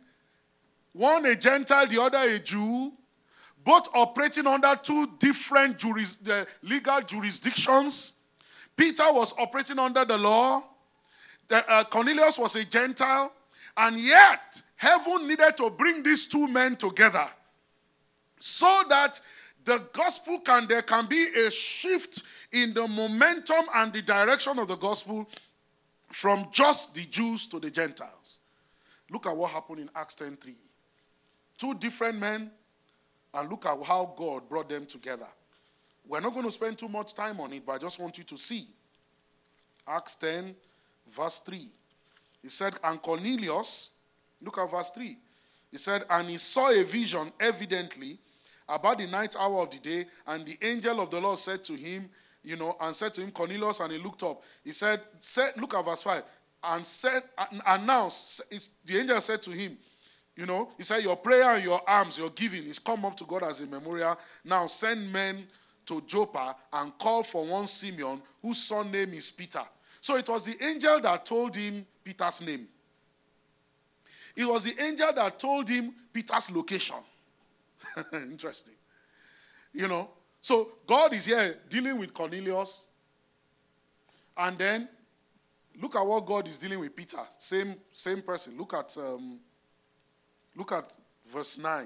one 0.92 1.26
a 1.26 1.36
Gentile, 1.36 1.88
the 1.88 2.02
other 2.02 2.20
a 2.20 2.40
Jew, 2.40 2.92
both 3.64 3.88
operating 3.94 4.48
under 4.48 4.76
two 4.76 5.10
different 5.20 5.78
juris, 5.78 6.18
uh, 6.28 6.46
legal 6.62 7.02
jurisdictions. 7.02 8.14
Peter 8.76 9.06
was 9.12 9.34
operating 9.38 9.80
under 9.80 10.04
the 10.04 10.18
law, 10.18 10.64
the, 11.48 11.70
uh, 11.70 11.84
Cornelius 11.84 12.38
was 12.40 12.56
a 12.56 12.66
Gentile, 12.66 13.32
and 13.78 13.98
yet 13.98 14.62
heaven 14.76 15.28
needed 15.28 15.56
to 15.58 15.70
bring 15.70 16.04
these 16.04 16.26
two 16.26 16.48
men 16.48 16.76
together 16.76 17.28
so 18.40 18.84
that 18.90 19.20
the 19.66 19.82
gospel 19.94 20.40
can 20.40 20.68
there 20.68 20.82
can 20.82 21.06
be 21.06 21.26
a 21.46 21.50
shift 21.50 22.24
in 22.52 22.74
the 22.74 22.88
momentum 22.88 23.66
and 23.76 23.94
the 23.94 24.02
direction 24.02 24.60
of 24.60 24.68
the 24.68 24.76
gospel 24.76 25.28
from 26.10 26.48
just 26.52 26.94
the 26.94 27.06
Jews 27.06 27.48
to 27.48 27.60
the 27.60 27.72
Gentiles. 27.72 28.40
Look 29.10 29.26
at 29.26 29.36
what 29.36 29.52
happened 29.52 29.80
in 29.80 29.90
Acts 29.96 30.16
10:3. 30.16 30.56
Two 31.58 31.74
different 31.76 32.20
men, 32.20 32.52
and 33.34 33.50
look 33.50 33.66
at 33.66 33.82
how 33.84 34.14
God 34.16 34.48
brought 34.48 34.70
them 34.70 34.86
together. 34.86 35.28
We're 36.08 36.20
not 36.20 36.34
going 36.34 36.46
to 36.46 36.52
spend 36.52 36.78
too 36.78 36.90
much 36.90 37.14
time 37.14 37.40
on 37.40 37.54
it, 37.54 37.66
but 37.66 37.74
I 37.74 37.78
just 37.78 38.00
want 38.00 38.18
you 38.18 38.24
to 38.26 38.38
see. 38.38 38.66
Acts 39.88 40.16
10, 40.16 40.54
verse 41.10 41.40
3. 41.40 41.58
He 42.42 42.50
said, 42.50 42.74
And 42.84 43.02
Cornelius, 43.02 43.92
Look 44.44 44.58
at 44.58 44.70
verse 44.70 44.90
3. 44.90 45.18
He 45.72 45.78
said, 45.78 46.04
And 46.10 46.30
he 46.30 46.38
saw 46.38 46.70
a 46.70 46.84
vision 46.84 47.32
evidently 47.40 48.18
about 48.68 48.98
the 48.98 49.08
ninth 49.08 49.36
hour 49.40 49.62
of 49.62 49.72
the 49.72 49.80
day, 49.80 50.06
and 50.28 50.46
the 50.46 50.58
angel 50.62 51.00
of 51.02 51.10
the 51.10 51.20
Lord 51.20 51.40
said 51.40 51.64
to 51.66 51.74
him, 51.74 52.10
you 52.44 52.58
know, 52.58 52.76
and 52.82 52.94
said 52.94 53.14
to 53.14 53.22
him, 53.22 53.32
Cornelius, 53.32 53.80
and 53.80 53.94
he 53.94 53.98
looked 53.98 54.24
up. 54.24 54.44
He 54.64 54.74
said, 54.74 55.02
said 55.20 55.54
Look 55.58 55.74
at 55.76 55.86
verse 55.86 56.04
5. 56.04 56.24
And 56.66 56.86
said, 56.86 57.24
and 57.38 57.62
announced, 57.66 58.42
the 58.86 58.98
angel 58.98 59.20
said 59.22 59.42
to 59.44 59.52
him, 59.52 59.78
you 60.36 60.46
know, 60.46 60.70
he 60.78 60.84
said, 60.84 61.04
Your 61.04 61.18
prayer 61.18 61.56
and 61.56 61.64
your 61.64 61.82
alms, 61.88 62.18
your 62.18 62.32
giving 62.32 62.66
is 62.66 62.80
come 62.80 63.06
up 63.06 63.16
to 63.18 63.26
God 63.26 63.44
as 63.44 63.62
a 63.62 63.68
memorial. 63.68 64.18
Now 64.44 64.68
send 64.68 65.12
men 65.12 65.46
to 65.86 66.02
Joppa 66.02 66.56
and 66.72 66.98
call 66.98 67.24
for 67.24 67.46
one 67.46 67.68
Simeon, 67.68 68.22
whose 68.42 68.58
son 68.58 68.92
name 68.92 69.14
is 69.14 69.30
Peter. 69.32 69.62
So 70.02 70.16
it 70.16 70.28
was 70.28 70.46
the 70.46 70.64
angel 70.64 71.00
that 71.02 71.26
told 71.26 71.56
him 71.56 71.86
Peter's 72.04 72.42
name. 72.42 72.68
It 74.36 74.46
was 74.46 74.64
the 74.64 74.82
angel 74.82 75.14
that 75.14 75.38
told 75.38 75.70
him 75.70 75.94
Peter's 76.12 76.52
location. 76.52 76.98
Interesting. 78.14 78.76
You 79.74 79.88
know, 79.88 80.10
so 80.42 80.72
God 80.88 81.14
is 81.14 81.26
here 81.26 81.58
dealing 81.70 82.00
with 82.00 82.14
Cornelius. 82.14 82.86
And 84.36 84.58
then 84.58 84.90
look 85.80 85.96
at 85.96 86.06
what 86.06 86.26
God 86.26 86.48
is 86.48 86.58
dealing 86.58 86.80
with 86.80 86.96
Peter. 86.96 87.20
Same, 87.38 87.76
same 87.92 88.22
person. 88.22 88.58
Look 88.58 88.74
at 88.74 88.98
um, 88.98 89.40
look 90.56 90.72
at 90.72 90.92
verse 91.26 91.58
9. 91.58 91.86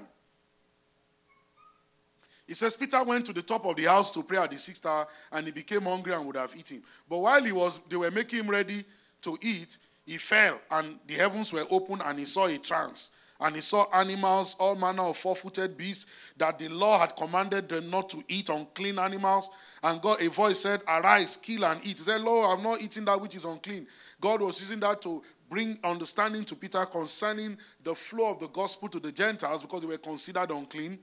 It 2.48 2.56
says 2.56 2.76
Peter 2.76 3.02
went 3.04 3.26
to 3.26 3.34
the 3.34 3.42
top 3.42 3.66
of 3.66 3.76
the 3.76 3.84
house 3.84 4.10
to 4.12 4.22
pray 4.22 4.38
at 4.38 4.50
the 4.50 4.58
sixth 4.58 4.84
hour, 4.86 5.06
and 5.30 5.46
he 5.46 5.52
became 5.52 5.82
hungry 5.82 6.14
and 6.14 6.24
would 6.24 6.36
have 6.36 6.56
eaten. 6.56 6.82
But 7.08 7.18
while 7.18 7.44
he 7.44 7.52
was, 7.52 7.78
they 7.88 7.96
were 7.96 8.10
making 8.10 8.40
him 8.40 8.48
ready 8.48 8.84
to 9.20 9.38
eat, 9.42 9.76
he 10.06 10.16
fell, 10.16 10.58
and 10.70 10.98
the 11.06 11.14
heavens 11.14 11.52
were 11.52 11.66
opened, 11.70 12.02
and 12.04 12.18
he 12.18 12.24
saw 12.24 12.46
a 12.46 12.56
trance. 12.56 13.10
And 13.40 13.54
he 13.54 13.60
saw 13.60 13.86
animals, 13.92 14.56
all 14.58 14.74
manner 14.74 15.02
of 15.02 15.16
four 15.16 15.36
footed 15.36 15.76
beasts, 15.76 16.06
that 16.38 16.58
the 16.58 16.68
law 16.68 16.98
had 16.98 17.14
commanded 17.14 17.68
them 17.68 17.90
not 17.90 18.08
to 18.10 18.24
eat 18.26 18.48
unclean 18.48 18.98
animals. 18.98 19.50
And 19.82 20.00
God, 20.00 20.20
a 20.20 20.28
voice 20.28 20.60
said, 20.60 20.80
Arise, 20.88 21.36
kill 21.36 21.64
and 21.66 21.80
eat. 21.82 21.98
He 21.98 22.02
said, 22.02 22.22
Lord, 22.22 22.50
I'm 22.50 22.64
not 22.64 22.80
eating 22.80 23.04
that 23.04 23.20
which 23.20 23.36
is 23.36 23.44
unclean. 23.44 23.86
God 24.20 24.40
was 24.40 24.58
using 24.58 24.80
that 24.80 25.00
to 25.02 25.22
bring 25.48 25.78
understanding 25.82 26.44
to 26.44 26.54
Peter 26.54 26.84
concerning 26.86 27.56
the 27.82 27.94
flow 27.94 28.30
of 28.30 28.40
the 28.40 28.48
gospel 28.48 28.88
to 28.88 29.00
the 29.00 29.12
Gentiles 29.12 29.62
because 29.62 29.82
they 29.82 29.88
were 29.88 29.96
considered 29.98 30.50
unclean. 30.50 30.98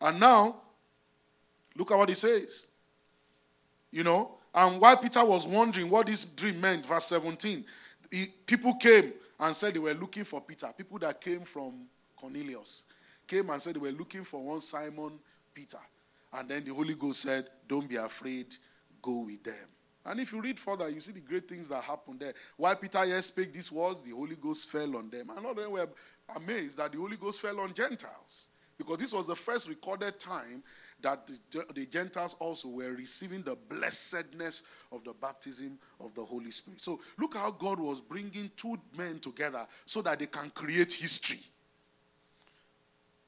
And 0.00 0.20
now, 0.20 0.56
look 1.76 1.90
at 1.90 1.98
what 1.98 2.08
he 2.08 2.14
says. 2.14 2.66
You 3.90 4.04
know, 4.04 4.38
and 4.54 4.80
while 4.80 4.96
Peter 4.96 5.24
was 5.24 5.46
wondering 5.46 5.90
what 5.90 6.06
this 6.06 6.24
dream 6.24 6.60
meant, 6.60 6.86
verse 6.86 7.06
17, 7.06 7.64
he, 8.10 8.26
people 8.46 8.74
came 8.74 9.12
and 9.38 9.54
said 9.54 9.74
they 9.74 9.78
were 9.78 9.94
looking 9.94 10.24
for 10.24 10.40
Peter. 10.40 10.68
People 10.76 10.98
that 10.98 11.20
came 11.20 11.40
from 11.40 11.86
Cornelius 12.16 12.84
came 13.26 13.50
and 13.50 13.60
said 13.60 13.74
they 13.74 13.80
were 13.80 13.92
looking 13.92 14.24
for 14.24 14.42
one 14.42 14.60
Simon 14.60 15.12
Peter. 15.54 15.78
And 16.32 16.48
then 16.48 16.64
the 16.64 16.74
Holy 16.74 16.94
Ghost 16.94 17.22
said, 17.22 17.46
Don't 17.66 17.88
be 17.88 17.96
afraid, 17.96 18.54
go 19.02 19.20
with 19.20 19.42
them. 19.42 19.54
And 20.04 20.18
if 20.18 20.32
you 20.32 20.40
read 20.40 20.58
further, 20.58 20.88
you 20.88 21.00
see 21.00 21.12
the 21.12 21.20
great 21.20 21.48
things 21.48 21.68
that 21.68 21.84
happened 21.84 22.20
there. 22.20 22.34
While 22.56 22.76
Peter 22.76 23.04
here 23.04 23.20
spake 23.20 23.52
these 23.52 23.70
words, 23.70 24.00
the 24.00 24.12
Holy 24.12 24.36
Ghost 24.36 24.68
fell 24.70 24.96
on 24.96 25.10
them. 25.10 25.30
And 25.30 25.44
all 25.44 25.50
of 25.50 25.56
them 25.56 25.70
were 25.70 25.88
amazed 26.34 26.78
that 26.78 26.92
the 26.92 26.98
Holy 26.98 27.16
Ghost 27.16 27.40
fell 27.40 27.60
on 27.60 27.74
Gentiles. 27.74 28.48
Because 28.78 28.96
this 28.96 29.12
was 29.12 29.26
the 29.26 29.36
first 29.36 29.68
recorded 29.68 30.18
time 30.18 30.62
that 31.02 31.30
the, 31.50 31.66
the, 31.74 31.84
Gentiles 31.84 32.34
also 32.38 32.68
were 32.68 32.92
receiving 32.92 33.42
the 33.42 33.54
blessedness 33.54 34.62
of 34.90 35.04
the 35.04 35.12
baptism 35.12 35.78
of 36.00 36.14
the 36.14 36.24
Holy 36.24 36.50
Spirit. 36.50 36.80
So 36.80 36.98
look 37.18 37.34
how 37.34 37.50
God 37.50 37.78
was 37.78 38.00
bringing 38.00 38.50
two 38.56 38.78
men 38.96 39.18
together 39.18 39.66
so 39.84 40.00
that 40.02 40.18
they 40.18 40.26
can 40.26 40.48
create 40.50 40.94
history. 40.94 41.40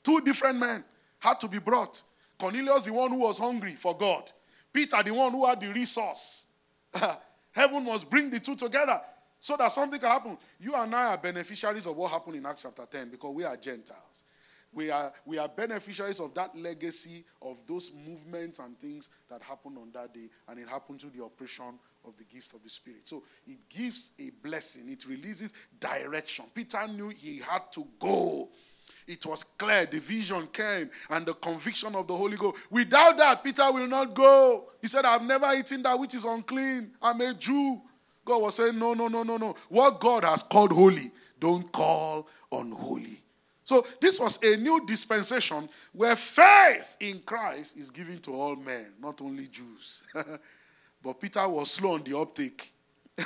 Two 0.02 0.22
different 0.22 0.58
men 0.58 0.84
had 1.18 1.38
to 1.40 1.48
be 1.48 1.58
brought. 1.58 2.02
Cornelius, 2.38 2.86
the 2.86 2.92
one 2.94 3.10
who 3.10 3.18
was 3.18 3.38
hungry 3.38 3.74
for 3.74 3.94
God. 3.94 4.32
Peter, 4.72 5.02
the 5.02 5.12
one 5.12 5.32
who 5.32 5.46
had 5.46 5.60
the 5.60 5.68
resource. 5.68 6.46
Heaven 7.52 7.84
must 7.84 8.08
bring 8.10 8.30
the 8.30 8.40
two 8.40 8.56
together 8.56 9.00
so 9.40 9.56
that 9.56 9.72
something 9.72 9.98
can 9.98 10.08
happen. 10.08 10.38
You 10.60 10.74
and 10.74 10.94
I 10.94 11.08
are 11.08 11.18
beneficiaries 11.18 11.86
of 11.86 11.96
what 11.96 12.12
happened 12.12 12.36
in 12.36 12.46
Acts 12.46 12.62
chapter 12.62 12.86
10 12.90 13.10
because 13.10 13.34
we 13.34 13.44
are 13.44 13.56
Gentiles. 13.56 14.24
We 14.72 14.90
are, 14.90 15.12
we 15.26 15.36
are 15.36 15.48
beneficiaries 15.48 16.18
of 16.18 16.32
that 16.34 16.56
legacy 16.56 17.24
of 17.42 17.60
those 17.66 17.92
movements 18.06 18.58
and 18.58 18.78
things 18.78 19.10
that 19.28 19.42
happened 19.42 19.76
on 19.76 19.90
that 19.92 20.14
day, 20.14 20.30
and 20.48 20.58
it 20.58 20.66
happened 20.66 21.00
through 21.00 21.10
the 21.10 21.22
operation 21.22 21.78
of 22.06 22.16
the 22.16 22.24
gift 22.24 22.54
of 22.54 22.62
the 22.62 22.70
Spirit. 22.70 23.02
So 23.06 23.22
it 23.46 23.58
gives 23.68 24.12
a 24.18 24.30
blessing, 24.42 24.88
it 24.88 25.04
releases 25.06 25.52
direction. 25.78 26.46
Peter 26.54 26.88
knew 26.88 27.10
he 27.10 27.38
had 27.38 27.70
to 27.72 27.86
go. 27.98 28.48
It 29.06 29.24
was 29.26 29.42
clear, 29.42 29.86
the 29.86 29.98
vision 29.98 30.46
came, 30.52 30.90
and 31.10 31.26
the 31.26 31.34
conviction 31.34 31.94
of 31.94 32.06
the 32.06 32.16
Holy 32.16 32.36
Ghost. 32.36 32.66
Without 32.70 33.16
that, 33.18 33.42
Peter 33.42 33.70
will 33.72 33.88
not 33.88 34.14
go. 34.14 34.68
He 34.80 34.88
said, 34.88 35.04
I've 35.04 35.22
never 35.22 35.52
eaten 35.54 35.82
that 35.82 35.98
which 35.98 36.14
is 36.14 36.24
unclean. 36.24 36.92
I'm 37.00 37.20
a 37.20 37.34
Jew. 37.34 37.80
God 38.24 38.42
was 38.42 38.54
saying, 38.56 38.78
No, 38.78 38.94
no, 38.94 39.08
no, 39.08 39.22
no, 39.22 39.36
no. 39.36 39.54
What 39.68 39.98
God 39.98 40.24
has 40.24 40.42
called 40.42 40.72
holy, 40.72 41.10
don't 41.38 41.70
call 41.72 42.28
unholy. 42.50 43.20
So 43.64 43.84
this 44.00 44.18
was 44.18 44.42
a 44.42 44.56
new 44.56 44.84
dispensation 44.86 45.68
where 45.92 46.16
faith 46.16 46.96
in 47.00 47.20
Christ 47.20 47.76
is 47.76 47.90
given 47.90 48.18
to 48.20 48.34
all 48.34 48.56
men, 48.56 48.92
not 49.00 49.22
only 49.22 49.46
Jews. 49.46 50.02
but 51.02 51.20
Peter 51.20 51.48
was 51.48 51.70
slow 51.70 51.94
on 51.94 52.02
the 52.02 52.18
uptake. 52.18 52.72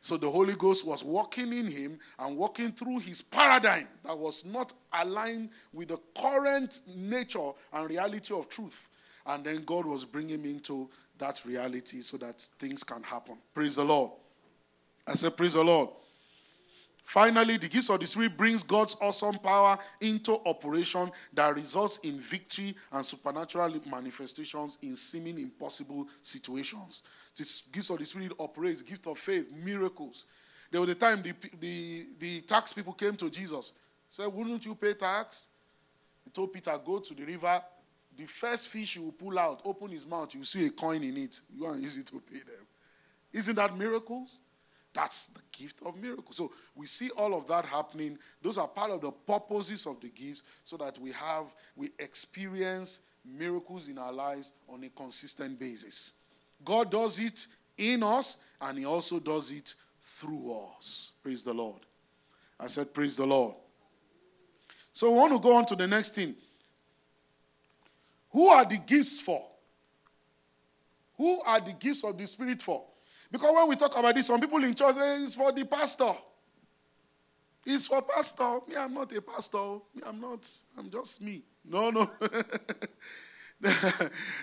so 0.00 0.16
the 0.16 0.30
Holy 0.30 0.54
Ghost 0.54 0.86
was 0.86 1.04
working 1.04 1.52
in 1.52 1.66
him 1.66 1.98
and 2.18 2.36
working 2.36 2.72
through 2.72 3.00
his 3.00 3.20
paradigm 3.20 3.86
that 4.04 4.16
was 4.16 4.46
not 4.46 4.72
aligned 4.92 5.50
with 5.72 5.88
the 5.88 5.98
current 6.18 6.80
nature 6.86 7.50
and 7.72 7.88
reality 7.88 8.32
of 8.34 8.48
truth. 8.48 8.88
And 9.26 9.44
then 9.44 9.62
God 9.64 9.84
was 9.84 10.06
bringing 10.06 10.40
him 10.40 10.46
into 10.46 10.88
that 11.18 11.44
reality 11.44 12.00
so 12.00 12.16
that 12.16 12.40
things 12.58 12.82
can 12.82 13.02
happen. 13.02 13.36
Praise 13.52 13.76
the 13.76 13.84
Lord. 13.84 14.12
I 15.06 15.14
said, 15.14 15.36
Praise 15.36 15.52
the 15.52 15.62
Lord. 15.62 15.90
Finally, 17.10 17.56
the 17.56 17.66
gifts 17.66 17.90
of 17.90 17.98
the 17.98 18.06
Spirit 18.06 18.36
brings 18.36 18.62
God's 18.62 18.96
awesome 19.00 19.36
power 19.40 19.76
into 20.00 20.38
operation 20.46 21.10
that 21.32 21.56
results 21.56 21.98
in 22.04 22.16
victory 22.16 22.72
and 22.92 23.04
supernatural 23.04 23.80
manifestations 23.90 24.78
in 24.80 24.94
seeming 24.94 25.40
impossible 25.40 26.06
situations. 26.22 27.02
This 27.36 27.62
gifts 27.62 27.90
of 27.90 27.98
the 27.98 28.06
Spirit 28.06 28.30
operates, 28.38 28.80
gift 28.82 29.08
of 29.08 29.18
faith, 29.18 29.50
miracles. 29.50 30.26
There 30.70 30.80
was 30.80 30.88
a 30.90 30.94
time 30.94 31.20
the, 31.20 31.34
the, 31.58 32.06
the 32.16 32.40
tax 32.42 32.72
people 32.72 32.92
came 32.92 33.16
to 33.16 33.28
Jesus. 33.28 33.72
Said, 34.08 34.28
wouldn't 34.28 34.64
you 34.64 34.76
pay 34.76 34.92
tax? 34.92 35.48
He 36.24 36.30
told 36.30 36.52
Peter, 36.52 36.78
go 36.86 37.00
to 37.00 37.12
the 37.12 37.24
river. 37.24 37.60
The 38.16 38.26
first 38.26 38.68
fish 38.68 38.94
you 38.94 39.02
will 39.02 39.12
pull 39.12 39.36
out, 39.36 39.62
open 39.64 39.88
his 39.88 40.06
mouth, 40.06 40.32
you 40.32 40.44
see 40.44 40.66
a 40.66 40.70
coin 40.70 41.02
in 41.02 41.16
it. 41.16 41.40
You 41.52 41.64
want 41.64 41.78
to 41.78 41.82
use 41.82 41.98
it 41.98 42.06
to 42.06 42.20
pay 42.20 42.38
them. 42.38 42.64
Isn't 43.32 43.56
that 43.56 43.76
miracles? 43.76 44.38
That's 44.92 45.28
the 45.28 45.40
gift 45.52 45.80
of 45.86 45.96
miracles. 45.96 46.36
So 46.36 46.50
we 46.74 46.86
see 46.86 47.10
all 47.10 47.34
of 47.34 47.46
that 47.46 47.64
happening. 47.64 48.18
Those 48.42 48.58
are 48.58 48.66
part 48.66 48.90
of 48.90 49.00
the 49.00 49.12
purposes 49.12 49.86
of 49.86 50.00
the 50.00 50.08
gifts 50.08 50.42
so 50.64 50.76
that 50.78 50.98
we 50.98 51.12
have, 51.12 51.54
we 51.76 51.90
experience 51.98 53.00
miracles 53.24 53.88
in 53.88 53.98
our 53.98 54.12
lives 54.12 54.52
on 54.68 54.82
a 54.82 54.88
consistent 54.88 55.58
basis. 55.58 56.12
God 56.64 56.90
does 56.90 57.18
it 57.18 57.46
in 57.78 58.02
us 58.02 58.38
and 58.60 58.78
He 58.78 58.84
also 58.84 59.20
does 59.20 59.52
it 59.52 59.74
through 60.02 60.56
us. 60.76 61.12
Praise 61.22 61.44
the 61.44 61.54
Lord. 61.54 61.80
I 62.58 62.66
said, 62.66 62.92
Praise 62.92 63.16
the 63.16 63.26
Lord. 63.26 63.54
So 64.92 65.10
we 65.10 65.18
want 65.18 65.32
to 65.32 65.38
go 65.38 65.56
on 65.56 65.66
to 65.66 65.76
the 65.76 65.86
next 65.86 66.16
thing. 66.16 66.34
Who 68.30 68.48
are 68.48 68.64
the 68.64 68.78
gifts 68.78 69.20
for? 69.20 69.42
Who 71.16 71.40
are 71.42 71.60
the 71.60 71.72
gifts 71.72 72.04
of 72.04 72.16
the 72.18 72.26
Spirit 72.26 72.60
for? 72.60 72.84
Because 73.30 73.54
when 73.54 73.68
we 73.68 73.76
talk 73.76 73.96
about 73.96 74.14
this, 74.14 74.26
some 74.26 74.40
people 74.40 74.62
in 74.64 74.74
church 74.74 74.96
say 74.96 75.22
it's 75.22 75.34
for 75.34 75.52
the 75.52 75.64
pastor. 75.64 76.12
It's 77.64 77.86
for 77.86 78.02
pastor. 78.02 78.58
Me, 78.68 78.76
I'm 78.76 78.94
not 78.94 79.14
a 79.14 79.22
pastor. 79.22 79.78
Me, 79.94 80.02
I'm 80.06 80.20
not. 80.20 80.48
I'm 80.76 80.90
just 80.90 81.20
me. 81.20 81.42
No, 81.64 81.90
no. 81.90 82.10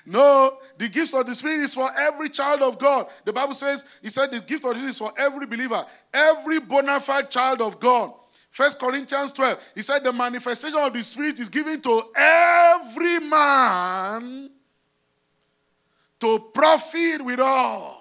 no, 0.06 0.58
the 0.78 0.90
gifts 0.90 1.14
of 1.14 1.26
the 1.26 1.34
Spirit 1.34 1.62
is 1.62 1.74
for 1.74 1.90
every 1.98 2.30
child 2.30 2.62
of 2.62 2.78
God. 2.78 3.08
The 3.26 3.34
Bible 3.34 3.56
says, 3.56 3.84
He 4.02 4.10
said 4.10 4.32
the 4.32 4.40
gift 4.40 4.64
of 4.64 4.72
the 4.72 4.76
Spirit 4.76 4.90
is 4.90 4.98
for 5.00 5.12
every 5.18 5.48
believer, 5.48 5.86
every 6.14 6.60
bona 6.60 7.00
fide 7.00 7.30
child 7.30 7.62
of 7.62 7.80
God. 7.80 8.14
First 8.50 8.80
Corinthians 8.80 9.32
12, 9.34 9.72
he 9.76 9.82
said 9.82 10.04
the 10.04 10.14
manifestation 10.14 10.80
of 10.80 10.94
the 10.94 11.04
Spirit 11.04 11.40
is 11.40 11.50
given 11.50 11.82
to 11.82 12.02
every 12.16 13.20
man 13.20 14.50
to 16.20 16.40
profit 16.54 17.24
with 17.24 17.40
all. 17.40 17.97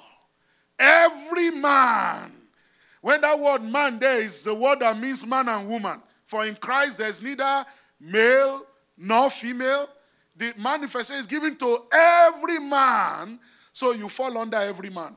Every 0.79 1.51
man. 1.51 2.33
When 3.01 3.21
that 3.21 3.39
word 3.39 3.63
man 3.63 3.99
there 3.99 4.19
is 4.19 4.43
the 4.43 4.55
word 4.55 4.81
that 4.81 4.99
means 4.99 5.27
man 5.27 5.49
and 5.49 5.69
woman. 5.69 6.03
For 6.25 6.45
in 6.45 6.57
Christ 6.57 6.99
there's 6.99 7.23
neither 7.23 7.65
male 8.01 8.67
nor 8.99 9.31
female. 9.31 9.89
The 10.37 10.53
manifestation 10.59 11.21
is 11.21 11.27
given 11.27 11.57
to 11.57 11.85
every 11.93 12.59
man, 12.59 13.39
so 13.73 13.93
you 13.93 14.09
fall 14.09 14.37
under 14.37 14.59
every 14.59 14.91
man. 14.91 15.17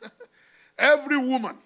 every 0.78 1.16
woman, 1.16 1.56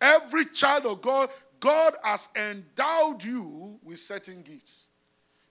every 0.00 0.46
child 0.46 0.86
of 0.86 1.02
God, 1.02 1.28
God 1.60 1.94
has 2.02 2.30
endowed 2.34 3.22
you 3.22 3.78
with 3.82 3.98
certain 3.98 4.42
gifts. 4.42 4.88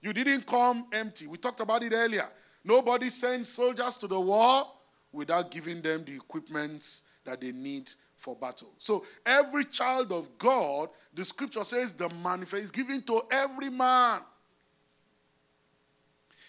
You 0.02 0.12
didn't 0.12 0.46
come 0.46 0.86
empty. 0.92 1.26
We 1.26 1.38
talked 1.38 1.60
about 1.60 1.82
it 1.82 1.92
earlier. 1.94 2.28
Nobody 2.62 3.10
sends 3.10 3.48
soldiers 3.48 3.96
to 3.98 4.06
the 4.06 4.20
war 4.20 4.66
without 5.12 5.50
giving 5.50 5.80
them 5.80 6.04
the 6.04 6.14
equipments 6.14 7.02
that 7.26 7.40
they 7.40 7.52
need 7.52 7.90
for 8.16 8.34
battle. 8.34 8.72
So 8.78 9.04
every 9.24 9.64
child 9.64 10.12
of 10.12 10.38
God, 10.38 10.88
the 11.14 11.24
scripture 11.24 11.64
says 11.64 11.92
the 11.92 12.08
manifest 12.08 12.64
is 12.64 12.70
given 12.70 13.02
to 13.02 13.22
every 13.30 13.70
man. 13.70 14.20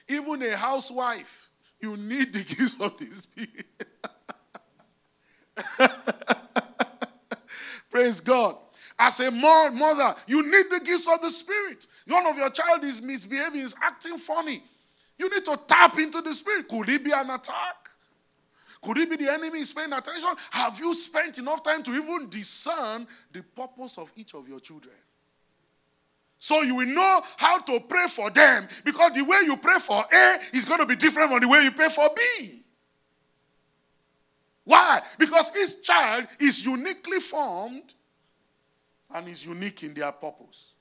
Even 0.08 0.42
a 0.42 0.56
housewife, 0.56 1.50
you 1.80 1.98
need 1.98 2.34
the 2.34 2.40
gifts 2.56 2.76
of 2.80 2.98
the 2.98 3.12
Spirit. 3.12 3.66
Praise 7.90 8.20
God. 8.22 8.56
As 9.00 9.20
a 9.20 9.30
mother, 9.30 10.16
you 10.26 10.44
need 10.44 10.66
the 10.72 10.82
gifts 10.84 11.08
of 11.08 11.22
the 11.22 11.30
Spirit. 11.30 11.86
One 12.08 12.26
of 12.26 12.38
your 12.38 12.50
child 12.50 12.84
is 12.84 13.02
misbehaving, 13.02 13.60
is 13.60 13.76
acting 13.84 14.18
funny. 14.18 14.64
You 15.20 15.30
need 15.30 15.46
to 15.46 15.60
tap 15.68 16.00
into 16.00 16.22
the 16.22 16.34
Spirit. 16.34 16.68
Could 16.68 16.90
it 16.90 17.04
be 17.04 17.12
an 17.12 17.30
attack? 17.30 17.90
Could 18.82 18.98
it 18.98 19.10
be 19.10 19.16
the 19.18 19.32
enemy 19.32 19.60
is 19.60 19.74
paying 19.74 19.94
attention? 19.94 20.30
Have 20.52 20.80
you 20.80 20.94
spent 20.94 21.38
enough 21.40 21.64
time 21.64 21.84
to 21.84 21.92
even 21.92 22.30
discern 22.30 23.08
the 23.32 23.44
purpose 23.44 23.98
of 23.98 24.12
each 24.16 24.34
of 24.34 24.48
your 24.48 24.60
children? 24.60 24.96
So 26.40 26.62
you 26.62 26.76
will 26.76 26.88
know 26.88 27.22
how 27.38 27.60
to 27.60 27.80
pray 27.80 28.08
for 28.08 28.30
them 28.30 28.68
because 28.86 29.14
the 29.14 29.24
way 29.24 29.40
you 29.46 29.58
pray 29.58 29.80
for 29.80 30.06
A 30.14 30.38
is 30.54 30.66
going 30.66 30.80
to 30.80 30.86
be 30.86 30.96
different 30.96 31.32
from 31.32 31.40
the 31.40 31.48
way 31.48 31.64
you 31.64 31.72
pray 31.72 31.90
for 31.90 32.10
B. 32.16 32.64
Why? 34.64 35.02
Because 35.18 35.52
each 35.58 35.84
child 35.84 36.28
is 36.40 36.64
uniquely 36.64 37.20
formed 37.20 37.94
and 39.14 39.28
is 39.28 39.46
unique 39.46 39.84
in 39.84 39.94
their 39.94 40.12
purpose. 40.12 40.74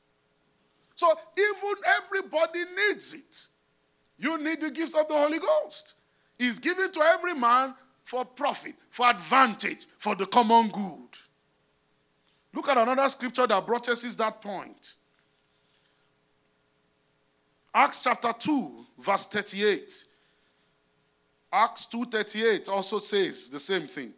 So 0.94 1.06
even 1.38 1.74
everybody 2.02 2.64
needs 2.76 3.14
it. 3.14 3.46
You 4.18 4.42
need 4.42 4.60
the 4.60 4.70
gifts 4.70 4.94
of 4.94 5.08
the 5.08 5.14
Holy 5.14 5.38
Ghost. 5.38 5.94
It's 6.38 6.58
given 6.58 6.90
to 6.92 7.00
every 7.00 7.34
man 7.34 7.74
for 8.06 8.24
profit, 8.24 8.76
for 8.88 9.10
advantage, 9.10 9.84
for 9.98 10.14
the 10.14 10.26
common 10.26 10.68
good. 10.68 11.08
Look 12.54 12.68
at 12.68 12.78
another 12.78 13.08
scripture 13.08 13.48
that 13.48 13.66
brought 13.66 13.88
us 13.88 14.04
that 14.14 14.40
point. 14.40 14.94
Acts 17.74 18.04
chapter 18.04 18.32
2, 18.32 18.86
verse 19.00 19.26
38. 19.26 20.04
Acts 21.52 21.86
2:38 21.86 22.68
also 22.68 23.00
says 23.00 23.48
the 23.48 23.58
same 23.58 23.88
thing. 23.88 24.14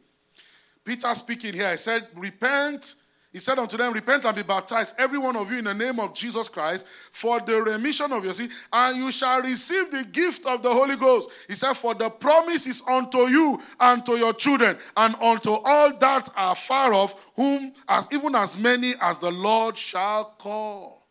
Peter 0.85 1.15
speaking 1.15 1.55
here, 1.55 1.71
he 1.71 1.79
said, 1.79 2.09
Repent 2.15 2.95
he 3.39 3.41
said 3.41 3.57
unto 3.57 3.77
them, 3.77 3.93
Repent 3.93 4.25
and 4.25 4.35
be 4.35 4.43
baptized, 4.43 4.97
every 4.99 5.17
one 5.17 5.37
of 5.37 5.49
you, 5.49 5.59
in 5.59 5.65
the 5.65 5.73
name 5.73 6.01
of 6.01 6.13
Jesus 6.13 6.49
Christ, 6.49 6.85
for 6.89 7.39
the 7.39 7.63
remission 7.63 8.11
of 8.11 8.25
your 8.25 8.35
sin, 8.35 8.51
and 8.73 8.97
you 8.97 9.13
shall 9.13 9.41
receive 9.41 9.93
the 9.93 10.03
gift 10.11 10.45
of 10.45 10.61
the 10.61 10.69
Holy 10.69 10.97
Ghost. 10.97 11.31
He 11.47 11.55
said, 11.55 11.75
For 11.75 11.95
the 11.95 12.11
promise 12.11 12.67
is 12.67 12.83
unto 12.85 13.29
you 13.29 13.61
and 13.79 14.05
to 14.07 14.17
your 14.17 14.33
children, 14.33 14.77
and 14.97 15.15
unto 15.23 15.53
all 15.53 15.97
that 15.99 16.31
are 16.35 16.57
far 16.57 16.93
off, 16.93 17.31
whom 17.37 17.73
as 17.89 18.09
even 18.11 18.35
as 18.35 18.59
many 18.59 18.95
as 19.01 19.19
the 19.19 19.31
Lord 19.31 19.77
shall 19.77 20.25
call. 20.37 21.07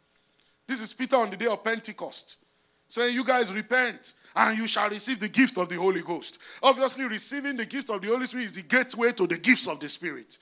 This 0.67 0.81
is 0.81 0.93
Peter 0.93 1.15
on 1.15 1.29
the 1.29 1.37
day 1.37 1.47
of 1.47 1.63
Pentecost, 1.63 2.39
saying, 2.89 3.15
You 3.15 3.23
guys 3.23 3.53
repent 3.53 4.15
and 4.35 4.57
you 4.57 4.67
shall 4.67 4.89
receive 4.89 5.21
the 5.21 5.29
gift 5.29 5.57
of 5.57 5.69
the 5.69 5.77
Holy 5.77 6.01
Ghost. 6.01 6.39
Obviously, 6.61 7.05
receiving 7.05 7.55
the 7.55 7.65
gift 7.65 7.89
of 7.89 8.01
the 8.01 8.09
Holy 8.09 8.27
Spirit 8.27 8.47
is 8.47 8.51
the 8.51 8.63
gateway 8.63 9.13
to 9.13 9.27
the 9.27 9.37
gifts 9.37 9.65
of 9.69 9.79
the 9.79 9.87
Spirit. 9.87 10.37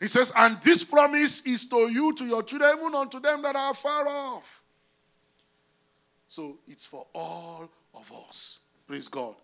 He 0.00 0.06
says, 0.06 0.32
And 0.34 0.60
this 0.62 0.82
promise 0.82 1.42
is 1.46 1.68
to 1.68 1.92
you, 1.92 2.14
to 2.14 2.24
your 2.24 2.42
children, 2.42 2.78
even 2.78 2.94
unto 2.94 3.20
them 3.20 3.42
that 3.42 3.54
are 3.54 3.74
far 3.74 4.08
off. 4.08 4.62
So 6.26 6.58
it's 6.66 6.86
for 6.86 7.06
all 7.14 7.70
of 7.94 8.12
us. 8.28 8.60
Praise 8.86 9.08
God. 9.08 9.34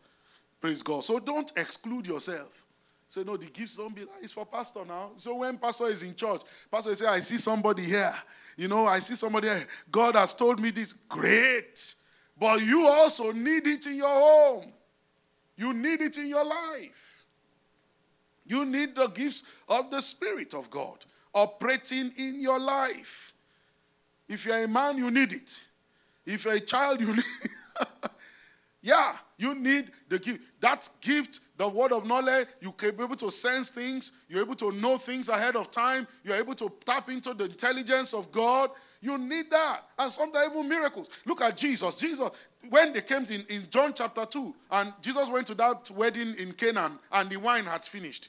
Praise 0.61 0.83
God. 0.83 1.05
So 1.05 1.19
don't 1.19 1.53
exclude 1.57 2.07
yourself. 2.07 2.65
Say, 3.09 3.23
no, 3.23 3.37
the 3.37 3.47
gifts 3.47 3.77
don't 3.77 3.95
be 3.95 4.03
like 4.03 4.23
it's 4.23 4.33
for 4.33 4.47
pastor 4.47 4.85
now. 4.85 5.11
So 5.17 5.37
when 5.37 5.59
pastor 5.59 5.87
is 5.87 6.03
in 6.03 6.15
church, 6.15 6.43
pastor 6.71 6.95
say, 6.95 7.07
I 7.07 7.21
see 7.21 7.39
somebody 7.39 7.85
here. 7.85 8.15
You 8.57 8.69
know, 8.69 8.87
I 8.87 8.99
see 8.99 9.15
somebody 9.15 9.49
here. 9.49 9.67
God 9.91 10.17
has 10.17 10.35
told 10.35 10.59
me 10.59 10.71
this. 10.71 10.93
Great. 10.93 11.95
But 12.39 12.63
you 12.63 12.87
also 12.87 13.33
need 13.33 13.67
it 13.67 13.87
in 13.87 13.97
your 13.97 14.09
home. 14.09 14.73
You 15.57 15.73
need 15.73 16.01
it 16.01 16.19
in 16.19 16.27
your 16.29 16.45
life. 16.45 17.16
You 18.47 18.65
need 18.65 18.95
the 18.95 19.09
gifts 19.09 19.45
of 19.69 19.91
the 19.91 20.01
Spirit 20.01 20.55
of 20.55 20.71
God 20.71 20.99
operating 21.35 22.13
in 22.17 22.41
your 22.41 22.59
life. 22.59 23.35
If 24.29 24.47
you're 24.47 24.65
a 24.65 24.69
man, 24.69 24.99
you 24.99 25.11
need 25.11 25.33
it. 25.33 25.65
If 26.25 26.45
you're 26.45 26.55
a 26.55 26.61
child, 26.61 27.01
you 27.01 27.13
need 27.15 27.25
yeah, 28.87 29.17
you 29.37 29.53
need 29.57 29.91
the 30.09 30.21
gift. 30.21 30.43
That 30.61 30.89
gift, 31.01 31.41
the 31.57 31.69
word 31.69 31.91
of 31.91 32.07
knowledge, 32.07 32.47
you 32.61 32.71
can 32.71 32.95
be 32.95 33.03
able 33.03 33.17
to 33.17 33.33
sense 33.33 33.69
things, 33.69 34.13
you're 34.29 34.43
able 34.43 34.55
to 34.55 34.71
know 34.71 34.97
things 34.97 35.29
ahead 35.29 35.57
of 35.57 35.73
time, 35.73 36.07
you're 36.23 36.37
able 36.37 36.55
to 36.55 36.73
tap 36.85 37.11
into 37.11 37.35
the 37.35 37.47
intelligence 37.47 38.15
of 38.15 38.31
God. 38.31 38.71
You 39.01 39.19
need 39.19 39.51
that. 39.51 39.81
And 39.99 40.13
sometimes 40.13 40.53
even 40.53 40.69
miracles. 40.69 41.11
Look 41.25 41.41
at 41.41 41.57
Jesus. 41.57 41.97
Jesus, 41.97 42.31
when 42.69 42.93
they 42.93 43.01
came 43.01 43.25
in, 43.25 43.45
in 43.49 43.67
John 43.71 43.93
chapter 43.93 44.25
2, 44.25 44.55
and 44.71 44.93
Jesus 45.03 45.29
went 45.31 45.49
to 45.49 45.55
that 45.57 45.91
wedding 45.91 46.37
in 46.39 46.53
Canaan, 46.53 47.01
and 47.11 47.29
the 47.29 47.39
wine 47.39 47.65
had 47.65 47.85
finished. 47.85 48.29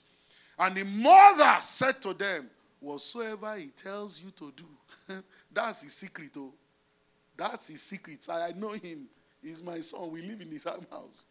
And 0.59 0.75
the 0.75 0.83
mother 0.83 1.57
said 1.61 2.01
to 2.01 2.13
them, 2.13 2.49
Whatsoever 2.79 3.55
he 3.55 3.67
tells 3.67 4.21
you 4.21 4.31
to 4.31 4.53
do, 4.55 4.65
that's 5.51 5.81
his 5.81 5.93
secret. 5.93 6.31
Oh. 6.37 6.53
That's 7.35 7.67
his 7.67 7.81
secret. 7.81 8.27
I 8.31 8.51
know 8.55 8.71
him. 8.71 9.07
He's 9.41 9.63
my 9.63 9.79
son. 9.79 10.11
We 10.11 10.21
live 10.21 10.41
in 10.41 10.59
same 10.59 10.85
house. 10.91 11.25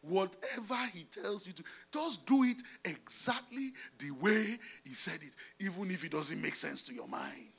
Whatever 0.00 0.76
he 0.94 1.04
tells 1.04 1.46
you 1.46 1.52
to, 1.54 1.62
just 1.92 2.24
do 2.24 2.44
it 2.44 2.62
exactly 2.84 3.72
the 3.98 4.12
way 4.12 4.58
he 4.84 4.94
said 4.94 5.18
it, 5.22 5.34
even 5.58 5.90
if 5.90 6.04
it 6.04 6.12
doesn't 6.12 6.40
make 6.40 6.54
sense 6.54 6.82
to 6.82 6.94
your 6.94 7.08
mind. 7.08 7.52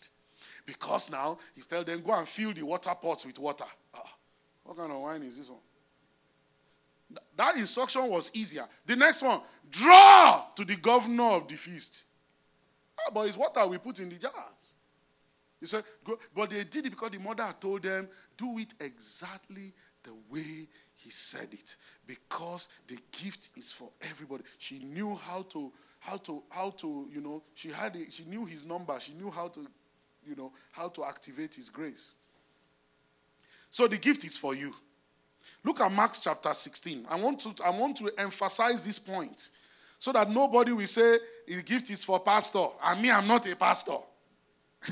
Because 0.66 1.12
now 1.12 1.38
he's 1.54 1.66
telling 1.66 1.86
them, 1.86 2.02
go 2.02 2.14
and 2.14 2.28
fill 2.28 2.54
the 2.54 2.64
water 2.64 2.94
pots 3.02 3.26
with 3.26 3.38
water. 3.40 3.66
Ah, 3.94 4.16
what 4.64 4.78
kind 4.78 4.92
of 4.92 5.02
wine 5.02 5.24
is 5.24 5.38
this 5.38 5.50
one? 5.50 5.60
That 7.36 7.56
instruction 7.56 8.08
was 8.08 8.32
easier. 8.34 8.66
The 8.86 8.96
next 8.96 9.22
one, 9.22 9.42
draw 9.70 10.46
to 10.56 10.66
the 10.66 10.76
governor 10.76 11.32
of 11.32 11.48
the 11.48 11.56
feast. 11.56 12.06
Ah, 13.00 13.12
but 13.14 13.28
it's 13.28 13.38
water 13.38 13.66
we 13.66 13.78
put 13.78 14.00
in 14.00 14.10
the 14.10 14.18
jars. 14.18 14.76
He 15.60 15.66
said, 15.66 15.84
but 16.34 16.50
they 16.50 16.64
did 16.64 16.86
it 16.86 16.92
because 16.92 17.10
the 17.12 17.20
mother 17.20 17.54
told 17.60 17.84
them, 17.84 18.08
do 18.38 18.58
it 18.60 18.74
exactly 18.80 19.74
the 20.04 20.14
way 20.30 20.68
he 20.96 21.10
said 21.10 21.50
it. 21.52 21.76
Because 22.08 22.70
the 22.88 22.98
gift 23.12 23.50
is 23.58 23.74
for 23.74 23.90
everybody. 24.02 24.44
She 24.58 24.80
knew 24.80 25.16
how 25.16 25.44
to, 25.50 25.72
how 26.00 26.18
to, 26.18 26.44
how 26.50 26.70
to, 26.72 27.10
you 27.12 27.22
know, 27.22 27.44
she 27.56 27.70
had 27.70 27.96
it, 27.96 28.14
she 28.14 28.24
knew 28.24 28.46
his 28.46 28.66
number, 28.66 28.98
she 29.00 29.14
knew 29.14 29.32
how 29.32 29.50
to, 29.50 29.66
you 30.26 30.36
know, 30.36 30.52
how 30.72 30.88
to 30.90 31.04
activate 31.04 31.56
his 31.56 31.70
grace. 31.70 32.14
So 33.70 33.88
the 33.88 33.98
gift 33.98 34.24
is 34.24 34.38
for 34.38 34.56
you. 34.56 34.74
Look 35.64 35.82
at 35.82 35.92
Mark 35.92 36.14
chapter 36.20 36.54
16. 36.54 37.06
I 37.10 37.16
want 37.16 37.40
to, 37.42 37.54
I 37.64 37.70
want 37.72 37.98
to 37.98 38.10
emphasize 38.18 38.86
this 38.86 39.00
point 39.00 39.50
so 39.98 40.14
that 40.14 40.30
nobody 40.30 40.72
will 40.72 40.88
say 40.88 41.18
the 41.48 41.62
gift 41.62 41.90
is 41.90 42.04
for 42.04 42.20
pastor. 42.20 42.66
And 42.84 43.02
me, 43.02 43.12
I'm 43.12 43.28
not 43.28 43.46
a 43.50 43.56
pastor. 43.56 43.98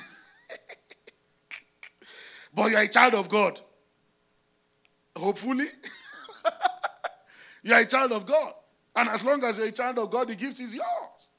but 2.53 2.71
you're 2.71 2.81
a 2.81 2.87
child 2.87 3.13
of 3.13 3.29
God. 3.29 3.59
Hopefully. 5.15 5.67
you're 7.63 7.79
a 7.79 7.85
child 7.85 8.11
of 8.11 8.25
God. 8.25 8.53
And 8.95 9.09
as 9.09 9.23
long 9.25 9.43
as 9.45 9.57
you're 9.57 9.67
a 9.67 9.71
child 9.71 9.97
of 9.99 10.11
God, 10.11 10.27
the 10.27 10.35
gift 10.35 10.59
is 10.59 10.75
yours. 10.75 11.29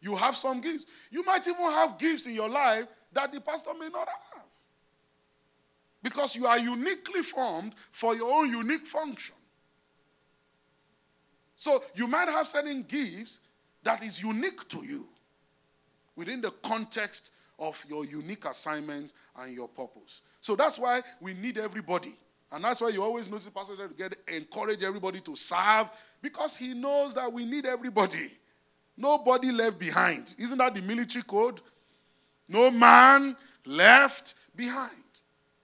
You 0.00 0.16
have 0.16 0.36
some 0.36 0.60
gifts. 0.60 0.86
You 1.10 1.24
might 1.24 1.46
even 1.46 1.60
have 1.60 1.98
gifts 1.98 2.26
in 2.26 2.32
your 2.32 2.48
life 2.48 2.86
that 3.12 3.32
the 3.32 3.40
pastor 3.40 3.72
may 3.78 3.88
not 3.88 4.08
have. 4.08 4.27
Because 6.02 6.36
you 6.36 6.46
are 6.46 6.58
uniquely 6.58 7.22
formed 7.22 7.74
for 7.90 8.14
your 8.14 8.32
own 8.32 8.50
unique 8.50 8.86
function. 8.86 9.34
So 11.56 11.82
you 11.94 12.06
might 12.06 12.28
have 12.28 12.46
certain 12.46 12.84
gifts 12.84 13.40
that 13.82 14.02
is 14.02 14.22
unique 14.22 14.68
to 14.68 14.84
you 14.84 15.08
within 16.14 16.40
the 16.40 16.52
context 16.62 17.32
of 17.58 17.84
your 17.88 18.04
unique 18.04 18.44
assignment 18.44 19.12
and 19.40 19.54
your 19.54 19.68
purpose. 19.68 20.22
So 20.40 20.54
that's 20.54 20.78
why 20.78 21.02
we 21.20 21.34
need 21.34 21.58
everybody. 21.58 22.14
And 22.52 22.64
that's 22.64 22.80
why 22.80 22.88
you 22.90 23.02
always 23.02 23.28
notice 23.28 23.48
Pastor 23.48 23.76
to 23.76 23.88
get 23.94 24.16
encourage 24.34 24.82
everybody 24.82 25.20
to 25.20 25.36
serve 25.36 25.90
because 26.22 26.56
he 26.56 26.74
knows 26.74 27.12
that 27.14 27.32
we 27.32 27.44
need 27.44 27.66
everybody. 27.66 28.30
Nobody 28.96 29.52
left 29.52 29.78
behind. 29.78 30.34
Isn't 30.38 30.58
that 30.58 30.74
the 30.74 30.82
military 30.82 31.24
code? 31.24 31.60
No 32.48 32.70
man 32.70 33.36
left 33.66 34.34
behind 34.56 34.92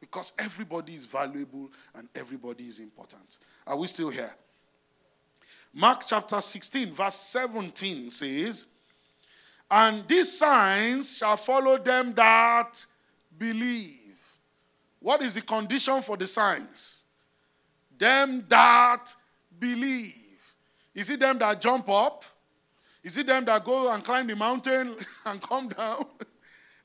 because 0.05 0.35
everybody 0.39 0.95
is 0.95 1.07
valuable 1.07 1.73
and 1.95 2.09
everybody 2.15 2.65
is 2.65 2.79
important. 2.79 3.39
Are 3.67 3.77
we 3.77 3.87
still 3.87 4.11
here? 4.11 4.35
Mark 5.73 6.03
chapter 6.07 6.41
16, 6.41 6.93
verse 6.93 7.15
17 7.15 8.11
says, 8.11 8.67
And 9.71 10.07
these 10.07 10.39
signs 10.39 11.17
shall 11.17 11.39
follow 11.39 11.79
them 11.79 12.13
that 12.15 12.85
believe. 13.39 14.37
What 15.01 15.23
is 15.23 15.35
the 15.35 15.41
condition 15.41 16.03
for 16.03 16.19
the 16.19 16.27
signs? 16.27 17.05
Them 17.97 18.45
that 18.49 19.07
believe. 19.59 20.55
Is 20.95 21.09
it 21.09 21.19
them 21.19 21.39
that 21.39 21.63
jump 21.63 21.89
up? 21.89 22.25
Is 23.03 23.17
it 23.17 23.27
them 23.27 23.47
that 23.47 23.65
go 23.65 23.91
and 23.91 24.05
climb 24.05 24.27
the 24.27 24.37
mountain 24.37 24.95
and 25.25 25.41
come 25.41 25.69
down? 25.69 26.05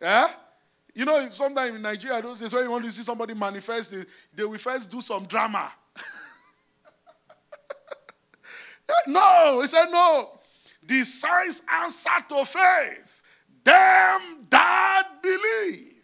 yeah? 0.01 0.29
You 0.95 1.05
know, 1.05 1.29
sometimes 1.29 1.75
in 1.75 1.81
Nigeria, 1.81 2.21
those 2.21 2.39
days 2.39 2.53
when 2.53 2.63
you 2.63 2.71
want 2.71 2.85
to 2.85 2.91
see 2.91 3.03
somebody 3.03 3.33
manifest, 3.33 3.93
they, 4.35 4.43
will 4.43 4.57
first 4.57 4.89
do 4.89 5.01
some 5.01 5.25
drama. 5.25 5.71
no, 9.07 9.59
he 9.61 9.67
said, 9.67 9.85
no. 9.91 10.39
The 10.83 11.03
signs 11.03 11.61
answer 11.71 12.09
to 12.29 12.45
faith. 12.45 13.21
them 13.63 14.47
that 14.49 15.07
believe. 15.21 15.95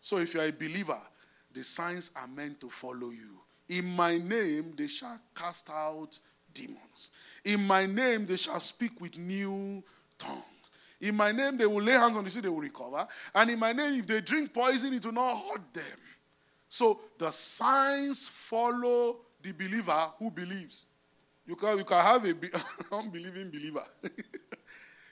So 0.00 0.18
if 0.18 0.34
you 0.34 0.40
are 0.40 0.46
a 0.46 0.52
believer, 0.52 0.98
the 1.54 1.62
signs 1.62 2.10
are 2.16 2.26
meant 2.26 2.60
to 2.60 2.68
follow 2.68 3.10
you. 3.10 3.38
In 3.68 3.86
my 3.86 4.18
name, 4.18 4.74
they 4.76 4.88
shall 4.88 5.18
cast 5.34 5.70
out 5.70 6.18
demons. 6.52 7.10
In 7.44 7.66
my 7.66 7.86
name, 7.86 8.26
they 8.26 8.36
shall 8.36 8.60
speak 8.60 9.00
with 9.00 9.16
new 9.16 9.82
tongues. 10.18 10.42
In 11.02 11.16
my 11.16 11.32
name, 11.32 11.58
they 11.58 11.66
will 11.66 11.82
lay 11.82 11.92
hands 11.92 12.16
on 12.16 12.22
the 12.22 12.30
sick, 12.30 12.44
they 12.44 12.48
will 12.48 12.60
recover. 12.60 13.06
And 13.34 13.50
in 13.50 13.58
my 13.58 13.72
name, 13.72 13.98
if 13.98 14.06
they 14.06 14.20
drink 14.20 14.54
poison, 14.54 14.94
it 14.94 15.04
will 15.04 15.12
not 15.12 15.34
hurt 15.36 15.74
them. 15.74 15.98
So 16.68 17.00
the 17.18 17.30
signs 17.30 18.28
follow 18.28 19.18
the 19.42 19.52
believer 19.52 20.12
who 20.18 20.30
believes. 20.30 20.86
You 21.44 21.56
can, 21.56 21.78
you 21.78 21.84
can 21.84 22.00
have 22.00 22.24
an 22.24 22.38
unbelieving 22.92 23.50
believer. 23.50 23.84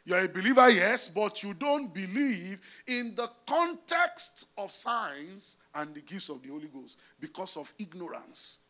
You're 0.04 0.24
a 0.24 0.28
believer, 0.28 0.70
yes, 0.70 1.08
but 1.08 1.42
you 1.42 1.54
don't 1.54 1.92
believe 1.92 2.60
in 2.86 3.14
the 3.14 3.28
context 3.46 4.46
of 4.56 4.70
signs 4.70 5.58
and 5.74 5.94
the 5.94 6.00
gifts 6.00 6.30
of 6.30 6.40
the 6.42 6.48
Holy 6.48 6.68
Ghost 6.68 6.98
because 7.18 7.56
of 7.56 7.72
ignorance. 7.78 8.60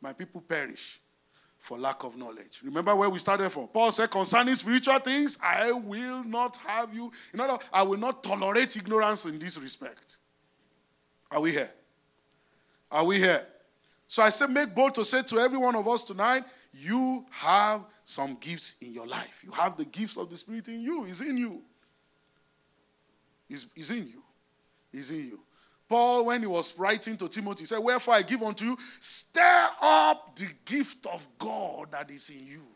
My 0.00 0.12
people 0.12 0.40
perish 0.42 1.00
for 1.62 1.78
lack 1.78 2.02
of 2.02 2.16
knowledge. 2.16 2.60
Remember 2.64 2.96
where 2.96 3.08
we 3.08 3.20
started 3.20 3.48
from? 3.50 3.68
Paul 3.68 3.92
said, 3.92 4.10
concerning 4.10 4.56
spiritual 4.56 4.98
things, 4.98 5.38
I 5.40 5.70
will 5.70 6.24
not 6.24 6.56
have 6.56 6.92
you. 6.92 7.12
In 7.32 7.38
other 7.38 7.52
words, 7.52 7.70
I 7.72 7.84
will 7.84 7.98
not 7.98 8.24
tolerate 8.24 8.76
ignorance 8.76 9.26
in 9.26 9.38
this 9.38 9.56
respect. 9.60 10.16
Are 11.30 11.40
we 11.40 11.52
here? 11.52 11.70
Are 12.90 13.04
we 13.04 13.18
here? 13.18 13.46
So 14.08 14.24
I 14.24 14.30
said, 14.30 14.50
make 14.50 14.74
bold 14.74 14.96
to 14.96 15.04
say 15.04 15.22
to 15.22 15.38
every 15.38 15.56
one 15.56 15.76
of 15.76 15.86
us 15.86 16.02
tonight, 16.02 16.42
you 16.72 17.24
have 17.30 17.84
some 18.02 18.36
gifts 18.40 18.74
in 18.80 18.92
your 18.92 19.06
life. 19.06 19.44
You 19.44 19.52
have 19.52 19.76
the 19.76 19.84
gifts 19.84 20.16
of 20.16 20.30
the 20.30 20.36
Spirit 20.36 20.66
in 20.66 20.80
you. 20.80 21.04
Is 21.04 21.20
in 21.20 21.38
you. 21.38 21.62
Is 23.48 23.66
is 23.76 23.92
in 23.92 24.08
you. 24.08 24.22
Is 24.92 25.12
in 25.12 25.26
you. 25.26 25.40
Paul, 25.92 26.24
when 26.24 26.40
he 26.40 26.46
was 26.46 26.78
writing 26.78 27.18
to 27.18 27.28
Timothy, 27.28 27.66
said, 27.66 27.78
Wherefore 27.78 28.14
I 28.14 28.22
give 28.22 28.42
unto 28.42 28.64
you, 28.64 28.78
stir 28.98 29.68
up 29.82 30.34
the 30.34 30.48
gift 30.64 31.06
of 31.06 31.28
God 31.36 31.92
that 31.92 32.10
is 32.10 32.30
in 32.30 32.46
you. 32.46 32.66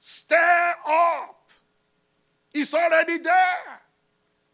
Stir 0.00 0.74
up. 0.88 1.52
It's 2.52 2.74
already 2.74 3.18
there. 3.18 3.80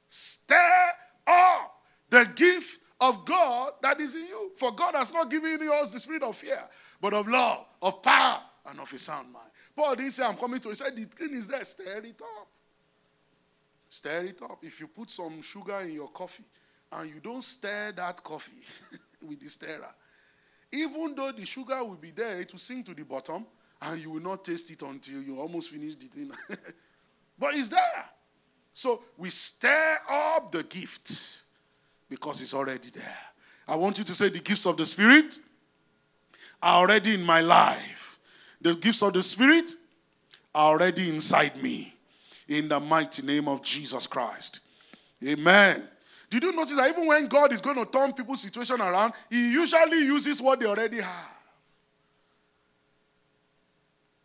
Stir 0.06 0.90
up 1.26 1.80
the 2.10 2.30
gift 2.34 2.82
of 3.00 3.24
God 3.24 3.72
that 3.80 3.98
is 4.00 4.14
in 4.14 4.26
you. 4.26 4.50
For 4.58 4.72
God 4.72 4.94
has 4.94 5.10
not 5.14 5.30
given 5.30 5.58
you 5.58 5.72
us 5.72 5.90
the 5.90 5.98
spirit 5.98 6.24
of 6.24 6.36
fear, 6.36 6.60
but 7.00 7.14
of 7.14 7.26
love, 7.26 7.64
of 7.80 8.02
power, 8.02 8.42
and 8.68 8.78
of 8.80 8.92
a 8.92 8.98
sound 8.98 9.32
mind. 9.32 9.48
Paul 9.74 9.94
didn't 9.96 10.12
say, 10.12 10.26
I'm 10.26 10.36
coming 10.36 10.60
to. 10.60 10.68
He 10.68 10.74
said, 10.74 10.94
The 10.94 11.04
thing 11.04 11.32
is 11.32 11.48
there, 11.48 11.64
stir 11.64 12.02
it 12.04 12.20
up. 12.20 12.48
Stir 13.88 14.24
it 14.24 14.42
up. 14.42 14.58
If 14.60 14.78
you 14.78 14.88
put 14.88 15.10
some 15.10 15.40
sugar 15.40 15.80
in 15.80 15.94
your 15.94 16.08
coffee, 16.08 16.44
and 16.92 17.10
you 17.10 17.20
don't 17.20 17.42
stir 17.42 17.92
that 17.96 18.22
coffee 18.22 18.62
with 19.26 19.40
the 19.40 19.48
stirrer, 19.48 19.94
even 20.72 21.14
though 21.14 21.32
the 21.32 21.44
sugar 21.44 21.82
will 21.84 21.96
be 21.96 22.10
there, 22.10 22.40
it 22.40 22.52
will 22.52 22.58
sink 22.58 22.86
to 22.86 22.94
the 22.94 23.04
bottom 23.04 23.46
and 23.82 24.00
you 24.00 24.10
will 24.10 24.22
not 24.22 24.44
taste 24.44 24.70
it 24.70 24.82
until 24.82 25.22
you 25.22 25.38
almost 25.38 25.70
finish 25.70 25.94
the 25.96 26.06
thing. 26.06 26.30
but 27.38 27.54
it's 27.54 27.68
there. 27.68 28.04
So 28.72 29.02
we 29.16 29.30
stir 29.30 29.98
up 30.08 30.52
the 30.52 30.62
gift 30.62 31.42
because 32.08 32.42
it's 32.42 32.54
already 32.54 32.90
there. 32.90 33.18
I 33.68 33.74
want 33.74 33.98
you 33.98 34.04
to 34.04 34.14
say 34.14 34.28
the 34.28 34.38
gifts 34.38 34.66
of 34.66 34.76
the 34.76 34.86
Spirit 34.86 35.38
are 36.62 36.80
already 36.80 37.14
in 37.14 37.22
my 37.22 37.40
life. 37.40 38.18
The 38.60 38.74
gifts 38.74 39.02
of 39.02 39.12
the 39.12 39.22
Spirit 39.22 39.70
are 40.54 40.72
already 40.72 41.08
inside 41.08 41.62
me. 41.62 41.94
In 42.48 42.68
the 42.68 42.78
mighty 42.78 43.22
name 43.22 43.48
of 43.48 43.62
Jesus 43.62 44.06
Christ. 44.06 44.60
Amen. 45.24 45.88
Did 46.28 46.42
you 46.42 46.52
notice 46.52 46.76
that 46.76 46.90
even 46.90 47.06
when 47.06 47.26
God 47.28 47.52
is 47.52 47.60
going 47.60 47.76
to 47.76 47.84
turn 47.84 48.12
people's 48.12 48.42
situation 48.42 48.80
around, 48.80 49.12
He 49.30 49.52
usually 49.52 50.04
uses 50.04 50.42
what 50.42 50.58
they 50.58 50.66
already 50.66 51.00
have? 51.00 51.36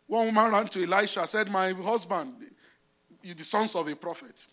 One 0.06 0.26
woman 0.26 0.52
ran 0.52 0.68
to 0.68 0.82
Elisha, 0.84 1.20
and 1.20 1.28
said, 1.28 1.50
My 1.50 1.70
husband, 1.72 2.34
the 3.22 3.44
sons 3.44 3.74
of 3.74 3.88
a 3.88 3.96
prophet. 3.96 4.46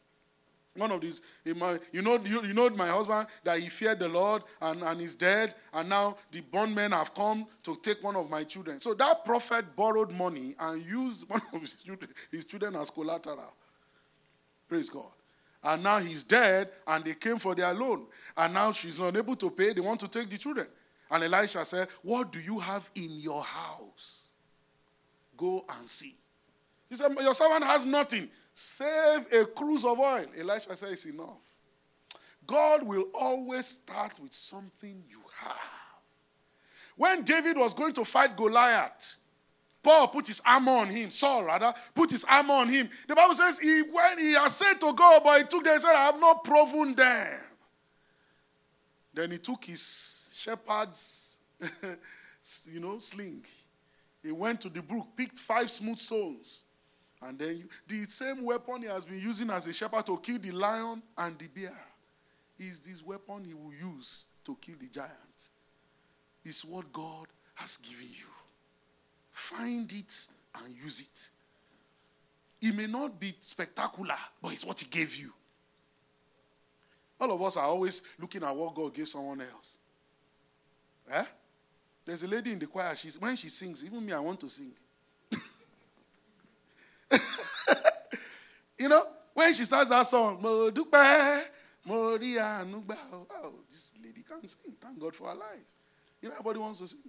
One 0.75 0.91
of 0.91 1.01
these, 1.01 1.21
you 1.43 1.55
know, 1.55 1.77
you, 2.23 2.45
you 2.45 2.53
know 2.53 2.69
my 2.69 2.87
husband 2.87 3.27
that 3.43 3.59
he 3.59 3.67
feared 3.67 3.99
the 3.99 4.07
Lord 4.07 4.43
and, 4.61 4.81
and 4.83 5.01
is 5.01 5.15
dead, 5.15 5.55
and 5.73 5.89
now 5.89 6.15
the 6.31 6.39
bondmen 6.41 6.91
have 6.91 7.13
come 7.13 7.45
to 7.63 7.75
take 7.81 8.01
one 8.01 8.15
of 8.15 8.29
my 8.29 8.45
children. 8.45 8.79
So 8.79 8.93
that 8.93 9.25
prophet 9.25 9.75
borrowed 9.75 10.11
money 10.11 10.55
and 10.57 10.81
used 10.85 11.27
one 11.29 11.41
of 11.53 11.59
his 11.59 11.73
children, 11.73 12.09
his 12.31 12.45
children 12.45 12.75
as 12.75 12.89
collateral. 12.89 13.53
Praise 14.69 14.89
God. 14.89 15.11
And 15.63 15.83
now 15.83 15.99
he's 15.99 16.23
dead, 16.23 16.69
and 16.87 17.03
they 17.03 17.15
came 17.15 17.37
for 17.37 17.53
their 17.53 17.73
loan. 17.73 18.05
And 18.37 18.53
now 18.53 18.71
she's 18.71 18.97
not 18.97 19.15
able 19.15 19.35
to 19.35 19.49
pay. 19.51 19.73
They 19.73 19.81
want 19.81 19.99
to 19.99 20.07
take 20.07 20.29
the 20.29 20.37
children. 20.37 20.67
And 21.11 21.23
Elisha 21.23 21.65
said, 21.65 21.87
What 22.01 22.31
do 22.31 22.39
you 22.39 22.59
have 22.59 22.89
in 22.95 23.19
your 23.19 23.43
house? 23.43 24.23
Go 25.35 25.65
and 25.77 25.87
see. 25.87 26.15
He 26.89 26.95
said, 26.95 27.11
Your 27.19 27.33
servant 27.33 27.63
has 27.65 27.85
nothing. 27.85 28.29
Save 28.53 29.25
a 29.33 29.45
cruse 29.45 29.85
of 29.85 29.99
oil. 29.99 30.25
Elisha 30.37 30.77
said, 30.77 30.91
It's 30.91 31.05
enough. 31.05 31.41
God 32.45 32.83
will 32.83 33.09
always 33.13 33.65
start 33.65 34.19
with 34.19 34.33
something 34.33 35.03
you 35.09 35.21
have. 35.41 35.55
When 36.95 37.23
David 37.23 37.57
was 37.57 37.73
going 37.73 37.93
to 37.93 38.05
fight 38.05 38.35
Goliath, 38.35 39.17
Paul 39.81 40.09
put 40.09 40.27
his 40.27 40.41
armor 40.45 40.73
on 40.73 40.89
him. 40.89 41.09
Saul, 41.09 41.45
rather, 41.45 41.73
put 41.95 42.11
his 42.11 42.25
armor 42.25 42.55
on 42.55 42.69
him. 42.69 42.89
The 43.07 43.15
Bible 43.15 43.35
says 43.35 43.59
he 43.59 43.83
when 43.91 44.19
he 44.19 44.33
has 44.33 44.55
said 44.55 44.73
to 44.75 44.93
go, 44.93 45.21
but 45.23 45.37
he 45.39 45.43
took 45.47 45.63
them 45.63 45.73
and 45.73 45.81
said, 45.81 45.95
I 45.95 46.05
have 46.05 46.19
not 46.19 46.43
proven 46.43 46.95
them. 46.95 47.27
Then 49.13 49.31
he 49.31 49.37
took 49.37 49.65
his 49.65 50.31
shepherd's, 50.35 51.37
you 52.71 52.79
know, 52.79 52.99
sling. 52.99 53.43
He 54.21 54.31
went 54.31 54.61
to 54.61 54.69
the 54.69 54.81
brook, 54.81 55.07
picked 55.15 55.39
five 55.39 55.69
smooth 55.69 55.97
stones. 55.97 56.63
And 57.21 57.37
then 57.37 57.57
you, 57.57 57.69
the 57.87 58.09
same 58.09 58.43
weapon 58.43 58.81
he 58.81 58.87
has 58.87 59.05
been 59.05 59.19
using 59.19 59.49
as 59.49 59.67
a 59.67 59.73
shepherd 59.73 60.05
to 60.05 60.17
kill 60.17 60.39
the 60.39 60.51
lion 60.51 61.01
and 61.17 61.37
the 61.37 61.47
bear 61.47 61.77
is 62.57 62.79
this 62.79 63.03
weapon 63.03 63.43
he 63.45 63.53
will 63.53 63.73
use 63.73 64.27
to 64.45 64.57
kill 64.61 64.75
the 64.79 64.87
giant. 64.87 65.49
It's 66.45 66.63
what 66.63 66.91
God 66.93 67.27
has 67.55 67.77
given 67.77 68.07
you. 68.07 68.28
Find 69.39 69.89
it 69.93 70.27
and 70.53 70.75
use 70.75 70.99
it. 70.99 71.29
It 72.67 72.75
may 72.75 72.87
not 72.87 73.17
be 73.17 73.33
spectacular, 73.39 74.17
but 74.41 74.51
it's 74.51 74.65
what 74.65 74.81
He 74.81 74.85
gave 74.85 75.15
you. 75.15 75.31
All 77.21 77.31
of 77.31 77.41
us 77.41 77.55
are 77.55 77.63
always 77.63 78.03
looking 78.19 78.43
at 78.43 78.53
what 78.53 78.75
God 78.75 78.93
gave 78.93 79.07
someone 79.07 79.39
else. 79.39 79.77
Eh? 81.09 81.23
There's 82.05 82.23
a 82.23 82.27
lady 82.27 82.51
in 82.51 82.59
the 82.59 82.67
choir, 82.67 82.93
she's, 82.95 83.17
when 83.19 83.37
she 83.37 83.47
sings, 83.47 83.85
even 83.85 84.05
me, 84.05 84.11
I 84.11 84.19
want 84.19 84.41
to 84.41 84.49
sing. 84.49 84.73
you 88.77 88.89
know, 88.89 89.03
when 89.33 89.53
she 89.53 89.63
starts 89.63 89.89
that 89.89 90.05
song, 90.05 90.41
oh, 90.43 90.69
this 93.69 93.93
lady 94.03 94.21
can't 94.27 94.49
sing. 94.49 94.73
Thank 94.81 94.99
God 94.99 95.15
for 95.15 95.29
her 95.29 95.35
life. 95.35 95.65
You 96.21 96.27
know, 96.27 96.35
everybody 96.35 96.59
wants 96.59 96.79
to 96.79 96.89
sing. 96.89 96.99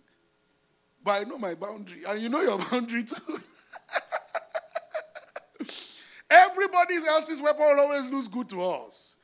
But 1.02 1.22
I 1.22 1.24
know 1.24 1.38
my 1.38 1.54
boundary, 1.54 2.02
and 2.06 2.20
you 2.20 2.28
know 2.28 2.40
your 2.42 2.58
boundary 2.70 3.04
too. 3.04 3.40
Everybody 6.30 6.94
else's 7.08 7.40
weapon 7.40 7.64
will 7.64 7.80
always 7.80 8.08
looks 8.08 8.28
good 8.28 8.48
to 8.50 8.62
us. 8.62 9.16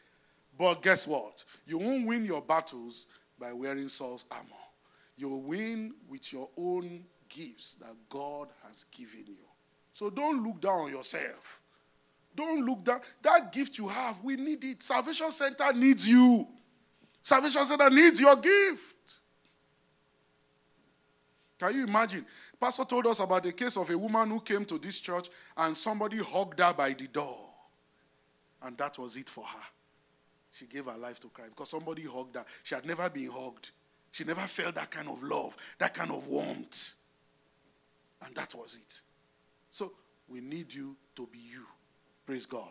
But 0.59 0.83
guess 0.83 1.07
what? 1.07 1.45
You 1.67 1.79
won't 1.79 2.07
win 2.07 2.25
your 2.25 2.43
battles 2.43 3.07
by 3.39 3.53
wearing 3.53 3.89
Saul's 3.89 4.25
armor. 4.31 4.43
You'll 5.17 5.43
win 5.43 5.95
with 6.09 6.33
your 6.33 6.49
own 6.57 7.05
gifts 7.29 7.75
that 7.77 7.95
God 8.09 8.49
has 8.67 8.85
given 8.85 9.25
you. 9.27 9.37
So 9.93 10.11
don't 10.11 10.43
look 10.43 10.61
down 10.61 10.81
on 10.81 10.91
yourself. 10.91 11.63
Don't 12.35 12.67
look 12.67 12.85
down. 12.85 13.01
That 13.23 13.53
gift 13.53 13.79
you 13.79 13.89
have, 13.89 14.23
we 14.23 14.37
need 14.37 14.63
it. 14.65 14.83
Salvation 14.83 15.31
Center 15.31 15.73
needs 15.73 16.07
you. 16.07 16.47
Salvation 17.23 17.65
Center 17.65 17.89
needs 17.89 18.21
your 18.21 18.37
gift. 18.37 19.21
Can 21.59 21.75
you 21.75 21.85
imagine? 21.85 22.27
Pastor 22.61 22.85
told 22.85 23.07
us 23.07 23.21
about 23.21 23.43
the 23.43 23.53
case 23.53 23.77
of 23.77 23.89
a 23.89 23.97
woman 23.97 24.31
who 24.31 24.41
came 24.41 24.65
to 24.67 24.79
this 24.79 25.01
church 25.01 25.29
and 25.57 25.77
somebody 25.77 26.19
hugged 26.19 26.61
her 26.61 26.75
by 26.75 26.93
the 26.93 27.07
door. 27.09 27.51
And 28.63 28.77
that 28.79 28.99
was 28.99 29.17
it 29.17 29.29
for 29.29 29.45
her. 29.45 29.65
She 30.53 30.67
gave 30.67 30.87
her 30.87 30.97
life 30.99 31.21
to 31.21 31.29
Christ 31.29 31.51
because 31.51 31.71
somebody 31.71 32.03
hugged 32.05 32.37
her. 32.37 32.45
She 32.63 32.75
had 32.75 32.87
never 32.87 33.09
been 33.09 33.31
hugged. 33.31 33.71
She 34.11 34.25
never 34.25 34.41
felt 34.41 34.75
that 34.77 34.91
kind 34.91 35.09
of 35.09 35.23
love, 35.23 35.57
that 35.79 35.95
kind 35.95 36.11
of 36.11 36.27
warmth. 36.27 36.95
And 38.25 38.35
that 38.35 38.55
was 38.55 38.77
it. 38.77 39.01
So 39.71 39.93
we 40.29 40.41
need 40.41 40.73
you 40.73 40.97
to 41.17 41.27
be 41.31 41.39
you. 41.39 41.67
Praise 42.25 42.47
God. 42.47 42.71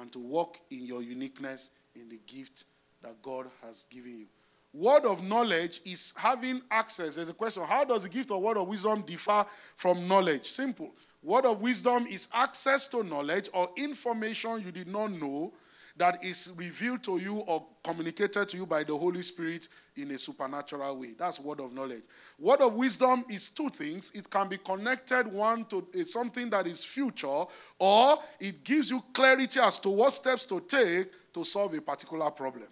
And 0.00 0.12
to 0.12 0.18
walk 0.18 0.58
in 0.70 0.84
your 0.84 1.02
uniqueness 1.02 1.70
in 1.94 2.08
the 2.08 2.20
gift 2.26 2.64
that 3.02 3.20
God 3.22 3.46
has 3.62 3.86
given 3.90 4.20
you. 4.20 4.26
Word 4.72 5.04
of 5.04 5.22
knowledge 5.22 5.80
is 5.84 6.12
having 6.16 6.60
access. 6.70 7.16
There's 7.16 7.28
a 7.28 7.34
question 7.34 7.62
how 7.64 7.84
does 7.84 8.02
the 8.02 8.08
gift 8.08 8.30
of 8.30 8.42
word 8.42 8.58
of 8.58 8.68
wisdom 8.68 9.02
differ 9.02 9.46
from 9.74 10.06
knowledge? 10.06 10.50
Simple. 10.50 10.94
Word 11.22 11.46
of 11.46 11.60
wisdom 11.60 12.06
is 12.06 12.28
access 12.32 12.86
to 12.88 13.02
knowledge 13.02 13.48
or 13.54 13.70
information 13.76 14.62
you 14.64 14.70
did 14.70 14.88
not 14.88 15.12
know 15.12 15.52
that 15.96 16.22
is 16.22 16.52
revealed 16.56 17.02
to 17.04 17.18
you 17.18 17.36
or 17.38 17.66
communicated 17.82 18.48
to 18.48 18.56
you 18.56 18.66
by 18.66 18.84
the 18.84 18.96
Holy 18.96 19.22
Spirit 19.22 19.68
in 19.96 20.10
a 20.10 20.18
supernatural 20.18 20.98
way. 20.98 21.14
That's 21.18 21.40
word 21.40 21.60
of 21.60 21.72
knowledge. 21.72 22.04
Word 22.38 22.60
of 22.60 22.74
wisdom 22.74 23.24
is 23.30 23.48
two 23.48 23.70
things. 23.70 24.10
It 24.14 24.28
can 24.28 24.48
be 24.48 24.58
connected 24.58 25.26
one 25.26 25.64
to 25.66 25.86
something 26.04 26.50
that 26.50 26.66
is 26.66 26.84
future, 26.84 27.44
or 27.78 28.18
it 28.38 28.62
gives 28.62 28.90
you 28.90 29.02
clarity 29.12 29.58
as 29.60 29.78
to 29.80 29.88
what 29.88 30.12
steps 30.12 30.44
to 30.46 30.60
take 30.60 31.10
to 31.32 31.44
solve 31.44 31.74
a 31.74 31.80
particular 31.80 32.30
problem. 32.30 32.68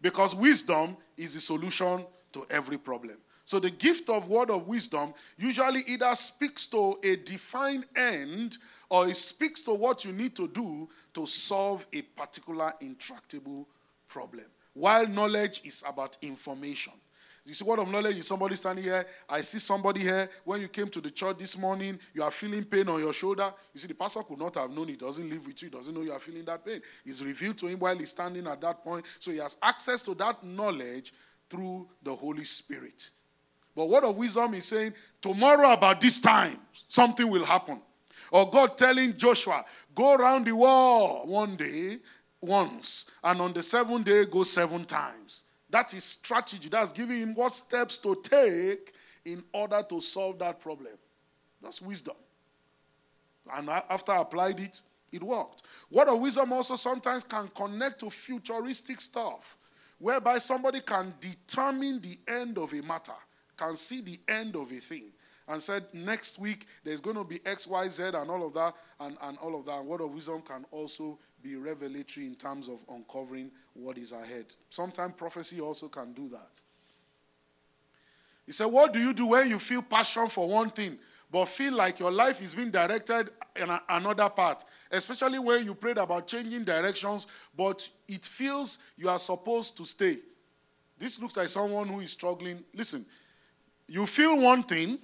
Because 0.00 0.34
wisdom 0.34 0.96
is 1.16 1.34
the 1.34 1.40
solution 1.40 2.04
to 2.32 2.46
every 2.50 2.78
problem. 2.78 3.16
So 3.44 3.60
the 3.60 3.70
gift 3.70 4.10
of 4.10 4.28
word 4.28 4.50
of 4.50 4.66
wisdom 4.66 5.14
usually 5.38 5.82
either 5.86 6.12
speaks 6.16 6.66
to 6.66 6.98
a 7.04 7.14
defined 7.14 7.86
end 7.94 8.58
or 8.90 9.08
it 9.08 9.16
speaks 9.16 9.62
to 9.62 9.72
what 9.72 10.04
you 10.04 10.12
need 10.12 10.34
to 10.34 10.48
do 10.48 10.88
to 11.14 11.26
solve 11.26 11.86
a 11.92 12.02
particular 12.02 12.72
intractable 12.80 13.68
problem. 14.08 14.46
While 14.74 15.06
knowledge 15.06 15.62
is 15.64 15.84
about 15.86 16.16
information. 16.22 16.92
You 17.46 17.54
see, 17.54 17.64
word 17.64 17.78
of 17.78 17.88
knowledge 17.88 18.18
is 18.18 18.26
somebody 18.26 18.56
standing 18.56 18.84
here. 18.84 19.06
I 19.28 19.40
see 19.40 19.60
somebody 19.60 20.00
here. 20.00 20.28
When 20.44 20.60
you 20.60 20.66
came 20.66 20.88
to 20.88 21.00
the 21.00 21.12
church 21.12 21.38
this 21.38 21.56
morning, 21.56 21.96
you 22.12 22.24
are 22.24 22.30
feeling 22.32 22.64
pain 22.64 22.88
on 22.88 22.98
your 22.98 23.12
shoulder. 23.12 23.52
You 23.72 23.78
see, 23.78 23.86
the 23.86 23.94
pastor 23.94 24.24
could 24.24 24.38
not 24.38 24.56
have 24.56 24.68
known. 24.70 24.88
He 24.88 24.96
doesn't 24.96 25.30
live 25.30 25.46
with 25.46 25.62
you. 25.62 25.68
He 25.68 25.76
doesn't 25.76 25.94
know 25.94 26.00
you 26.02 26.10
are 26.10 26.18
feeling 26.18 26.44
that 26.46 26.64
pain. 26.64 26.82
It's 27.04 27.22
revealed 27.22 27.56
to 27.58 27.68
him 27.68 27.78
while 27.78 27.96
he's 27.96 28.10
standing 28.10 28.48
at 28.48 28.60
that 28.62 28.82
point. 28.82 29.06
So 29.20 29.30
he 29.30 29.38
has 29.38 29.56
access 29.62 30.02
to 30.02 30.14
that 30.14 30.42
knowledge 30.42 31.14
through 31.48 31.88
the 32.02 32.12
Holy 32.12 32.42
Spirit. 32.42 33.10
But 33.76 33.90
word 33.90 34.02
of 34.02 34.16
wisdom 34.16 34.54
is 34.54 34.64
saying, 34.64 34.94
tomorrow 35.20 35.72
about 35.72 36.00
this 36.00 36.18
time, 36.18 36.58
something 36.72 37.30
will 37.30 37.44
happen. 37.44 37.80
Or 38.32 38.50
God 38.50 38.76
telling 38.76 39.16
Joshua, 39.16 39.64
go 39.94 40.14
around 40.14 40.46
the 40.46 40.56
wall 40.56 41.26
one 41.26 41.54
day, 41.54 41.98
once, 42.40 43.08
and 43.22 43.40
on 43.40 43.52
the 43.52 43.62
seventh 43.62 44.04
day, 44.04 44.24
go 44.24 44.42
seven 44.42 44.84
times. 44.84 45.44
That 45.70 45.92
is 45.94 46.04
strategy. 46.04 46.68
That's 46.68 46.92
giving 46.92 47.18
him 47.18 47.34
what 47.34 47.52
steps 47.52 47.98
to 47.98 48.14
take 48.22 48.92
in 49.24 49.42
order 49.52 49.82
to 49.88 50.00
solve 50.00 50.38
that 50.38 50.60
problem. 50.60 50.94
That's 51.62 51.82
wisdom. 51.82 52.14
And 53.52 53.68
after 53.68 54.12
I 54.12 54.22
applied 54.22 54.60
it, 54.60 54.80
it 55.12 55.22
worked. 55.22 55.62
Word 55.90 56.08
of 56.08 56.20
wisdom 56.20 56.52
also 56.52 56.76
sometimes 56.76 57.24
can 57.24 57.48
connect 57.48 58.00
to 58.00 58.10
futuristic 58.10 59.00
stuff, 59.00 59.56
whereby 59.98 60.38
somebody 60.38 60.80
can 60.80 61.14
determine 61.20 62.00
the 62.00 62.18
end 62.28 62.58
of 62.58 62.72
a 62.72 62.82
matter, 62.82 63.12
can 63.56 63.76
see 63.76 64.00
the 64.00 64.18
end 64.28 64.56
of 64.56 64.70
a 64.72 64.76
thing 64.76 65.12
and 65.48 65.62
said 65.62 65.84
next 65.92 66.38
week 66.38 66.66
there's 66.84 67.00
going 67.00 67.16
to 67.16 67.24
be 67.24 67.40
X, 67.46 67.66
Y, 67.66 67.88
Z, 67.88 68.02
and 68.14 68.30
all 68.30 68.46
of 68.46 68.54
that, 68.54 68.74
and, 69.00 69.16
and 69.22 69.38
all 69.38 69.58
of 69.58 69.66
that. 69.66 69.84
Word 69.84 70.00
of 70.00 70.12
wisdom 70.12 70.42
can 70.42 70.64
also 70.70 71.18
be 71.42 71.56
revelatory 71.56 72.26
in 72.26 72.34
terms 72.34 72.68
of 72.68 72.84
uncovering 72.88 73.50
what 73.74 73.98
is 73.98 74.12
ahead. 74.12 74.46
Sometimes 74.70 75.14
prophecy 75.16 75.60
also 75.60 75.88
can 75.88 76.12
do 76.12 76.28
that. 76.30 76.60
He 78.46 78.52
said, 78.52 78.66
What 78.66 78.92
do 78.92 78.98
you 78.98 79.12
do 79.12 79.26
when 79.26 79.48
you 79.48 79.58
feel 79.58 79.82
passion 79.82 80.28
for 80.28 80.48
one 80.48 80.70
thing, 80.70 80.98
but 81.30 81.46
feel 81.46 81.74
like 81.74 81.98
your 81.98 82.12
life 82.12 82.40
is 82.40 82.54
being 82.54 82.70
directed 82.70 83.30
in 83.56 83.68
a, 83.68 83.82
another 83.88 84.28
part? 84.28 84.64
Especially 84.90 85.38
when 85.38 85.64
you 85.64 85.74
prayed 85.74 85.98
about 85.98 86.26
changing 86.26 86.64
directions, 86.64 87.26
but 87.56 87.88
it 88.08 88.24
feels 88.24 88.78
you 88.96 89.08
are 89.08 89.18
supposed 89.18 89.76
to 89.76 89.84
stay. 89.84 90.16
This 90.98 91.20
looks 91.20 91.36
like 91.36 91.48
someone 91.48 91.88
who 91.88 92.00
is 92.00 92.12
struggling. 92.12 92.64
Listen, 92.72 93.04
you 93.88 94.06
feel 94.06 94.40
one 94.40 94.62
thing, 94.62 94.98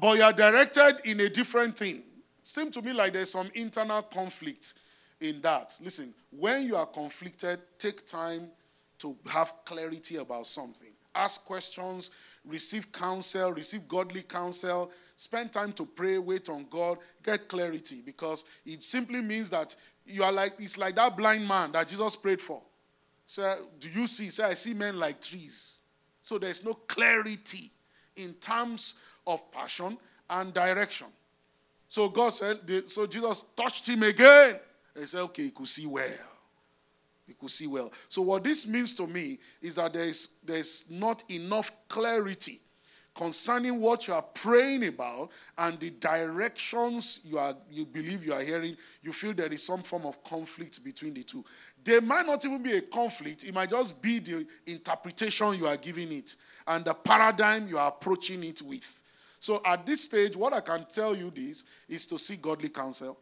but 0.00 0.16
you 0.16 0.22
are 0.22 0.32
directed 0.32 0.96
in 1.04 1.20
a 1.20 1.28
different 1.28 1.76
thing. 1.76 2.02
Seems 2.42 2.74
to 2.74 2.82
me 2.82 2.92
like 2.92 3.12
there's 3.12 3.30
some 3.30 3.50
internal 3.54 4.02
conflict 4.02 4.74
in 5.20 5.40
that. 5.40 5.76
Listen, 5.82 6.12
when 6.30 6.66
you 6.66 6.76
are 6.76 6.86
conflicted, 6.86 7.60
take 7.78 8.06
time 8.06 8.48
to 8.98 9.16
have 9.26 9.52
clarity 9.64 10.16
about 10.16 10.46
something. 10.46 10.88
Ask 11.14 11.44
questions, 11.44 12.10
receive 12.44 12.92
counsel, 12.92 13.52
receive 13.52 13.88
godly 13.88 14.22
counsel, 14.22 14.90
spend 15.16 15.52
time 15.52 15.72
to 15.72 15.86
pray, 15.86 16.18
wait 16.18 16.48
on 16.48 16.66
God, 16.68 16.98
get 17.22 17.48
clarity 17.48 18.02
because 18.04 18.44
it 18.64 18.82
simply 18.84 19.22
means 19.22 19.50
that 19.50 19.74
you 20.04 20.22
are 20.22 20.32
like 20.32 20.52
it's 20.58 20.78
like 20.78 20.94
that 20.96 21.16
blind 21.16 21.46
man 21.48 21.72
that 21.72 21.88
Jesus 21.88 22.14
prayed 22.16 22.40
for. 22.40 22.62
So, 23.26 23.56
do 23.80 23.88
you 23.90 24.06
see? 24.06 24.30
Say, 24.30 24.44
I 24.44 24.54
see 24.54 24.72
men 24.72 24.98
like 24.98 25.20
trees. 25.20 25.80
So 26.22 26.38
there's 26.38 26.64
no 26.64 26.74
clarity 26.74 27.70
in 28.16 28.34
terms 28.34 28.94
of 29.26 29.50
passion 29.52 29.98
and 30.30 30.52
direction. 30.52 31.08
So 31.88 32.08
God 32.08 32.30
said, 32.30 32.58
so 32.86 33.06
Jesus 33.06 33.44
touched 33.56 33.88
him 33.88 34.02
again. 34.02 34.58
He 34.98 35.06
said, 35.06 35.20
okay, 35.22 35.44
he 35.44 35.50
could 35.50 35.68
see 35.68 35.86
well. 35.86 36.10
He 37.26 37.34
could 37.34 37.50
see 37.50 37.66
well. 37.66 37.92
So 38.08 38.22
what 38.22 38.44
this 38.44 38.66
means 38.66 38.94
to 38.94 39.06
me 39.06 39.38
is 39.60 39.74
that 39.76 39.92
there 39.92 40.06
is 40.06 40.34
there's 40.44 40.86
not 40.90 41.24
enough 41.28 41.72
clarity 41.88 42.60
concerning 43.16 43.80
what 43.80 44.06
you 44.06 44.14
are 44.14 44.22
praying 44.22 44.86
about 44.86 45.30
and 45.58 45.80
the 45.80 45.90
directions 45.90 47.20
you 47.24 47.38
are 47.38 47.54
you 47.70 47.84
believe 47.86 48.24
you 48.24 48.32
are 48.32 48.42
hearing 48.42 48.76
you 49.02 49.12
feel 49.12 49.32
there 49.32 49.52
is 49.52 49.62
some 49.62 49.82
form 49.82 50.04
of 50.04 50.22
conflict 50.22 50.84
between 50.84 51.14
the 51.14 51.22
two 51.22 51.42
there 51.82 52.02
might 52.02 52.26
not 52.26 52.44
even 52.44 52.62
be 52.62 52.76
a 52.76 52.82
conflict 52.82 53.44
it 53.44 53.54
might 53.54 53.70
just 53.70 54.00
be 54.02 54.18
the 54.18 54.46
interpretation 54.66 55.54
you 55.54 55.66
are 55.66 55.78
giving 55.78 56.12
it 56.12 56.36
and 56.66 56.84
the 56.84 56.92
paradigm 56.92 57.66
you 57.66 57.78
are 57.78 57.88
approaching 57.88 58.44
it 58.44 58.60
with 58.60 59.00
so 59.46 59.60
at 59.64 59.86
this 59.86 60.00
stage, 60.00 60.36
what 60.36 60.52
I 60.54 60.60
can 60.60 60.84
tell 60.92 61.14
you 61.14 61.30
this 61.30 61.62
is 61.88 62.04
to 62.06 62.18
seek 62.18 62.42
godly 62.42 62.68
counsel. 62.68 63.16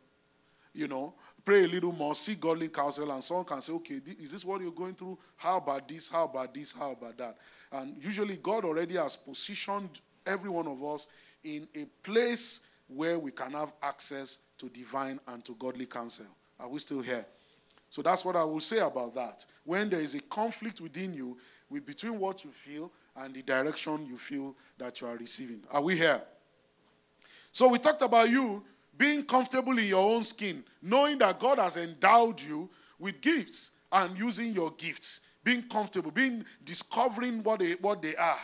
You 0.72 0.88
know, 0.88 1.12
pray 1.44 1.64
a 1.64 1.68
little 1.68 1.92
more, 1.92 2.14
seek 2.14 2.40
godly 2.40 2.68
counsel, 2.68 3.10
and 3.12 3.22
someone 3.22 3.44
can 3.44 3.60
say, 3.60 3.74
okay, 3.74 4.00
is 4.18 4.32
this 4.32 4.42
what 4.42 4.62
you're 4.62 4.70
going 4.70 4.94
through? 4.94 5.18
How 5.36 5.58
about 5.58 5.86
this? 5.86 6.08
How 6.08 6.24
about 6.24 6.54
this? 6.54 6.72
How 6.72 6.92
about 6.92 7.18
that? 7.18 7.36
And 7.70 8.02
usually, 8.02 8.38
God 8.38 8.64
already 8.64 8.96
has 8.96 9.16
positioned 9.16 10.00
every 10.24 10.48
one 10.48 10.66
of 10.66 10.82
us 10.82 11.08
in 11.42 11.68
a 11.76 11.84
place 12.02 12.60
where 12.86 13.18
we 13.18 13.30
can 13.30 13.52
have 13.52 13.74
access 13.82 14.38
to 14.56 14.70
divine 14.70 15.20
and 15.28 15.44
to 15.44 15.54
godly 15.56 15.84
counsel. 15.84 16.24
Are 16.58 16.70
we 16.70 16.78
still 16.78 17.02
here? 17.02 17.26
So 17.90 18.00
that's 18.00 18.24
what 18.24 18.34
I 18.34 18.44
will 18.44 18.60
say 18.60 18.78
about 18.78 19.14
that. 19.14 19.44
When 19.62 19.90
there 19.90 20.00
is 20.00 20.14
a 20.14 20.22
conflict 20.22 20.80
within 20.80 21.14
you 21.14 21.36
between 21.84 22.18
what 22.18 22.44
you 22.44 22.50
feel 22.50 22.90
and 23.16 23.34
the 23.34 23.42
direction 23.42 24.06
you 24.06 24.16
feel 24.16 24.54
that 24.78 25.00
you 25.00 25.06
are 25.06 25.16
receiving. 25.16 25.62
Are 25.70 25.82
we 25.82 25.96
here? 25.96 26.20
So 27.52 27.68
we 27.68 27.78
talked 27.78 28.02
about 28.02 28.28
you 28.28 28.62
being 28.96 29.24
comfortable 29.24 29.76
in 29.78 29.84
your 29.84 30.14
own 30.14 30.22
skin, 30.22 30.64
knowing 30.82 31.18
that 31.18 31.38
God 31.38 31.58
has 31.58 31.76
endowed 31.76 32.40
you 32.40 32.68
with 32.98 33.20
gifts 33.20 33.70
and 33.92 34.18
using 34.18 34.52
your 34.52 34.72
gifts, 34.72 35.20
being 35.42 35.62
comfortable, 35.62 36.10
being 36.10 36.44
discovering 36.64 37.42
what 37.42 37.60
they 37.60 37.72
what 37.72 38.02
they 38.02 38.16
are, 38.16 38.38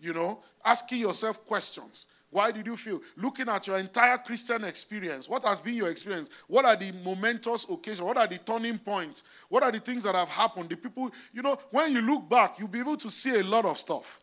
you 0.00 0.14
know, 0.14 0.40
asking 0.64 1.00
yourself 1.00 1.44
questions. 1.44 2.06
Why 2.34 2.50
did 2.50 2.66
you 2.66 2.76
feel? 2.76 3.00
Looking 3.16 3.48
at 3.48 3.64
your 3.68 3.78
entire 3.78 4.18
Christian 4.18 4.64
experience, 4.64 5.28
what 5.28 5.44
has 5.44 5.60
been 5.60 5.74
your 5.74 5.88
experience? 5.88 6.30
What 6.48 6.64
are 6.64 6.74
the 6.74 6.90
momentous 7.04 7.62
occasions? 7.70 8.02
What 8.02 8.16
are 8.16 8.26
the 8.26 8.38
turning 8.38 8.76
points? 8.76 9.22
What 9.48 9.62
are 9.62 9.70
the 9.70 9.78
things 9.78 10.02
that 10.02 10.16
have 10.16 10.28
happened? 10.28 10.68
The 10.68 10.76
people, 10.76 11.12
you 11.32 11.42
know, 11.42 11.56
when 11.70 11.92
you 11.92 12.00
look 12.00 12.28
back, 12.28 12.58
you'll 12.58 12.66
be 12.66 12.80
able 12.80 12.96
to 12.96 13.08
see 13.08 13.38
a 13.38 13.44
lot 13.44 13.64
of 13.64 13.78
stuff. 13.78 14.20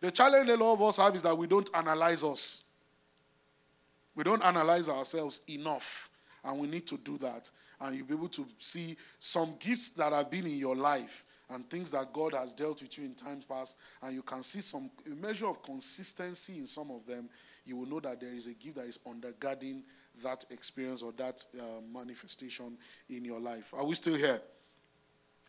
The 0.00 0.10
challenge 0.10 0.48
a 0.48 0.56
lot 0.56 0.72
of 0.72 0.80
us 0.80 0.96
have 0.96 1.14
is 1.14 1.22
that 1.24 1.36
we 1.36 1.46
don't 1.46 1.68
analyze 1.74 2.24
us. 2.24 2.64
We 4.14 4.24
don't 4.24 4.42
analyze 4.42 4.88
ourselves 4.88 5.42
enough, 5.46 6.08
and 6.42 6.58
we 6.58 6.66
need 6.66 6.86
to 6.86 6.96
do 6.96 7.18
that. 7.18 7.50
And 7.78 7.94
you'll 7.94 8.06
be 8.06 8.14
able 8.14 8.28
to 8.28 8.46
see 8.56 8.96
some 9.18 9.56
gifts 9.58 9.90
that 9.90 10.14
have 10.14 10.30
been 10.30 10.46
in 10.46 10.56
your 10.56 10.76
life 10.76 11.26
and 11.50 11.68
things 11.68 11.90
that 11.90 12.12
God 12.12 12.32
has 12.32 12.52
dealt 12.52 12.80
with 12.80 12.96
you 12.96 13.04
in 13.04 13.14
times 13.14 13.44
past, 13.44 13.76
and 14.02 14.14
you 14.14 14.22
can 14.22 14.42
see 14.42 14.60
some 14.60 14.90
measure 15.20 15.46
of 15.46 15.62
consistency 15.62 16.58
in 16.58 16.66
some 16.66 16.90
of 16.90 17.04
them. 17.06 17.28
You 17.64 17.76
will 17.76 17.86
know 17.86 18.00
that 18.00 18.20
there 18.20 18.32
is 18.32 18.46
a 18.46 18.54
gift 18.54 18.76
that 18.76 18.86
is 18.86 18.98
undergirding 19.06 19.82
that 20.22 20.44
experience 20.50 21.02
or 21.02 21.12
that 21.12 21.44
uh, 21.58 21.62
manifestation 21.92 22.76
in 23.08 23.24
your 23.24 23.40
life. 23.40 23.72
Are 23.76 23.84
we 23.84 23.94
still 23.94 24.16
here? 24.16 24.40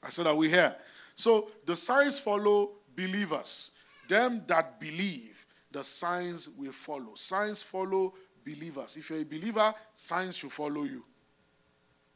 I 0.04 0.10
said, 0.10 0.28
Are 0.28 0.36
we 0.36 0.50
here? 0.50 0.76
So 1.16 1.50
the 1.66 1.76
signs 1.76 2.20
follow 2.20 2.72
believers. 2.96 3.72
Them 4.08 4.44
that 4.48 4.80
believe, 4.80 5.46
the 5.72 5.84
signs 5.84 6.50
will 6.50 6.72
follow. 6.72 7.16
Signs 7.16 7.64
follow 7.64 8.14
believers. 8.46 8.98
If 8.98 9.10
you're 9.10 9.20
a 9.20 9.26
believer, 9.26 9.74
signs 9.94 10.38
should 10.38 10.52
follow 10.52 10.84
you. 10.84 11.04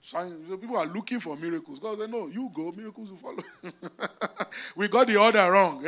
Signs, 0.06 0.48
people 0.62 0.78
are 0.78 0.86
looking 0.86 1.20
for 1.20 1.36
miracles. 1.36 1.80
God 1.80 1.98
said, 1.98 2.12
No, 2.12 2.28
you 2.28 2.52
go, 2.54 2.72
miracles 2.72 3.10
will 3.10 3.18
follow. 3.18 3.44
we 4.76 4.88
got 4.88 5.08
the 5.08 5.18
order 5.18 5.52
wrong. 5.52 5.84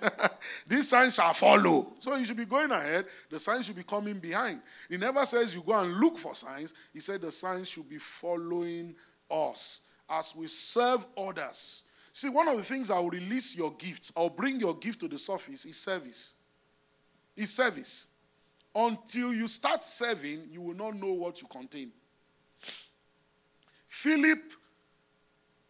These 0.66 0.88
signs 0.88 1.14
shall 1.14 1.32
follow. 1.32 1.92
So 2.00 2.16
you 2.16 2.24
should 2.24 2.38
be 2.38 2.44
going 2.44 2.72
ahead. 2.72 3.06
The 3.30 3.38
signs 3.38 3.66
should 3.66 3.76
be 3.76 3.84
coming 3.84 4.18
behind. 4.18 4.62
He 4.88 4.96
never 4.96 5.24
says 5.24 5.54
you 5.54 5.62
go 5.64 5.78
and 5.78 5.92
look 5.94 6.18
for 6.18 6.34
signs. 6.34 6.74
He 6.92 6.98
said 6.98 7.20
the 7.20 7.30
signs 7.30 7.70
should 7.70 7.88
be 7.88 7.98
following 7.98 8.96
us 9.30 9.82
as 10.10 10.34
we 10.34 10.48
serve 10.48 11.06
others. 11.16 11.84
See, 12.12 12.30
one 12.30 12.48
of 12.48 12.56
the 12.56 12.64
things 12.64 12.88
that 12.88 12.96
will 12.96 13.10
release 13.10 13.56
your 13.56 13.72
gifts 13.78 14.10
or 14.16 14.28
bring 14.28 14.58
your 14.58 14.74
gift 14.74 14.98
to 15.00 15.08
the 15.08 15.18
surface 15.18 15.66
is 15.66 15.76
service. 15.76 16.34
Is 17.36 17.52
service. 17.52 18.08
until 18.74 19.32
you 19.32 19.46
start 19.46 19.84
serving, 19.84 20.48
you 20.50 20.62
will 20.62 20.74
not 20.74 20.96
know 20.96 21.12
what 21.12 21.40
you 21.40 21.46
contain. 21.46 21.92
Philip, 23.92 24.54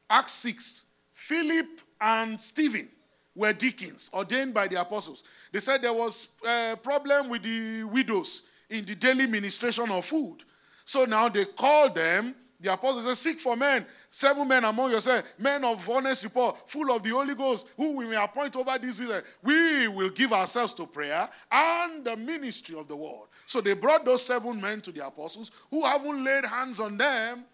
Acts 0.08 0.32
6, 0.34 0.86
Philip 1.12 1.66
and 2.00 2.40
Stephen 2.40 2.88
were 3.34 3.52
deacons 3.52 4.10
ordained 4.14 4.54
by 4.54 4.68
the 4.68 4.80
apostles. 4.80 5.24
They 5.50 5.58
said 5.58 5.82
there 5.82 5.92
was 5.92 6.28
a 6.46 6.76
problem 6.80 7.30
with 7.30 7.42
the 7.42 7.82
widows 7.82 8.42
in 8.70 8.84
the 8.84 8.94
daily 8.94 9.26
ministration 9.26 9.90
of 9.90 10.04
food. 10.04 10.38
So 10.84 11.04
now 11.04 11.28
they 11.28 11.44
called 11.44 11.96
them 11.96 12.36
the 12.62 12.72
apostles 12.72 13.04
said, 13.04 13.16
Seek 13.16 13.40
for 13.40 13.56
men, 13.56 13.84
seven 14.08 14.46
men 14.46 14.64
among 14.64 14.92
yourselves, 14.92 15.34
men 15.36 15.64
of 15.64 15.86
honest 15.90 16.22
report, 16.22 16.70
full 16.70 16.92
of 16.94 17.02
the 17.02 17.10
Holy 17.10 17.34
Ghost, 17.34 17.68
who 17.76 17.96
we 17.96 18.06
may 18.06 18.22
appoint 18.22 18.54
over 18.54 18.78
this 18.78 18.96
business. 18.96 19.24
We 19.42 19.88
will 19.88 20.10
give 20.10 20.32
ourselves 20.32 20.72
to 20.74 20.86
prayer 20.86 21.28
and 21.50 22.04
the 22.04 22.16
ministry 22.16 22.78
of 22.78 22.86
the 22.86 22.94
word. 22.94 23.26
So 23.46 23.60
they 23.60 23.72
brought 23.74 24.04
those 24.04 24.24
seven 24.24 24.60
men 24.60 24.80
to 24.82 24.92
the 24.92 25.04
apostles 25.04 25.50
who 25.70 25.84
haven't 25.84 26.22
laid 26.22 26.44
hands 26.44 26.78
on 26.78 26.96
them. 26.96 27.44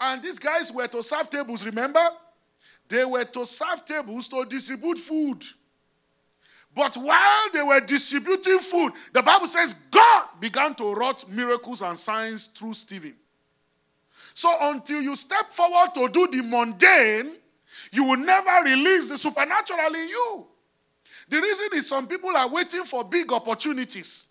And 0.00 0.22
these 0.22 0.38
guys 0.38 0.72
were 0.72 0.88
to 0.88 1.02
serve 1.02 1.28
tables, 1.28 1.64
remember? 1.64 2.00
They 2.88 3.04
were 3.04 3.24
to 3.24 3.46
serve 3.46 3.84
tables 3.84 4.26
to 4.28 4.44
distribute 4.46 4.98
food. 4.98 5.42
But 6.74 6.96
while 6.96 7.50
they 7.52 7.62
were 7.62 7.80
distributing 7.80 8.60
food, 8.60 8.92
the 9.12 9.22
Bible 9.22 9.46
says 9.46 9.74
God 9.90 10.26
began 10.40 10.74
to 10.76 10.94
wrought 10.94 11.28
miracles 11.28 11.82
and 11.82 11.98
signs 11.98 12.46
through 12.46 12.74
Stephen. 12.74 13.14
So 14.34 14.56
until 14.60 15.02
you 15.02 15.16
step 15.16 15.52
forward 15.52 15.92
to 15.94 16.08
do 16.08 16.28
the 16.28 16.42
mundane, 16.42 17.36
you 17.92 18.04
will 18.04 18.16
never 18.16 18.64
release 18.64 19.08
the 19.08 19.18
supernatural 19.18 19.94
in 19.94 20.08
you. 20.08 20.46
The 21.28 21.40
reason 21.40 21.68
is 21.74 21.88
some 21.88 22.06
people 22.06 22.36
are 22.36 22.48
waiting 22.48 22.84
for 22.84 23.04
big 23.04 23.32
opportunities. 23.32 24.29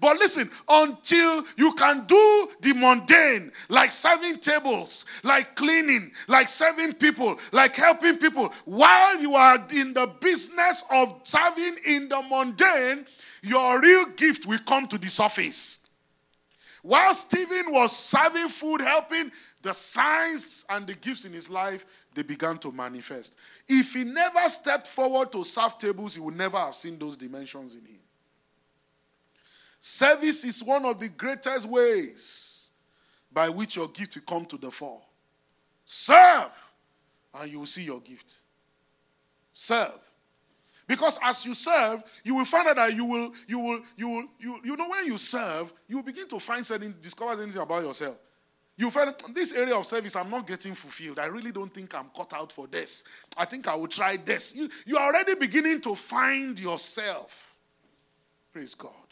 But 0.00 0.16
listen, 0.18 0.50
until 0.68 1.44
you 1.56 1.72
can 1.74 2.06
do 2.06 2.48
the 2.60 2.72
mundane, 2.74 3.52
like 3.68 3.90
serving 3.90 4.38
tables, 4.38 5.04
like 5.22 5.56
cleaning, 5.56 6.12
like 6.28 6.48
serving 6.48 6.94
people, 6.94 7.38
like 7.52 7.76
helping 7.76 8.18
people, 8.18 8.52
while 8.64 9.20
you 9.20 9.34
are 9.34 9.58
in 9.72 9.94
the 9.94 10.12
business 10.20 10.84
of 10.90 11.20
serving 11.24 11.76
in 11.86 12.08
the 12.08 12.22
mundane, 12.22 13.06
your 13.42 13.80
real 13.80 14.06
gift 14.16 14.46
will 14.46 14.60
come 14.60 14.88
to 14.88 14.98
the 14.98 15.08
surface. 15.08 15.80
While 16.82 17.14
Stephen 17.14 17.72
was 17.72 17.96
serving 17.96 18.48
food, 18.48 18.80
helping, 18.80 19.30
the 19.62 19.72
signs 19.72 20.66
and 20.68 20.86
the 20.86 20.94
gifts 20.94 21.24
in 21.24 21.32
his 21.32 21.48
life, 21.48 21.86
they 22.14 22.22
began 22.22 22.58
to 22.58 22.70
manifest. 22.70 23.36
If 23.66 23.94
he 23.94 24.04
never 24.04 24.46
stepped 24.48 24.86
forward 24.86 25.32
to 25.32 25.42
serve 25.42 25.78
tables, 25.78 26.14
he 26.14 26.20
would 26.20 26.36
never 26.36 26.58
have 26.58 26.74
seen 26.74 26.98
those 26.98 27.16
dimensions 27.16 27.74
in 27.74 27.80
him. 27.80 28.03
Service 29.86 30.44
is 30.44 30.64
one 30.64 30.86
of 30.86 30.98
the 30.98 31.10
greatest 31.10 31.68
ways 31.68 32.70
by 33.30 33.50
which 33.50 33.76
your 33.76 33.86
gift 33.88 34.14
will 34.14 34.22
come 34.22 34.46
to 34.46 34.56
the 34.56 34.70
fore. 34.70 35.02
Serve, 35.84 36.72
and 37.34 37.52
you 37.52 37.58
will 37.58 37.66
see 37.66 37.82
your 37.82 38.00
gift. 38.00 38.32
Serve. 39.52 40.00
Because 40.86 41.18
as 41.22 41.44
you 41.44 41.52
serve, 41.52 42.02
you 42.24 42.34
will 42.34 42.46
find 42.46 42.66
out 42.66 42.76
that 42.76 42.96
you 42.96 43.04
will, 43.04 43.34
you 43.46 43.58
will, 43.58 43.82
you 43.94 44.08
will, 44.08 44.24
you, 44.38 44.58
you 44.64 44.74
know, 44.74 44.88
when 44.88 45.04
you 45.04 45.18
serve, 45.18 45.70
you 45.86 45.96
will 45.96 46.02
begin 46.02 46.28
to 46.28 46.40
find 46.40 46.64
certain, 46.64 46.94
discover 47.02 47.42
anything 47.42 47.60
about 47.60 47.82
yourself. 47.82 48.16
You 48.78 48.90
find 48.90 49.14
this 49.34 49.52
area 49.52 49.76
of 49.76 49.84
service, 49.84 50.16
I'm 50.16 50.30
not 50.30 50.46
getting 50.46 50.72
fulfilled. 50.72 51.18
I 51.18 51.26
really 51.26 51.52
don't 51.52 51.74
think 51.74 51.94
I'm 51.94 52.08
cut 52.16 52.32
out 52.32 52.50
for 52.50 52.66
this. 52.66 53.04
I 53.36 53.44
think 53.44 53.68
I 53.68 53.74
will 53.74 53.88
try 53.88 54.16
this. 54.16 54.56
You, 54.56 54.66
you're 54.86 54.98
already 54.98 55.34
beginning 55.34 55.82
to 55.82 55.94
find 55.94 56.58
yourself. 56.58 57.58
Praise 58.50 58.74
God. 58.74 59.03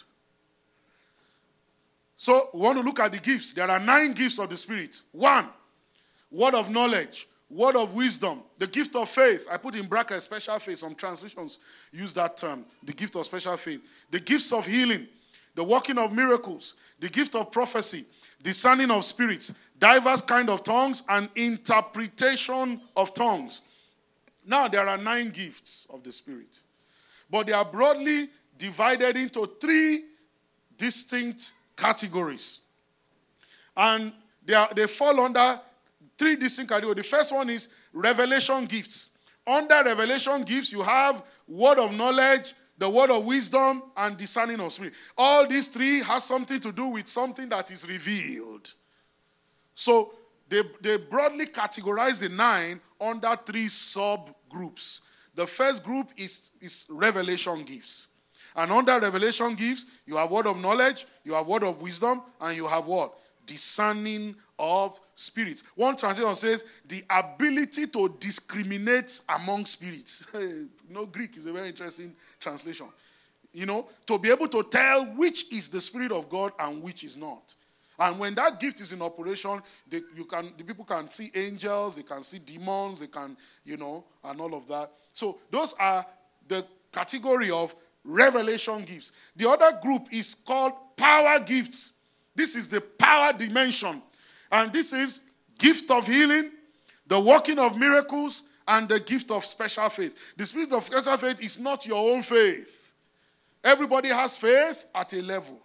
So, 2.22 2.50
we 2.54 2.60
want 2.60 2.78
to 2.78 2.84
look 2.84 3.00
at 3.00 3.10
the 3.10 3.18
gifts. 3.18 3.52
There 3.52 3.68
are 3.68 3.80
nine 3.80 4.12
gifts 4.12 4.38
of 4.38 4.48
the 4.48 4.56
Spirit. 4.56 5.00
One, 5.10 5.48
word 6.30 6.54
of 6.54 6.70
knowledge 6.70 7.26
word 7.52 7.76
of 7.76 7.94
wisdom, 7.94 8.42
the 8.58 8.66
gift 8.66 8.96
of 8.96 9.08
faith. 9.08 9.46
I 9.50 9.58
put 9.58 9.74
in 9.74 9.86
brackets 9.86 10.24
special 10.24 10.58
faith. 10.58 10.78
Some 10.78 10.94
translations 10.94 11.58
use 11.92 12.12
that 12.14 12.38
term, 12.38 12.64
the 12.82 12.92
gift 12.92 13.14
of 13.14 13.26
special 13.26 13.56
faith. 13.56 13.82
The 14.10 14.20
gifts 14.20 14.52
of 14.52 14.66
healing, 14.66 15.06
the 15.54 15.62
working 15.62 15.98
of 15.98 16.12
miracles, 16.12 16.74
the 16.98 17.10
gift 17.10 17.34
of 17.34 17.52
prophecy, 17.52 18.06
discerning 18.42 18.90
of 18.90 19.04
spirits, 19.04 19.52
diverse 19.78 20.22
kind 20.22 20.48
of 20.48 20.64
tongues, 20.64 21.02
and 21.08 21.28
interpretation 21.34 22.80
of 22.96 23.12
tongues. 23.12 23.60
Now 24.46 24.68
there 24.68 24.88
are 24.88 24.96
nine 24.96 25.30
gifts 25.30 25.86
of 25.92 26.02
the 26.02 26.12
Spirit, 26.12 26.62
but 27.30 27.46
they 27.46 27.52
are 27.52 27.66
broadly 27.66 28.30
divided 28.56 29.18
into 29.18 29.44
three 29.60 30.04
distinct 30.78 31.52
categories. 31.82 32.60
And 33.76 34.12
they, 34.44 34.54
are, 34.54 34.68
they 34.74 34.86
fall 34.86 35.18
under 35.20 35.60
three 36.16 36.36
distinct 36.36 36.70
categories. 36.70 36.96
The 36.96 37.16
first 37.16 37.32
one 37.32 37.50
is 37.50 37.68
revelation 37.92 38.66
gifts. 38.66 39.10
Under 39.46 39.82
revelation 39.84 40.44
gifts, 40.44 40.70
you 40.70 40.82
have 40.82 41.24
word 41.48 41.78
of 41.78 41.92
knowledge, 41.92 42.54
the 42.78 42.88
word 42.88 43.10
of 43.10 43.24
wisdom, 43.24 43.82
and 43.96 44.16
discerning 44.16 44.60
of 44.60 44.72
spirit. 44.72 44.94
All 45.18 45.46
these 45.46 45.68
three 45.68 46.00
has 46.02 46.24
something 46.24 46.60
to 46.60 46.70
do 46.72 46.86
with 46.88 47.08
something 47.08 47.48
that 47.48 47.70
is 47.70 47.88
revealed. 47.88 48.72
So 49.74 50.14
they, 50.48 50.62
they 50.80 50.98
broadly 50.98 51.46
categorize 51.46 52.20
the 52.20 52.28
nine 52.28 52.80
under 53.00 53.36
three 53.44 53.66
subgroups. 53.66 55.00
The 55.34 55.46
first 55.46 55.82
group 55.82 56.12
is, 56.16 56.52
is 56.60 56.86
revelation 56.90 57.64
gifts. 57.64 58.08
And 58.54 58.70
under 58.70 58.98
revelation 59.00 59.54
gifts, 59.54 59.86
you 60.06 60.16
have 60.16 60.30
word 60.30 60.46
of 60.46 60.58
knowledge, 60.58 61.06
you 61.24 61.34
have 61.34 61.46
word 61.46 61.62
of 61.62 61.80
wisdom, 61.80 62.22
and 62.40 62.56
you 62.56 62.66
have 62.66 62.86
what? 62.86 63.14
Discerning 63.46 64.36
of 64.58 65.00
spirits. 65.14 65.62
One 65.74 65.96
translation 65.96 66.34
says 66.34 66.64
the 66.86 67.02
ability 67.10 67.86
to 67.88 68.16
discriminate 68.20 69.20
among 69.28 69.66
spirits. 69.66 70.26
know, 70.92 71.06
Greek 71.06 71.36
is 71.36 71.46
a 71.46 71.52
very 71.52 71.68
interesting 71.68 72.14
translation. 72.38 72.86
You 73.52 73.66
know, 73.66 73.88
to 74.06 74.18
be 74.18 74.30
able 74.30 74.48
to 74.48 74.62
tell 74.62 75.04
which 75.06 75.52
is 75.52 75.68
the 75.68 75.80
spirit 75.80 76.12
of 76.12 76.28
God 76.28 76.52
and 76.58 76.82
which 76.82 77.04
is 77.04 77.16
not. 77.16 77.54
And 77.98 78.18
when 78.18 78.34
that 78.36 78.58
gift 78.58 78.80
is 78.80 78.92
in 78.92 79.02
operation, 79.02 79.60
they, 79.88 80.00
you 80.16 80.24
can 80.24 80.52
the 80.56 80.64
people 80.64 80.84
can 80.84 81.08
see 81.08 81.30
angels, 81.34 81.96
they 81.96 82.02
can 82.02 82.22
see 82.22 82.38
demons, 82.38 83.00
they 83.00 83.06
can, 83.06 83.36
you 83.64 83.76
know, 83.76 84.04
and 84.24 84.40
all 84.40 84.54
of 84.54 84.66
that. 84.68 84.90
So 85.12 85.38
those 85.50 85.74
are 85.74 86.04
the 86.48 86.64
category 86.90 87.50
of 87.50 87.74
revelation 88.04 88.84
gifts. 88.84 89.12
The 89.36 89.48
other 89.48 89.78
group 89.82 90.08
is 90.12 90.34
called 90.34 90.72
power 90.96 91.38
gifts. 91.40 91.92
This 92.34 92.56
is 92.56 92.68
the 92.68 92.80
power 92.80 93.32
dimension 93.32 94.02
and 94.50 94.72
this 94.72 94.92
is 94.92 95.20
gift 95.58 95.90
of 95.90 96.06
healing, 96.06 96.50
the 97.06 97.18
working 97.18 97.58
of 97.58 97.76
miracles, 97.76 98.44
and 98.68 98.88
the 98.88 99.00
gift 99.00 99.30
of 99.30 99.44
special 99.44 99.88
faith. 99.88 100.34
The 100.36 100.46
spirit 100.46 100.72
of 100.72 100.84
special 100.84 101.16
faith 101.16 101.42
is 101.42 101.58
not 101.58 101.86
your 101.86 102.12
own 102.12 102.22
faith. 102.22 102.94
Everybody 103.64 104.08
has 104.08 104.36
faith 104.36 104.86
at 104.94 105.12
a 105.14 105.22
level. 105.22 105.60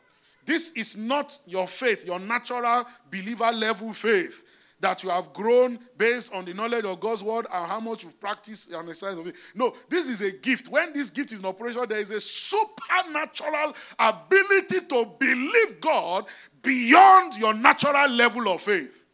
This 0.46 0.72
is 0.72 0.96
not 0.96 1.38
your 1.46 1.68
faith, 1.68 2.06
your 2.06 2.20
natural 2.20 2.86
believer 3.12 3.52
level 3.52 3.92
faith 3.94 4.46
that 4.80 5.04
you 5.04 5.10
have 5.10 5.34
grown 5.34 5.80
based 5.98 6.34
on 6.34 6.46
the 6.46 6.54
knowledge 6.54 6.86
of 6.86 7.00
God's 7.00 7.24
word 7.24 7.48
and 7.52 7.68
how 7.68 7.80
much 7.80 8.04
you've 8.04 8.20
practiced 8.20 8.72
and 8.72 8.90
exercised 8.90 9.20
of 9.20 9.28
it. 9.28 9.36
No, 9.56 9.74
this 9.90 10.08
is 10.08 10.22
a 10.22 10.32
gift. 10.32 10.70
When 10.70 10.94
this 10.94 11.10
gift 11.10 11.32
is 11.32 11.40
in 11.40 11.46
operation, 11.46 11.84
there 11.90 12.00
is 12.00 12.12
a 12.12 12.22
supernatural 12.22 13.74
ability 13.98 14.82
to 14.82 15.06
believe 15.20 15.82
God 15.82 16.26
beyond 16.62 17.38
your 17.38 17.54
natural 17.54 18.10
level 18.10 18.50
of 18.50 18.62
faith. 18.62 19.06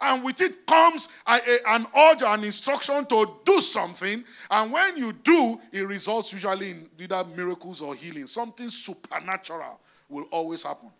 And 0.00 0.24
with 0.24 0.40
it 0.40 0.66
comes 0.66 1.08
a, 1.26 1.34
a, 1.34 1.58
an 1.68 1.86
urge 1.96 2.22
an 2.22 2.44
instruction 2.44 3.04
to 3.06 3.38
do 3.44 3.60
something. 3.60 4.24
And 4.50 4.72
when 4.72 4.96
you 4.96 5.12
do, 5.12 5.60
it 5.70 5.82
results 5.82 6.32
usually 6.32 6.70
in 6.70 6.88
either 6.98 7.24
miracles 7.36 7.82
or 7.82 7.94
healing. 7.94 8.26
Something 8.26 8.70
supernatural 8.70 9.80
will 10.08 10.24
always 10.30 10.62
happen. 10.62 10.90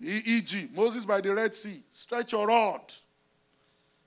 E.g., 0.00 0.68
Moses 0.74 1.04
by 1.04 1.20
the 1.20 1.34
Red 1.34 1.54
Sea, 1.54 1.82
stretch 1.90 2.32
your 2.32 2.46
rod 2.46 2.80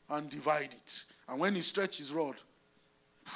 and 0.10 0.30
divide 0.30 0.74
it. 0.74 1.04
And 1.28 1.40
when 1.40 1.56
he 1.56 1.62
stretched 1.62 1.98
his 1.98 2.12
rod, 2.12 2.36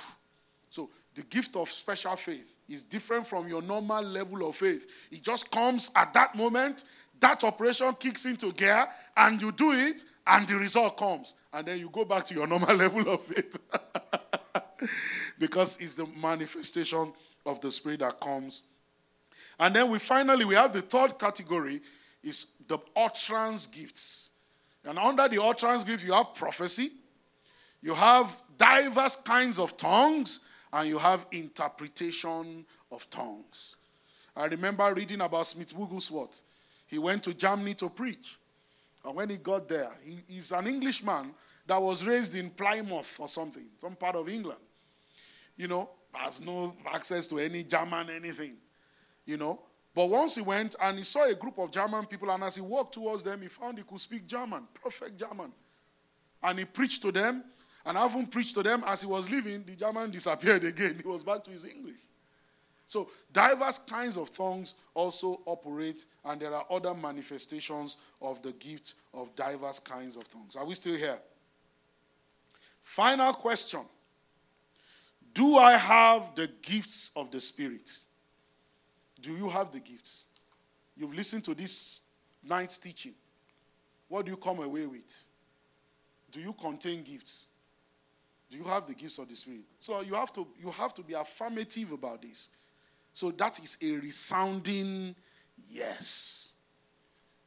so 0.69 0.89
the 1.15 1.23
gift 1.23 1.55
of 1.55 1.69
special 1.69 2.15
faith 2.15 2.57
is 2.69 2.83
different 2.83 3.25
from 3.25 3.47
your 3.47 3.61
normal 3.61 4.03
level 4.03 4.47
of 4.47 4.55
faith. 4.55 4.87
It 5.11 5.23
just 5.23 5.49
comes 5.51 5.91
at 5.95 6.13
that 6.13 6.35
moment, 6.35 6.83
that 7.19 7.43
operation 7.43 7.93
kicks 7.99 8.25
into 8.25 8.51
gear, 8.51 8.87
and 9.17 9.41
you 9.41 9.51
do 9.51 9.71
it, 9.71 10.03
and 10.27 10.47
the 10.47 10.55
result 10.55 10.97
comes. 10.97 11.35
And 11.51 11.67
then 11.67 11.79
you 11.79 11.89
go 11.89 12.05
back 12.05 12.25
to 12.25 12.33
your 12.33 12.47
normal 12.47 12.75
level 12.75 13.09
of 13.09 13.21
faith. 13.21 13.57
because 15.39 15.79
it's 15.79 15.95
the 15.95 16.05
manifestation 16.05 17.13
of 17.45 17.61
the 17.61 17.71
spirit 17.71 17.99
that 17.99 18.19
comes. 18.19 18.63
And 19.59 19.75
then 19.75 19.89
we 19.89 19.99
finally 19.99 20.45
we 20.45 20.55
have 20.55 20.73
the 20.73 20.81
third 20.81 21.17
category 21.19 21.81
is 22.23 22.47
the 22.67 22.77
utterance 22.95 23.67
gifts. 23.67 24.31
And 24.85 24.97
under 24.97 25.27
the 25.27 25.41
utterance 25.41 25.83
gift, 25.83 26.05
you 26.05 26.13
have 26.13 26.33
prophecy, 26.33 26.91
you 27.81 27.93
have 27.93 28.41
diverse 28.57 29.15
kinds 29.17 29.59
of 29.59 29.75
tongues, 29.77 30.39
and 30.71 30.89
you 30.89 30.97
have 30.97 31.25
interpretation 31.31 32.65
of 32.91 33.09
tongues. 33.09 33.75
I 34.35 34.45
remember 34.45 34.91
reading 34.95 35.21
about 35.21 35.45
Smith 35.47 35.73
Wigglesworth. 35.75 36.41
He 36.87 36.97
went 36.97 37.23
to 37.23 37.33
Germany 37.33 37.75
to 37.75 37.89
preach. 37.89 38.37
And 39.05 39.15
when 39.15 39.29
he 39.29 39.37
got 39.37 39.67
there, 39.67 39.91
he, 40.03 40.17
he's 40.27 40.51
an 40.51 40.65
Englishman 40.65 41.31
that 41.67 41.81
was 41.81 42.05
raised 42.05 42.35
in 42.35 42.49
Plymouth 42.49 43.19
or 43.19 43.27
something, 43.27 43.65
some 43.79 43.95
part 43.95 44.15
of 44.15 44.27
England. 44.29 44.59
You 45.55 45.67
know, 45.67 45.89
has 46.13 46.41
no 46.41 46.75
access 46.91 47.27
to 47.27 47.39
any 47.39 47.63
German 47.63 48.09
anything. 48.09 48.55
You 49.25 49.37
know, 49.37 49.59
but 49.95 50.09
once 50.09 50.35
he 50.35 50.41
went 50.41 50.75
and 50.81 50.97
he 50.97 51.03
saw 51.03 51.25
a 51.25 51.35
group 51.35 51.59
of 51.59 51.71
German 51.71 52.05
people, 52.05 52.31
and 52.31 52.43
as 52.43 52.55
he 52.55 52.61
walked 52.61 52.95
towards 52.95 53.23
them, 53.23 53.41
he 53.41 53.47
found 53.47 53.77
he 53.77 53.83
could 53.83 54.01
speak 54.01 54.25
German, 54.25 54.67
perfect 54.73 55.19
German. 55.19 55.51
And 56.41 56.59
he 56.59 56.65
preached 56.65 57.01
to 57.03 57.11
them, 57.11 57.43
and 57.85 57.97
having 57.97 58.25
preached 58.25 58.55
to 58.55 58.63
them 58.63 58.83
as 58.87 59.01
he 59.01 59.07
was 59.07 59.29
leaving, 59.29 59.63
the 59.63 59.75
German 59.75 60.09
disappeared 60.11 60.63
again. 60.63 60.99
He 61.01 61.07
was 61.07 61.23
back 61.23 61.43
to 61.43 61.51
his 61.51 61.65
English. 61.65 61.97
So, 62.87 63.09
diverse 63.31 63.79
kinds 63.79 64.17
of 64.17 64.35
tongues 64.35 64.75
also 64.93 65.41
operate, 65.45 66.05
and 66.25 66.41
there 66.41 66.53
are 66.53 66.65
other 66.69 66.93
manifestations 66.93 67.97
of 68.21 68.41
the 68.41 68.51
gift 68.53 68.95
of 69.13 69.35
diverse 69.35 69.79
kinds 69.79 70.17
of 70.17 70.27
tongues. 70.27 70.55
Are 70.55 70.65
we 70.65 70.75
still 70.75 70.95
here? 70.95 71.19
Final 72.81 73.33
question 73.33 73.81
Do 75.33 75.57
I 75.57 75.73
have 75.73 76.35
the 76.35 76.49
gifts 76.61 77.11
of 77.15 77.31
the 77.31 77.39
Spirit? 77.39 77.89
Do 79.23 79.31
you 79.31 79.49
have 79.49 79.71
the 79.71 79.79
gifts? 79.79 80.25
You've 80.97 81.15
listened 81.15 81.45
to 81.45 81.55
this 81.55 82.01
night's 82.43 82.77
teaching. 82.77 83.13
What 84.09 84.25
do 84.25 84.31
you 84.31 84.37
come 84.37 84.59
away 84.59 84.85
with? 84.85 85.25
Do 86.29 86.41
you 86.41 86.53
contain 86.53 87.03
gifts? 87.03 87.47
Do 88.51 88.57
you 88.57 88.65
have 88.65 88.85
the 88.85 88.93
gifts 88.93 89.17
of 89.17 89.29
the 89.29 89.35
Spirit? 89.35 89.61
So 89.79 90.01
you 90.01 90.13
have 90.13 90.33
to 90.33 90.45
you 90.61 90.69
have 90.71 90.93
to 90.95 91.01
be 91.01 91.13
affirmative 91.13 91.93
about 91.93 92.21
this. 92.21 92.49
So 93.13 93.31
that 93.31 93.59
is 93.59 93.77
a 93.81 93.93
resounding 93.93 95.15
yes. 95.71 96.53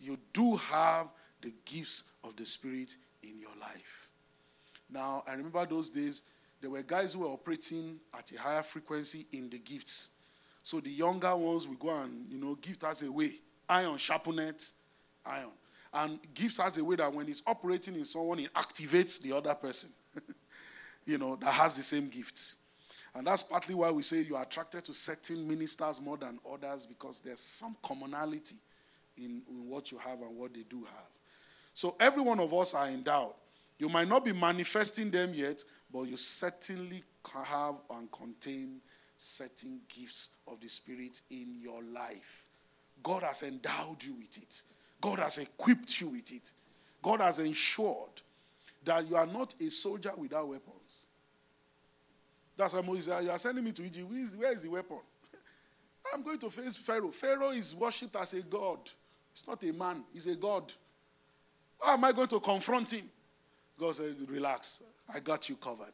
You 0.01 0.18
do 0.33 0.57
have 0.57 1.09
the 1.43 1.53
gifts 1.64 2.05
of 2.24 2.37
the 2.37 2.47
Spirit 2.47 2.97
in 3.22 3.39
your 3.39 3.55
life. 3.61 4.09
Now, 4.91 5.24
I 5.27 5.33
remember 5.33 5.66
those 5.66 5.91
days, 5.91 6.22
there 6.61 6.70
were 6.70 6.83
guys 6.83 7.14
who 7.14 7.20
were 7.20 7.29
operating 7.29 7.99
at 8.16 8.33
a 8.33 8.41
higher 8.41 8.62
frequency 8.62 9.27
in 9.33 9.51
the 9.51 9.59
gifts. 9.59 10.11
So 10.66 10.80
the 10.80 10.90
younger 10.90 11.36
ones 11.36 11.68
will 11.68 11.76
go 11.76 11.96
and, 11.96 12.26
you 12.28 12.38
know, 12.38 12.56
gift 12.56 12.82
us 12.82 13.00
away. 13.02 13.34
Iron, 13.68 13.96
sharpened 13.98 14.68
iron. 15.24 15.50
And 15.94 16.18
gives 16.34 16.58
us 16.58 16.76
a 16.76 16.84
way 16.84 16.96
that 16.96 17.14
when 17.14 17.28
it's 17.28 17.44
operating 17.46 17.94
in 17.94 18.04
someone, 18.04 18.40
it 18.40 18.52
activates 18.52 19.22
the 19.22 19.30
other 19.30 19.54
person, 19.54 19.90
you 21.06 21.18
know, 21.18 21.36
that 21.36 21.52
has 21.52 21.76
the 21.76 21.84
same 21.84 22.08
gift. 22.08 22.56
And 23.14 23.28
that's 23.28 23.44
partly 23.44 23.76
why 23.76 23.92
we 23.92 24.02
say 24.02 24.22
you 24.22 24.34
are 24.34 24.42
attracted 24.42 24.84
to 24.86 24.92
certain 24.92 25.46
ministers 25.46 26.00
more 26.00 26.16
than 26.16 26.40
others 26.52 26.84
because 26.84 27.20
there's 27.20 27.38
some 27.38 27.76
commonality 27.80 28.56
in, 29.18 29.42
in 29.48 29.68
what 29.68 29.92
you 29.92 29.98
have 29.98 30.20
and 30.20 30.36
what 30.36 30.52
they 30.52 30.64
do 30.68 30.78
have. 30.78 31.10
So 31.74 31.94
every 32.00 32.22
one 32.22 32.40
of 32.40 32.52
us 32.52 32.74
are 32.74 32.88
endowed. 32.88 33.34
You 33.78 33.88
might 33.88 34.08
not 34.08 34.24
be 34.24 34.32
manifesting 34.32 35.12
them 35.12 35.32
yet, 35.32 35.62
but 35.92 36.08
you 36.08 36.16
certainly 36.16 37.04
have 37.44 37.76
and 37.88 38.10
contain 38.10 38.80
certain 39.16 39.80
gifts 39.88 40.30
of 40.48 40.60
the 40.60 40.68
Spirit 40.68 41.20
in 41.30 41.56
your 41.60 41.82
life. 41.82 42.46
God 43.02 43.22
has 43.22 43.42
endowed 43.42 44.02
you 44.02 44.14
with 44.14 44.36
it, 44.38 44.62
God 45.00 45.18
has 45.18 45.38
equipped 45.38 46.00
you 46.00 46.08
with 46.08 46.32
it, 46.32 46.50
God 47.02 47.20
has 47.20 47.38
ensured 47.38 48.22
that 48.84 49.08
you 49.08 49.16
are 49.16 49.26
not 49.26 49.54
a 49.60 49.70
soldier 49.70 50.12
without 50.16 50.48
weapons. 50.48 51.06
That's 52.56 52.74
why 52.74 52.80
Moses 52.80 53.06
said, 53.06 53.24
You 53.24 53.30
are 53.30 53.38
sending 53.38 53.64
me 53.64 53.72
to 53.72 53.82
Egypt. 53.84 54.08
Where 54.08 54.20
is, 54.20 54.36
where 54.36 54.52
is 54.52 54.62
the 54.62 54.70
weapon? 54.70 54.98
I'm 56.14 56.22
going 56.22 56.38
to 56.38 56.50
face 56.50 56.76
Pharaoh. 56.76 57.10
Pharaoh 57.10 57.50
is 57.50 57.74
worshipped 57.74 58.16
as 58.16 58.32
a 58.32 58.42
god. 58.42 58.78
It's 59.32 59.46
not 59.46 59.62
a 59.64 59.72
man, 59.72 60.02
he's 60.12 60.26
a 60.26 60.36
god. 60.36 60.72
How 61.84 61.94
am 61.94 62.04
I 62.04 62.12
going 62.12 62.28
to 62.28 62.40
confront 62.40 62.92
him? 62.92 63.10
God 63.78 63.96
said, 63.96 64.14
Relax. 64.28 64.82
I 65.12 65.20
got 65.20 65.48
you 65.48 65.56
covered. 65.56 65.92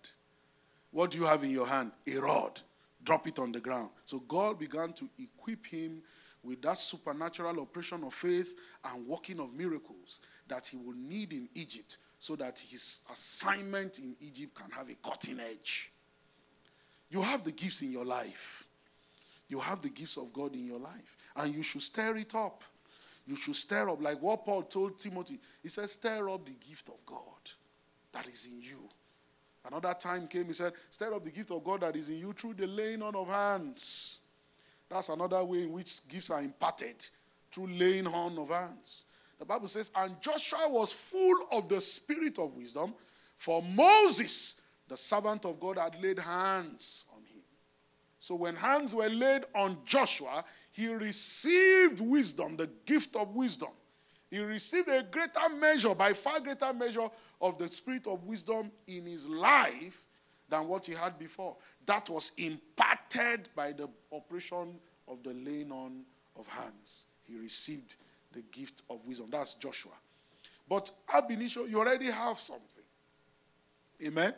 What 0.91 1.11
do 1.11 1.19
you 1.19 1.25
have 1.25 1.43
in 1.43 1.51
your 1.51 1.67
hand? 1.67 1.91
A 2.07 2.17
rod. 2.19 2.61
Drop 3.05 3.27
it 3.27 3.39
on 3.39 3.53
the 3.53 3.61
ground. 3.61 3.91
So 4.05 4.21
God 4.21 4.59
began 4.59 4.93
to 4.95 5.09
equip 5.19 5.67
him 5.67 6.03
with 6.43 6.63
that 6.63 6.79
supernatural 6.79 7.61
operation 7.61 8.03
of 8.05 8.15
faith 8.15 8.57
and 8.85 9.07
working 9.07 9.41
of 9.41 9.55
miracles 9.55 10.21
that 10.49 10.67
he 10.67 10.77
will 10.77 10.95
need 10.97 11.33
in 11.33 11.49
Egypt 11.55 11.99
so 12.19 12.37
that 12.37 12.59
his 12.59 13.01
assignment 13.13 13.99
in 13.99 14.15
Egypt 14.21 14.55
can 14.55 14.71
have 14.71 14.89
a 14.89 14.95
cutting 14.95 15.41
edge. 15.41 15.93
You 17.11 17.21
have 17.21 17.45
the 17.45 17.53
gifts 17.53 17.83
in 17.83 17.93
your 17.93 18.05
life. 18.05 18.67
You 19.49 19.59
have 19.59 19.83
the 19.83 19.91
gifts 19.91 20.17
of 20.17 20.33
God 20.33 20.55
in 20.55 20.67
your 20.67 20.79
life. 20.79 21.17
And 21.37 21.55
you 21.55 21.63
should 21.63 21.83
stir 21.83 22.17
it 22.17 22.35
up. 22.35 22.65
You 23.27 23.37
should 23.37 23.57
stir 23.57 23.89
up, 23.91 24.03
like 24.03 24.21
what 24.21 24.45
Paul 24.45 24.63
told 24.63 24.99
Timothy. 24.99 25.39
He 25.63 25.69
says, 25.69 25.93
Stir 25.93 26.29
up 26.29 26.45
the 26.45 26.53
gift 26.53 26.89
of 26.89 27.05
God 27.07 27.51
that 28.13 28.27
is 28.27 28.47
in 28.47 28.61
you. 28.63 28.89
Another 29.65 29.95
time 29.95 30.27
came, 30.27 30.47
he 30.47 30.53
said, 30.53 30.73
Stir 30.91 31.15
up 31.15 31.23
the 31.23 31.31
gift 31.31 31.51
of 31.51 31.63
God 31.63 31.81
that 31.83 31.95
is 31.95 32.11
in 32.11 32.19
you 32.19 32.33
through 32.33 32.55
the 32.55 32.67
laying 32.67 33.03
on 33.03 33.15
of 33.15 33.29
hands. 33.29 34.21
That's 34.89 35.09
another 35.09 35.43
way 35.45 35.63
in 35.63 35.73
which 35.73 36.07
gifts 36.09 36.31
are 36.31 36.43
imparted 36.43 37.07
through 37.51 37.69
laying 37.69 38.07
on 38.07 38.37
of 38.39 38.49
hands. 38.51 39.05
The 39.39 39.47
Bible 39.47 39.69
says, 39.69 39.91
And 39.97 40.21
Joshua 40.21 40.69
was 40.69 40.93
full 40.93 41.47
of 41.53 41.69
the 41.69 41.81
spirit 41.81 42.39
of 42.39 42.55
wisdom, 42.55 42.95
for 43.37 43.63
Moses 43.63 44.61
the 44.89 44.97
servant 44.97 45.45
of 45.47 45.59
God 45.59 45.79
had 45.79 46.01
laid 46.03 46.19
hands 46.19 47.07
on 47.15 47.23
him. 47.25 47.43
So 48.19 48.35
when 48.35 48.55
hands 48.55 48.95
were 48.95 49.09
laid 49.09 49.45
on 49.55 49.79
Joshua, 49.85 50.45
he 50.71 50.93
received 50.93 52.01
wisdom, 52.01 52.57
the 52.57 52.71
gift 52.85 53.17
of 53.17 53.35
wisdom. 53.35 53.71
He 54.33 54.39
received 54.39 54.89
a 54.89 55.03
greater 55.03 55.47
measure, 55.61 55.95
by 55.95 56.15
far 56.15 56.41
greater 56.41 56.73
measure, 56.73 57.07
of 57.39 57.59
the 57.59 57.69
spirit 57.69 58.07
of 58.07 58.25
wisdom 58.25 58.71
in 58.87 59.05
his 59.05 59.29
life 59.29 60.07
than 60.49 60.69
what 60.69 60.87
he 60.87 60.95
had 60.95 61.19
before. 61.19 61.55
That 61.85 62.09
was 62.09 62.33
imparted 62.39 63.51
by 63.55 63.73
the 63.73 63.91
operation 64.11 64.81
of 65.07 65.23
the 65.23 65.35
laying 65.35 65.71
on 65.71 66.05
of 66.39 66.49
hands. 66.49 67.05
He 67.29 67.37
received 67.37 67.97
the 68.33 68.41
gift 68.51 68.81
of 68.89 69.05
wisdom. 69.05 69.27
That's 69.31 69.53
Joshua. 69.53 69.93
But 70.67 70.91
ab 71.13 71.31
initio, 71.31 71.67
you 71.67 71.79
already 71.79 72.07
have 72.07 72.39
something. 72.39 72.85
Amen? 74.03 74.33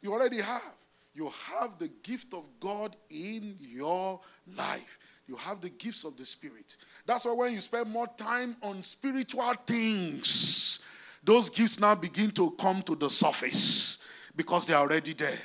You 0.00 0.12
already 0.12 0.40
have. 0.40 0.74
You 1.14 1.30
have 1.52 1.78
the 1.78 1.88
gift 2.02 2.34
of 2.34 2.48
God 2.58 2.96
in 3.10 3.58
your 3.60 4.20
life. 4.56 4.98
You 5.26 5.36
have 5.36 5.60
the 5.60 5.70
gifts 5.70 6.04
of 6.04 6.16
the 6.16 6.24
Spirit. 6.24 6.76
That's 7.06 7.24
why 7.24 7.32
when 7.32 7.52
you 7.54 7.60
spend 7.60 7.90
more 7.90 8.08
time 8.16 8.56
on 8.62 8.82
spiritual 8.82 9.54
things, 9.66 10.80
those 11.22 11.48
gifts 11.48 11.78
now 11.78 11.94
begin 11.94 12.30
to 12.32 12.50
come 12.52 12.82
to 12.82 12.96
the 12.96 13.08
surface 13.08 13.98
because 14.34 14.66
they're 14.66 14.76
already 14.76 15.12
there. 15.12 15.38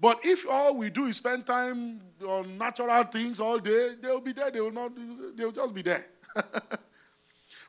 But 0.00 0.20
if 0.24 0.48
all 0.48 0.76
we 0.76 0.90
do 0.90 1.04
is 1.04 1.16
spend 1.16 1.46
time 1.46 2.00
on 2.26 2.56
natural 2.56 3.04
things 3.04 3.38
all 3.38 3.58
day, 3.58 3.90
they'll 4.00 4.20
be 4.20 4.32
there. 4.32 4.50
They 4.50 4.60
will 4.60 4.72
not. 4.72 4.92
They'll 5.36 5.52
just 5.52 5.74
be 5.74 5.82
there. 5.82 6.06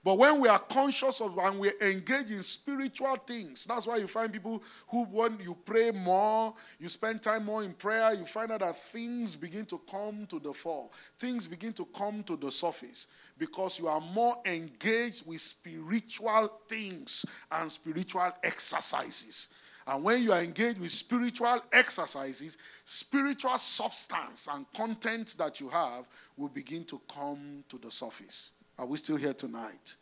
But 0.03 0.17
when 0.17 0.39
we 0.39 0.47
are 0.47 0.57
conscious 0.57 1.21
of 1.21 1.37
and 1.37 1.59
we 1.59 1.71
engage 1.79 2.31
in 2.31 2.41
spiritual 2.41 3.15
things, 3.17 3.65
that's 3.65 3.85
why 3.85 3.97
you 3.97 4.07
find 4.07 4.33
people 4.33 4.63
who, 4.87 5.05
when 5.05 5.37
you 5.39 5.55
pray 5.63 5.91
more, 5.91 6.55
you 6.79 6.89
spend 6.89 7.21
time 7.21 7.45
more 7.45 7.63
in 7.63 7.73
prayer, 7.73 8.13
you 8.15 8.25
find 8.25 8.51
out 8.51 8.61
that 8.61 8.75
things 8.75 9.35
begin 9.35 9.65
to 9.67 9.79
come 9.89 10.25
to 10.25 10.39
the 10.39 10.53
fore, 10.53 10.89
things 11.19 11.45
begin 11.45 11.71
to 11.73 11.85
come 11.85 12.23
to 12.23 12.35
the 12.35 12.51
surface 12.51 13.07
because 13.37 13.79
you 13.79 13.87
are 13.87 14.01
more 14.01 14.37
engaged 14.45 15.27
with 15.27 15.39
spiritual 15.39 16.47
things 16.67 17.23
and 17.51 17.71
spiritual 17.71 18.31
exercises. 18.43 19.49
And 19.85 20.03
when 20.03 20.23
you 20.23 20.31
are 20.31 20.41
engaged 20.41 20.79
with 20.79 20.91
spiritual 20.91 21.59
exercises, 21.71 22.57
spiritual 22.85 23.57
substance 23.57 24.47
and 24.51 24.71
content 24.73 25.35
that 25.37 25.59
you 25.59 25.69
have 25.69 26.07
will 26.37 26.49
begin 26.49 26.85
to 26.85 27.01
come 27.11 27.63
to 27.69 27.77
the 27.77 27.91
surface. 27.91 28.51
Are 28.81 28.87
we 28.87 28.97
still 28.97 29.15
here 29.15 29.35
tonight? 29.35 29.95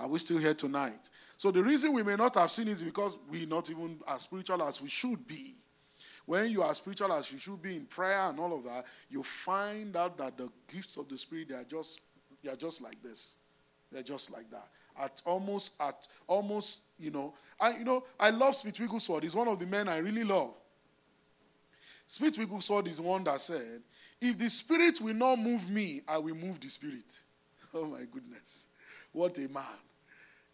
Are 0.00 0.08
we 0.08 0.18
still 0.18 0.38
here 0.38 0.54
tonight? 0.54 1.10
So 1.36 1.50
the 1.50 1.62
reason 1.62 1.92
we 1.92 2.02
may 2.02 2.16
not 2.16 2.34
have 2.36 2.50
seen 2.50 2.66
is 2.66 2.82
because 2.82 3.18
we're 3.28 3.46
not 3.46 3.68
even 3.68 3.98
as 4.08 4.22
spiritual 4.22 4.62
as 4.62 4.80
we 4.80 4.88
should 4.88 5.26
be. 5.28 5.52
When 6.24 6.50
you 6.50 6.62
are 6.62 6.72
spiritual 6.72 7.12
as 7.12 7.30
you 7.30 7.36
should 7.36 7.60
be 7.60 7.76
in 7.76 7.84
prayer 7.84 8.30
and 8.30 8.40
all 8.40 8.56
of 8.56 8.64
that, 8.64 8.86
you 9.10 9.22
find 9.22 9.94
out 9.98 10.16
that 10.16 10.38
the 10.38 10.48
gifts 10.66 10.96
of 10.96 11.10
the 11.10 11.18
Spirit 11.18 11.50
they 11.50 11.56
are 11.56 11.64
just 11.64 12.00
they 12.42 12.50
are 12.50 12.56
just 12.56 12.80
like 12.80 13.02
this. 13.02 13.36
They're 13.90 14.02
just 14.02 14.30
like 14.30 14.50
that. 14.50 14.68
At 14.98 15.20
almost 15.26 15.74
at 15.78 16.08
almost, 16.26 16.84
you 16.98 17.10
know, 17.10 17.34
I 17.60 17.76
you 17.76 17.84
know, 17.84 18.02
I 18.18 18.30
love 18.30 18.56
Smith 18.56 18.80
Wigglesworth. 18.80 19.24
He's 19.24 19.36
one 19.36 19.48
of 19.48 19.58
the 19.58 19.66
men 19.66 19.90
I 19.90 19.98
really 19.98 20.24
love. 20.24 20.54
Smith 22.06 22.38
Wigglesworth 22.38 22.88
is 22.88 22.98
one 22.98 23.24
that 23.24 23.42
said, 23.42 23.82
if 24.22 24.38
the 24.38 24.48
spirit 24.48 25.02
will 25.02 25.14
not 25.14 25.38
move 25.38 25.68
me, 25.68 26.00
I 26.08 26.16
will 26.16 26.34
move 26.34 26.60
the 26.60 26.68
spirit. 26.68 27.24
Oh 27.74 27.86
my 27.86 28.04
goodness. 28.10 28.66
What 29.12 29.38
a 29.38 29.48
man. 29.48 29.64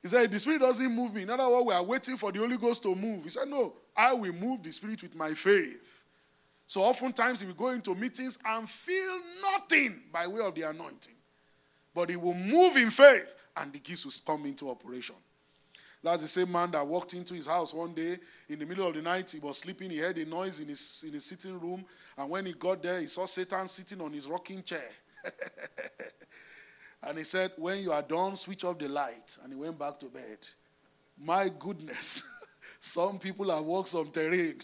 He 0.01 0.09
said, 0.09 0.31
The 0.31 0.39
Spirit 0.39 0.61
doesn't 0.61 0.95
move 0.95 1.15
me. 1.15 1.23
In 1.23 1.31
other 1.31 1.49
words, 1.49 1.66
we 1.66 1.74
are 1.74 1.82
waiting 1.82 2.16
for 2.16 2.31
the 2.31 2.39
Holy 2.39 2.57
Ghost 2.57 2.82
to 2.85 2.95
move. 2.95 3.24
He 3.24 3.31
said, 3.31 3.49
No, 3.49 3.73
I 3.97 4.12
will 4.12 4.32
move 4.32 4.62
the 4.62 4.70
Spirit 4.70 5.03
with 5.03 5.15
my 5.15 5.35
faith. 5.35 6.05
So 6.66 6.82
oftentimes 6.82 7.40
he 7.40 7.47
will 7.47 7.55
go 7.55 7.69
into 7.70 7.95
meetings 7.95 8.39
and 8.45 8.69
feel 8.69 9.20
nothing 9.40 10.03
by 10.12 10.27
way 10.27 10.43
of 10.45 10.55
the 10.55 10.62
anointing. 10.62 11.15
But 11.95 12.11
he 12.11 12.16
will 12.16 12.35
move 12.35 12.77
in 12.77 12.90
faith 12.90 13.35
and 13.57 13.73
the 13.73 13.78
gifts 13.78 14.05
will 14.05 14.12
come 14.24 14.47
into 14.47 14.69
operation. 14.70 15.16
That's 16.03 16.23
the 16.23 16.28
same 16.28 16.53
man 16.53 16.70
that 16.73 16.86
walked 16.86 17.15
into 17.15 17.35
his 17.35 17.47
house 17.47 17.74
one 17.74 17.93
day 17.93 18.19
in 18.49 18.59
the 18.59 18.66
middle 18.66 18.86
of 18.86 18.95
the 18.95 19.03
night. 19.03 19.31
He 19.31 19.40
was 19.40 19.59
sleeping. 19.59 19.90
He 19.90 19.99
heard 19.99 20.16
a 20.19 20.24
noise 20.24 20.61
in 20.61 20.69
his, 20.69 21.05
in 21.07 21.15
his 21.15 21.24
sitting 21.24 21.59
room. 21.59 21.85
And 22.16 22.31
when 22.31 22.47
he 22.47 22.53
got 22.53 22.82
there, 22.82 23.01
he 23.01 23.07
saw 23.07 23.27
Satan 23.27 23.66
sitting 23.66 24.01
on 24.01 24.12
his 24.12 24.28
rocking 24.28 24.62
chair. 24.62 24.89
and 27.03 27.19
he 27.19 27.25
said, 27.25 27.53
When 27.57 27.83
you 27.83 27.93
are 27.93 28.03
done, 28.03 28.37
switch 28.37 28.65
off 28.65 28.79
the 28.79 28.89
light. 28.89 29.39
And 29.43 29.53
he 29.53 29.59
went 29.59 29.79
back 29.79 29.99
to 30.01 30.07
bed. 30.07 30.39
My 31.20 31.51
goodness. 31.59 32.25
some 32.81 33.19
people 33.19 33.51
have 33.51 33.65
walked 33.65 33.89
some 33.89 34.11
terrain. 34.11 34.61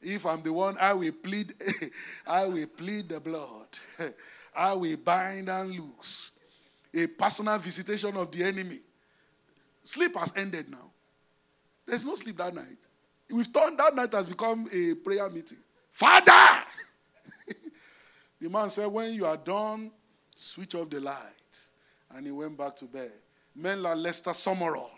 If 0.00 0.26
I'm 0.26 0.42
the 0.42 0.52
one, 0.52 0.76
I 0.80 0.92
will 0.92 1.12
plead, 1.12 1.54
I 2.26 2.46
will 2.46 2.66
plead 2.66 3.08
the 3.08 3.20
blood. 3.20 3.66
I 4.56 4.72
will 4.74 4.96
bind 4.96 5.48
and 5.48 5.70
loose. 5.70 6.30
A 6.94 7.06
personal 7.06 7.58
visitation 7.58 8.16
of 8.16 8.30
the 8.30 8.44
enemy. 8.44 8.78
Sleep 9.82 10.16
has 10.16 10.32
ended 10.36 10.70
now. 10.70 10.90
There's 11.86 12.06
no 12.06 12.14
sleep 12.14 12.38
that 12.38 12.54
night. 12.54 12.78
We've 13.30 13.52
turned 13.52 13.78
that 13.78 13.94
night 13.94 14.12
has 14.12 14.28
become 14.28 14.68
a 14.72 14.94
prayer 14.94 15.28
meeting. 15.28 15.58
Father! 15.90 16.62
the 18.40 18.48
man 18.48 18.70
said, 18.70 18.86
When 18.86 19.12
you 19.12 19.26
are 19.26 19.36
done, 19.36 19.90
switch 20.36 20.74
off 20.74 20.90
the 20.90 21.00
light. 21.00 21.58
And 22.14 22.26
he 22.26 22.32
went 22.32 22.56
back 22.56 22.76
to 22.76 22.84
bed. 22.84 23.12
Men 23.54 23.82
like 23.82 23.96
Lester 23.96 24.30
Sumrall, 24.30 24.90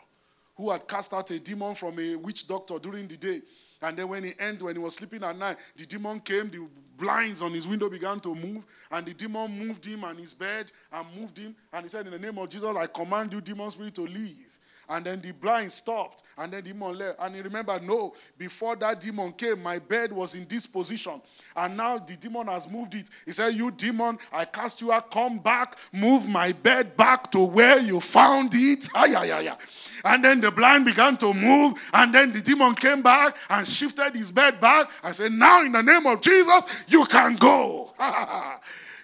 who 0.56 0.70
had 0.70 0.86
cast 0.86 1.15
out 1.15 1.31
a 1.31 1.39
demon 1.39 1.74
from 1.74 1.98
a 1.98 2.16
witch 2.16 2.47
doctor 2.47 2.78
during 2.78 3.06
the 3.06 3.16
day. 3.16 3.40
And 3.81 3.97
then 3.97 4.09
when 4.09 4.24
he 4.24 4.35
ended, 4.39 4.62
when 4.62 4.74
he 4.74 4.82
was 4.82 4.97
sleeping 4.97 5.23
at 5.23 5.39
night, 5.39 5.56
the 5.77 5.86
demon 5.86 6.19
came, 6.20 6.51
the 6.51 6.66
blinds 6.97 7.43
on 7.43 7.52
his 7.52 7.66
window 7.66 7.89
began 7.89 8.19
to 8.20 8.35
move, 8.35 8.66
and 8.90 9.06
the 9.06 9.15
demon 9.15 9.56
moved 9.56 9.85
him 9.85 10.02
and 10.02 10.19
his 10.19 10.35
bed 10.35 10.73
and 10.93 11.06
moved 11.16 11.39
him. 11.39 11.55
And 11.73 11.85
he 11.85 11.89
said, 11.89 12.06
In 12.06 12.12
the 12.12 12.19
name 12.19 12.36
of 12.39 12.48
Jesus, 12.48 12.77
I 12.77 12.86
command 12.89 13.32
you, 13.32 13.40
demon 13.40 13.70
spirit, 13.70 13.94
to 13.94 14.02
leave. 14.02 14.48
And 14.89 15.05
then 15.05 15.20
the 15.20 15.32
blind 15.32 15.70
stopped, 15.70 16.23
and 16.39 16.52
then 16.52 16.65
the 16.65 16.73
demon 16.73 16.97
left. 16.97 17.19
And 17.20 17.35
he 17.35 17.43
remembered, 17.43 17.82
no, 17.82 18.15
before 18.39 18.74
that 18.77 19.01
demon 19.01 19.32
came, 19.32 19.62
my 19.62 19.78
bed 19.78 20.12
was 20.12 20.35
in 20.35 20.47
this 20.48 20.66
position. 20.66 21.20
And 21.55 21.77
now 21.77 21.98
the 21.98 22.16
demon 22.16 22.47
has 22.47 22.70
moved 22.70 22.94
it. 22.94 23.10
He 23.27 23.32
said, 23.32 23.51
You 23.55 23.70
demon, 23.70 24.19
I 24.32 24.47
cast 24.47 24.81
you 24.81 24.90
out, 24.90 25.10
come 25.10 25.39
back, 25.39 25.77
move 25.93 26.27
my 26.27 26.52
bed 26.52 26.97
back 26.97 27.31
to 27.32 27.40
where 27.40 27.81
you 27.81 28.01
found 28.01 28.55
it. 28.55 28.89
Ay, 28.94 29.15
ay, 29.15 29.32
ay, 29.32 29.48
ay. 29.48 29.56
And 30.05 30.24
then 30.24 30.40
the 30.40 30.51
blind 30.51 30.86
began 30.86 31.16
to 31.19 31.35
move, 31.35 31.90
and 31.93 32.15
then 32.15 32.32
the 32.32 32.40
demon 32.40 32.74
came 32.74 33.02
back 33.02 33.36
and 33.51 33.66
shifted 33.66 34.15
his 34.15 34.32
bed 34.32 34.60
back. 34.60 34.90
I 35.02 35.12
said, 35.12 35.32
Now 35.32 35.62
in 35.62 35.73
the 35.73 35.82
name 35.82 36.06
of 36.06 36.20
Jesus, 36.23 36.65
you 36.89 37.05
can 37.05 37.36
go. 37.36 37.93
yeah, 37.98 38.59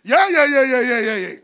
yeah, 0.04 0.46
yeah, 0.46 0.64
yeah, 0.64 0.80
yeah, 0.80 1.00
yeah, 1.00 1.16
yeah. 1.16 1.34